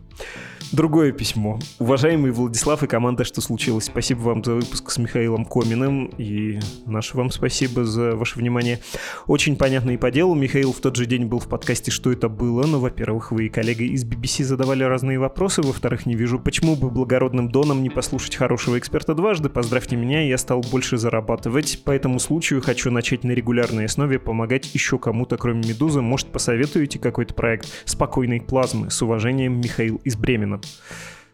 Другое 0.74 1.14
письмо. 1.14 1.60
Уважаемый 1.80 2.32
Владислав 2.32 2.84
и 2.84 2.88
команда 2.88 3.24
«Что 3.24 3.40
случилось?» 3.40 3.86
Спасибо 3.86 4.20
вам 4.20 4.44
за 4.44 4.56
выпуск 4.56 4.92
с 4.92 4.98
Михаилом 4.98 5.46
Коминым 5.46 6.08
и 6.18 6.60
наше 6.86 7.16
вам 7.16 7.32
спасибо 7.32 7.86
за 7.86 8.16
ваше 8.18 8.38
внимание. 8.38 8.80
Очень 9.28 9.56
понятно 9.56 9.92
и 9.92 9.98
по 9.98 10.12
делу. 10.12 10.36
Михаил 10.36 10.74
в 10.74 10.82
тот 10.82 10.98
же 10.98 11.06
день 11.06 11.26
был 11.26 11.40
в 11.40 11.48
подкасте 11.48 11.90
«Что 11.90 12.12
это 12.12 12.28
было?», 12.28 12.66
но, 12.68 12.80
во-первых, 12.80 13.32
вы 13.32 13.46
и 13.46 13.50
коллега 13.50 13.86
из 13.86 14.04
BBC 14.04 14.44
задавали 14.44 14.84
разные 14.84 15.20
вопросы, 15.20 15.62
во-вторых, 15.62 16.06
не 16.06 16.16
вижу, 16.16 16.38
почему 16.38 16.76
бы 16.76 16.90
благородным 16.90 17.50
доном 17.50 17.82
не 17.82 17.90
послушать 17.90 18.36
хорошего 18.36 18.78
эксперта 18.78 19.14
дважды. 19.14 19.48
Поздравьте 19.48 19.96
меня, 19.96 20.28
я 20.28 20.38
стал 20.38 20.62
больше 20.70 20.98
зарабатывать. 20.98 21.82
По 21.86 21.92
этому 21.92 22.20
случаю 22.20 22.62
хочу 22.62 22.92
начать 22.92 23.24
на 23.24 23.32
регулярной 23.32 23.86
основе 23.86 24.20
помогать 24.20 24.74
еще 24.74 25.00
кому-то, 25.00 25.38
кроме 25.38 25.62
«Медузы». 25.70 26.02
Может, 26.02 26.28
посоветуете 26.28 27.00
какой-то 27.00 27.34
проект 27.34 27.70
спокойной 27.86 28.42
плазмы? 28.42 28.92
С 28.92 29.02
уважением, 29.02 29.62
Михаил 29.62 30.02
из 30.04 30.18
Бремена. 30.18 30.57
Bueno, 30.58 30.78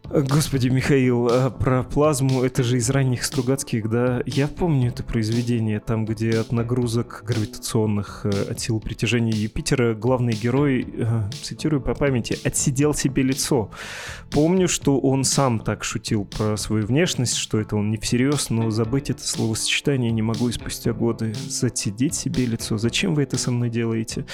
Господи, 0.10 0.68
Михаил, 0.68 1.30
а 1.32 1.50
про 1.50 1.82
плазму, 1.82 2.44
это 2.44 2.62
же 2.62 2.78
из 2.78 2.90
ранних 2.90 3.24
Стругацких, 3.24 3.90
да? 3.90 4.22
Я 4.26 4.48
помню 4.48 4.90
это 4.90 5.02
произведение, 5.02 5.80
там, 5.80 6.06
где 6.06 6.40
от 6.40 6.52
нагрузок 6.52 7.24
гравитационных, 7.26 8.26
э, 8.26 8.52
от 8.52 8.60
сил 8.60 8.80
притяжения 8.82 9.32
Юпитера 9.32 9.96
главный 9.96 10.34
герой, 10.34 10.86
э, 10.86 11.22
цитирую 11.42 11.82
по 11.82 11.96
памяти, 11.96 12.38
отсидел 12.44 12.94
себе 12.94 13.24
лицо. 13.24 13.72
Помню, 14.30 14.68
что 14.68 15.00
он 15.00 15.24
сам 15.24 15.60
так 15.60 15.86
шутил 15.86 16.26
про 16.26 16.58
свою 16.58 16.86
внешность, 16.86 17.38
что 17.38 17.60
это 17.60 17.78
он 17.78 17.90
не 17.90 17.98
всерьез, 17.98 18.50
но 18.50 18.70
забыть 18.72 19.10
это 19.10 19.26
словосочетание 19.26 20.12
не 20.12 20.22
могу 20.22 20.50
и 20.50 20.52
спустя 20.52 20.92
годы. 20.92 21.34
Затидеть 21.34 22.14
себе 22.14 22.46
лицо. 22.46 22.78
Зачем 22.78 23.16
вы 23.16 23.24
это 23.24 23.38
со 23.38 23.52
мной 23.52 23.70
делаете? 23.70 24.26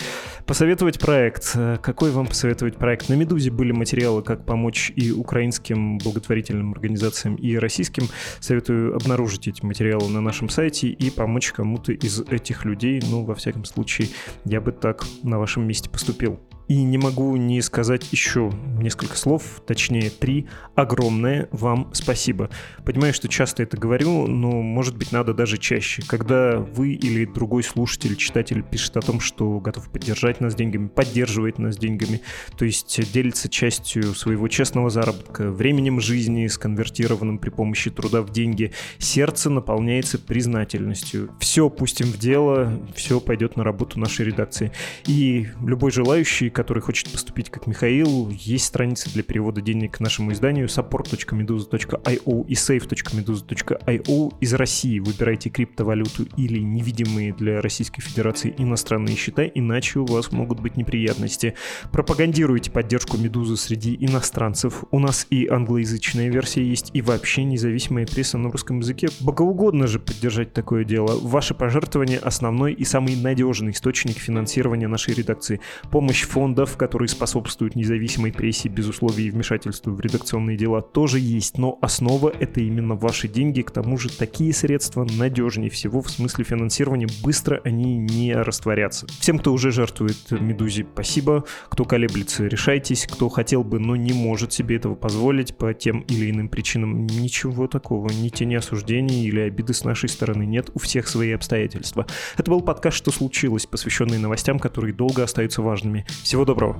Посоветовать 0.46 1.00
проект. 1.00 1.52
Э, 1.56 1.78
какой 1.82 2.12
вам 2.12 2.26
посоветовать 2.26 2.76
проект? 2.76 3.08
На 3.08 3.14
«Медузе» 3.14 3.52
были 3.52 3.72
материалы, 3.72 4.24
как 4.24 4.46
помочь 4.46 4.92
и 4.96 5.12
украинским 5.12 5.59
украинским 5.60 5.98
благотворительным 5.98 6.72
организациям 6.72 7.36
и 7.36 7.56
российским. 7.56 8.08
Советую 8.40 8.96
обнаружить 8.96 9.48
эти 9.48 9.64
материалы 9.66 10.10
на 10.10 10.22
нашем 10.22 10.50
сайте 10.50 10.88
и 10.88 11.10
помочь 11.10 11.52
кому-то 11.52 11.92
из 11.92 12.22
этих 12.22 12.66
людей. 12.66 13.02
Ну, 13.10 13.24
во 13.24 13.36
всяком 13.36 13.66
случае, 13.66 14.10
я 14.46 14.62
бы 14.62 14.72
так 14.72 15.06
на 15.24 15.38
вашем 15.38 15.68
месте 15.68 15.90
поступил. 15.90 16.40
И 16.70 16.84
не 16.84 17.00
могу 17.00 17.36
не 17.36 17.64
сказать 17.64 18.08
еще 18.12 18.52
несколько 18.80 19.18
слов, 19.18 19.60
точнее 19.66 20.12
три. 20.12 20.48
Огромное 20.76 21.50
вам 21.52 21.90
спасибо. 21.94 22.52
Понимаю, 22.86 23.12
что 23.12 23.28
часто 23.28 23.64
это 23.64 23.76
говорю, 23.76 24.28
но, 24.28 24.52
может 24.62 24.96
быть, 24.96 25.12
надо 25.12 25.34
даже 25.34 25.58
чаще. 25.58 26.04
Когда 26.08 26.60
вы 26.60 26.94
или 26.94 27.26
другой 27.26 27.64
слушатель, 27.64 28.16
читатель 28.16 28.62
пишет 28.62 28.98
о 28.98 29.02
том, 29.02 29.20
что 29.20 29.60
готов 29.60 29.90
поддержать 29.90 30.42
нас 30.42 30.54
деньгами, 30.54 30.90
поддерживает 30.90 31.58
нас 31.58 31.76
деньгами, 31.76 32.22
то 32.56 32.66
есть 32.66 33.12
делится 33.12 33.50
частью 33.50 34.14
своего 34.14 34.48
честного 34.48 34.92
заработка, 34.92 35.50
временем 35.50 36.00
жизни, 36.00 36.46
сконвертированным 36.46 37.40
при 37.40 37.50
помощи 37.50 37.90
труда 37.90 38.22
в 38.22 38.30
деньги, 38.30 38.74
сердце 39.00 39.50
наполняется 39.50 40.20
признательностью. 40.20 41.32
Все 41.40 41.68
пустим 41.72 42.10
в 42.10 42.20
дело, 42.20 42.80
все 42.94 43.20
пойдет 43.20 43.58
на 43.58 43.64
работу 43.64 44.00
нашей 44.00 44.28
редакции. 44.28 44.72
И 45.08 45.48
любой 45.66 45.90
желающий, 45.90 46.52
который 46.60 46.82
хочет 46.82 47.10
поступить 47.10 47.50
как 47.50 47.68
Михаил, 47.68 48.30
есть 48.32 48.66
страницы 48.66 49.10
для 49.10 49.24
перевода 49.24 49.62
денег 49.62 49.96
к 49.96 50.00
нашему 50.02 50.34
изданию 50.34 50.68
support.meduza.io 50.68 52.48
и 52.48 52.54
save.meduza.io 52.54 54.34
из 54.42 54.54
России. 54.56 55.00
Выбирайте 55.00 55.50
криптовалюту 55.50 56.24
или 56.36 56.60
невидимые 56.60 57.34
для 57.34 57.62
Российской 57.62 58.02
Федерации 58.02 58.54
иностранные 58.58 59.16
счета, 59.16 59.46
иначе 59.46 60.00
у 60.00 60.06
вас 60.06 60.34
могут 60.34 60.60
быть 60.60 60.76
неприятности. 60.76 61.54
Пропагандируйте 61.94 62.72
поддержку 62.72 63.16
Медузы 63.16 63.56
среди 63.56 63.96
иностранцев. 63.98 64.84
У 64.92 65.00
нас 65.00 65.28
и 65.30 65.48
англоязычная 65.48 66.30
версия 66.30 66.68
есть, 66.68 66.92
и 66.94 67.02
вообще 67.02 67.46
независимая 67.46 68.06
пресса 68.06 68.38
на 68.38 68.52
русском 68.52 68.80
языке. 68.80 69.08
Богоугодно 69.22 69.88
же 69.88 69.98
поддержать 70.00 70.52
такое 70.52 70.84
дело. 70.84 71.18
Ваше 71.22 71.54
пожертвование— 71.54 72.20
основной 72.20 72.74
и 72.74 72.84
самый 72.84 73.16
надежный 73.16 73.72
источник 73.72 74.18
финансирования 74.18 74.90
нашей 74.90 75.14
редакции. 75.14 75.62
Помощь 75.90 76.26
фондов, 76.50 76.78
которые 76.78 77.08
способствуют 77.08 77.76
независимой 77.76 78.32
прессе 78.32 78.70
без 78.70 78.88
условий 78.88 79.28
и 79.28 79.30
вмешательства 79.30 79.92
в 79.92 80.00
редакционные 80.00 80.58
дела, 80.58 80.82
тоже 80.82 81.20
есть, 81.20 81.60
но 81.60 81.78
основа— 81.80 82.34
это 82.40 82.60
именно 82.60 82.96
ваши 82.96 83.28
деньги. 83.28 83.62
К 83.62 83.70
тому 83.70 84.00
же 84.00 84.10
такие 84.10 84.52
средства 84.52 85.06
надежнее 85.18 85.70
всего 85.70 86.02
в 86.02 86.10
смысле 86.10 86.44
финансирования. 86.44 87.08
Быстро 87.24 87.62
они 87.64 87.98
не 87.98 88.34
растворятся. 88.34 89.06
Всем, 89.20 89.38
кто 89.38 89.54
уже 89.54 89.72
жертвует 89.72 90.18
Медузе, 90.32 90.88
спасибо. 90.92 91.46
Кто 91.70 91.86
колеблется, 91.86 92.48
решайтесь. 92.48 93.06
Кто 93.06 93.30
хотел 93.30 93.64
бы, 93.64 93.78
но 93.80 93.96
не 93.96 94.14
может 94.14 94.52
себе 94.52 94.78
этого 94.78 94.96
позволить 94.96 95.56
по 95.56 95.76
тем 95.76 96.00
или 96.02 96.32
иным 96.32 96.50
причинам, 96.50 97.06
ничего 97.06 97.68
такого, 97.68 98.10
ни 98.10 98.30
тени 98.30 98.56
осуждений 98.56 99.28
или 99.28 99.42
обиды 99.42 99.76
с 99.76 99.84
нашей 99.84 100.10
стороны 100.10 100.48
нет. 100.48 100.72
У 100.74 100.80
всех 100.80 101.08
свои 101.08 101.32
обстоятельства. 101.32 102.08
Это 102.38 102.50
был 102.50 102.62
подкаст 102.62 102.98
«Что 102.98 103.12
случилось?», 103.12 103.68
посвященный 103.68 104.18
новостям, 104.18 104.58
которые 104.58 104.96
долго 104.96 105.24
остаются 105.24 105.62
важными. 105.62 106.08
Всего 106.24 106.39
всего 106.40 106.46
доброго. 106.46 106.78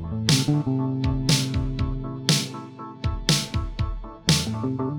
thank 4.62 4.80
you 4.80 4.99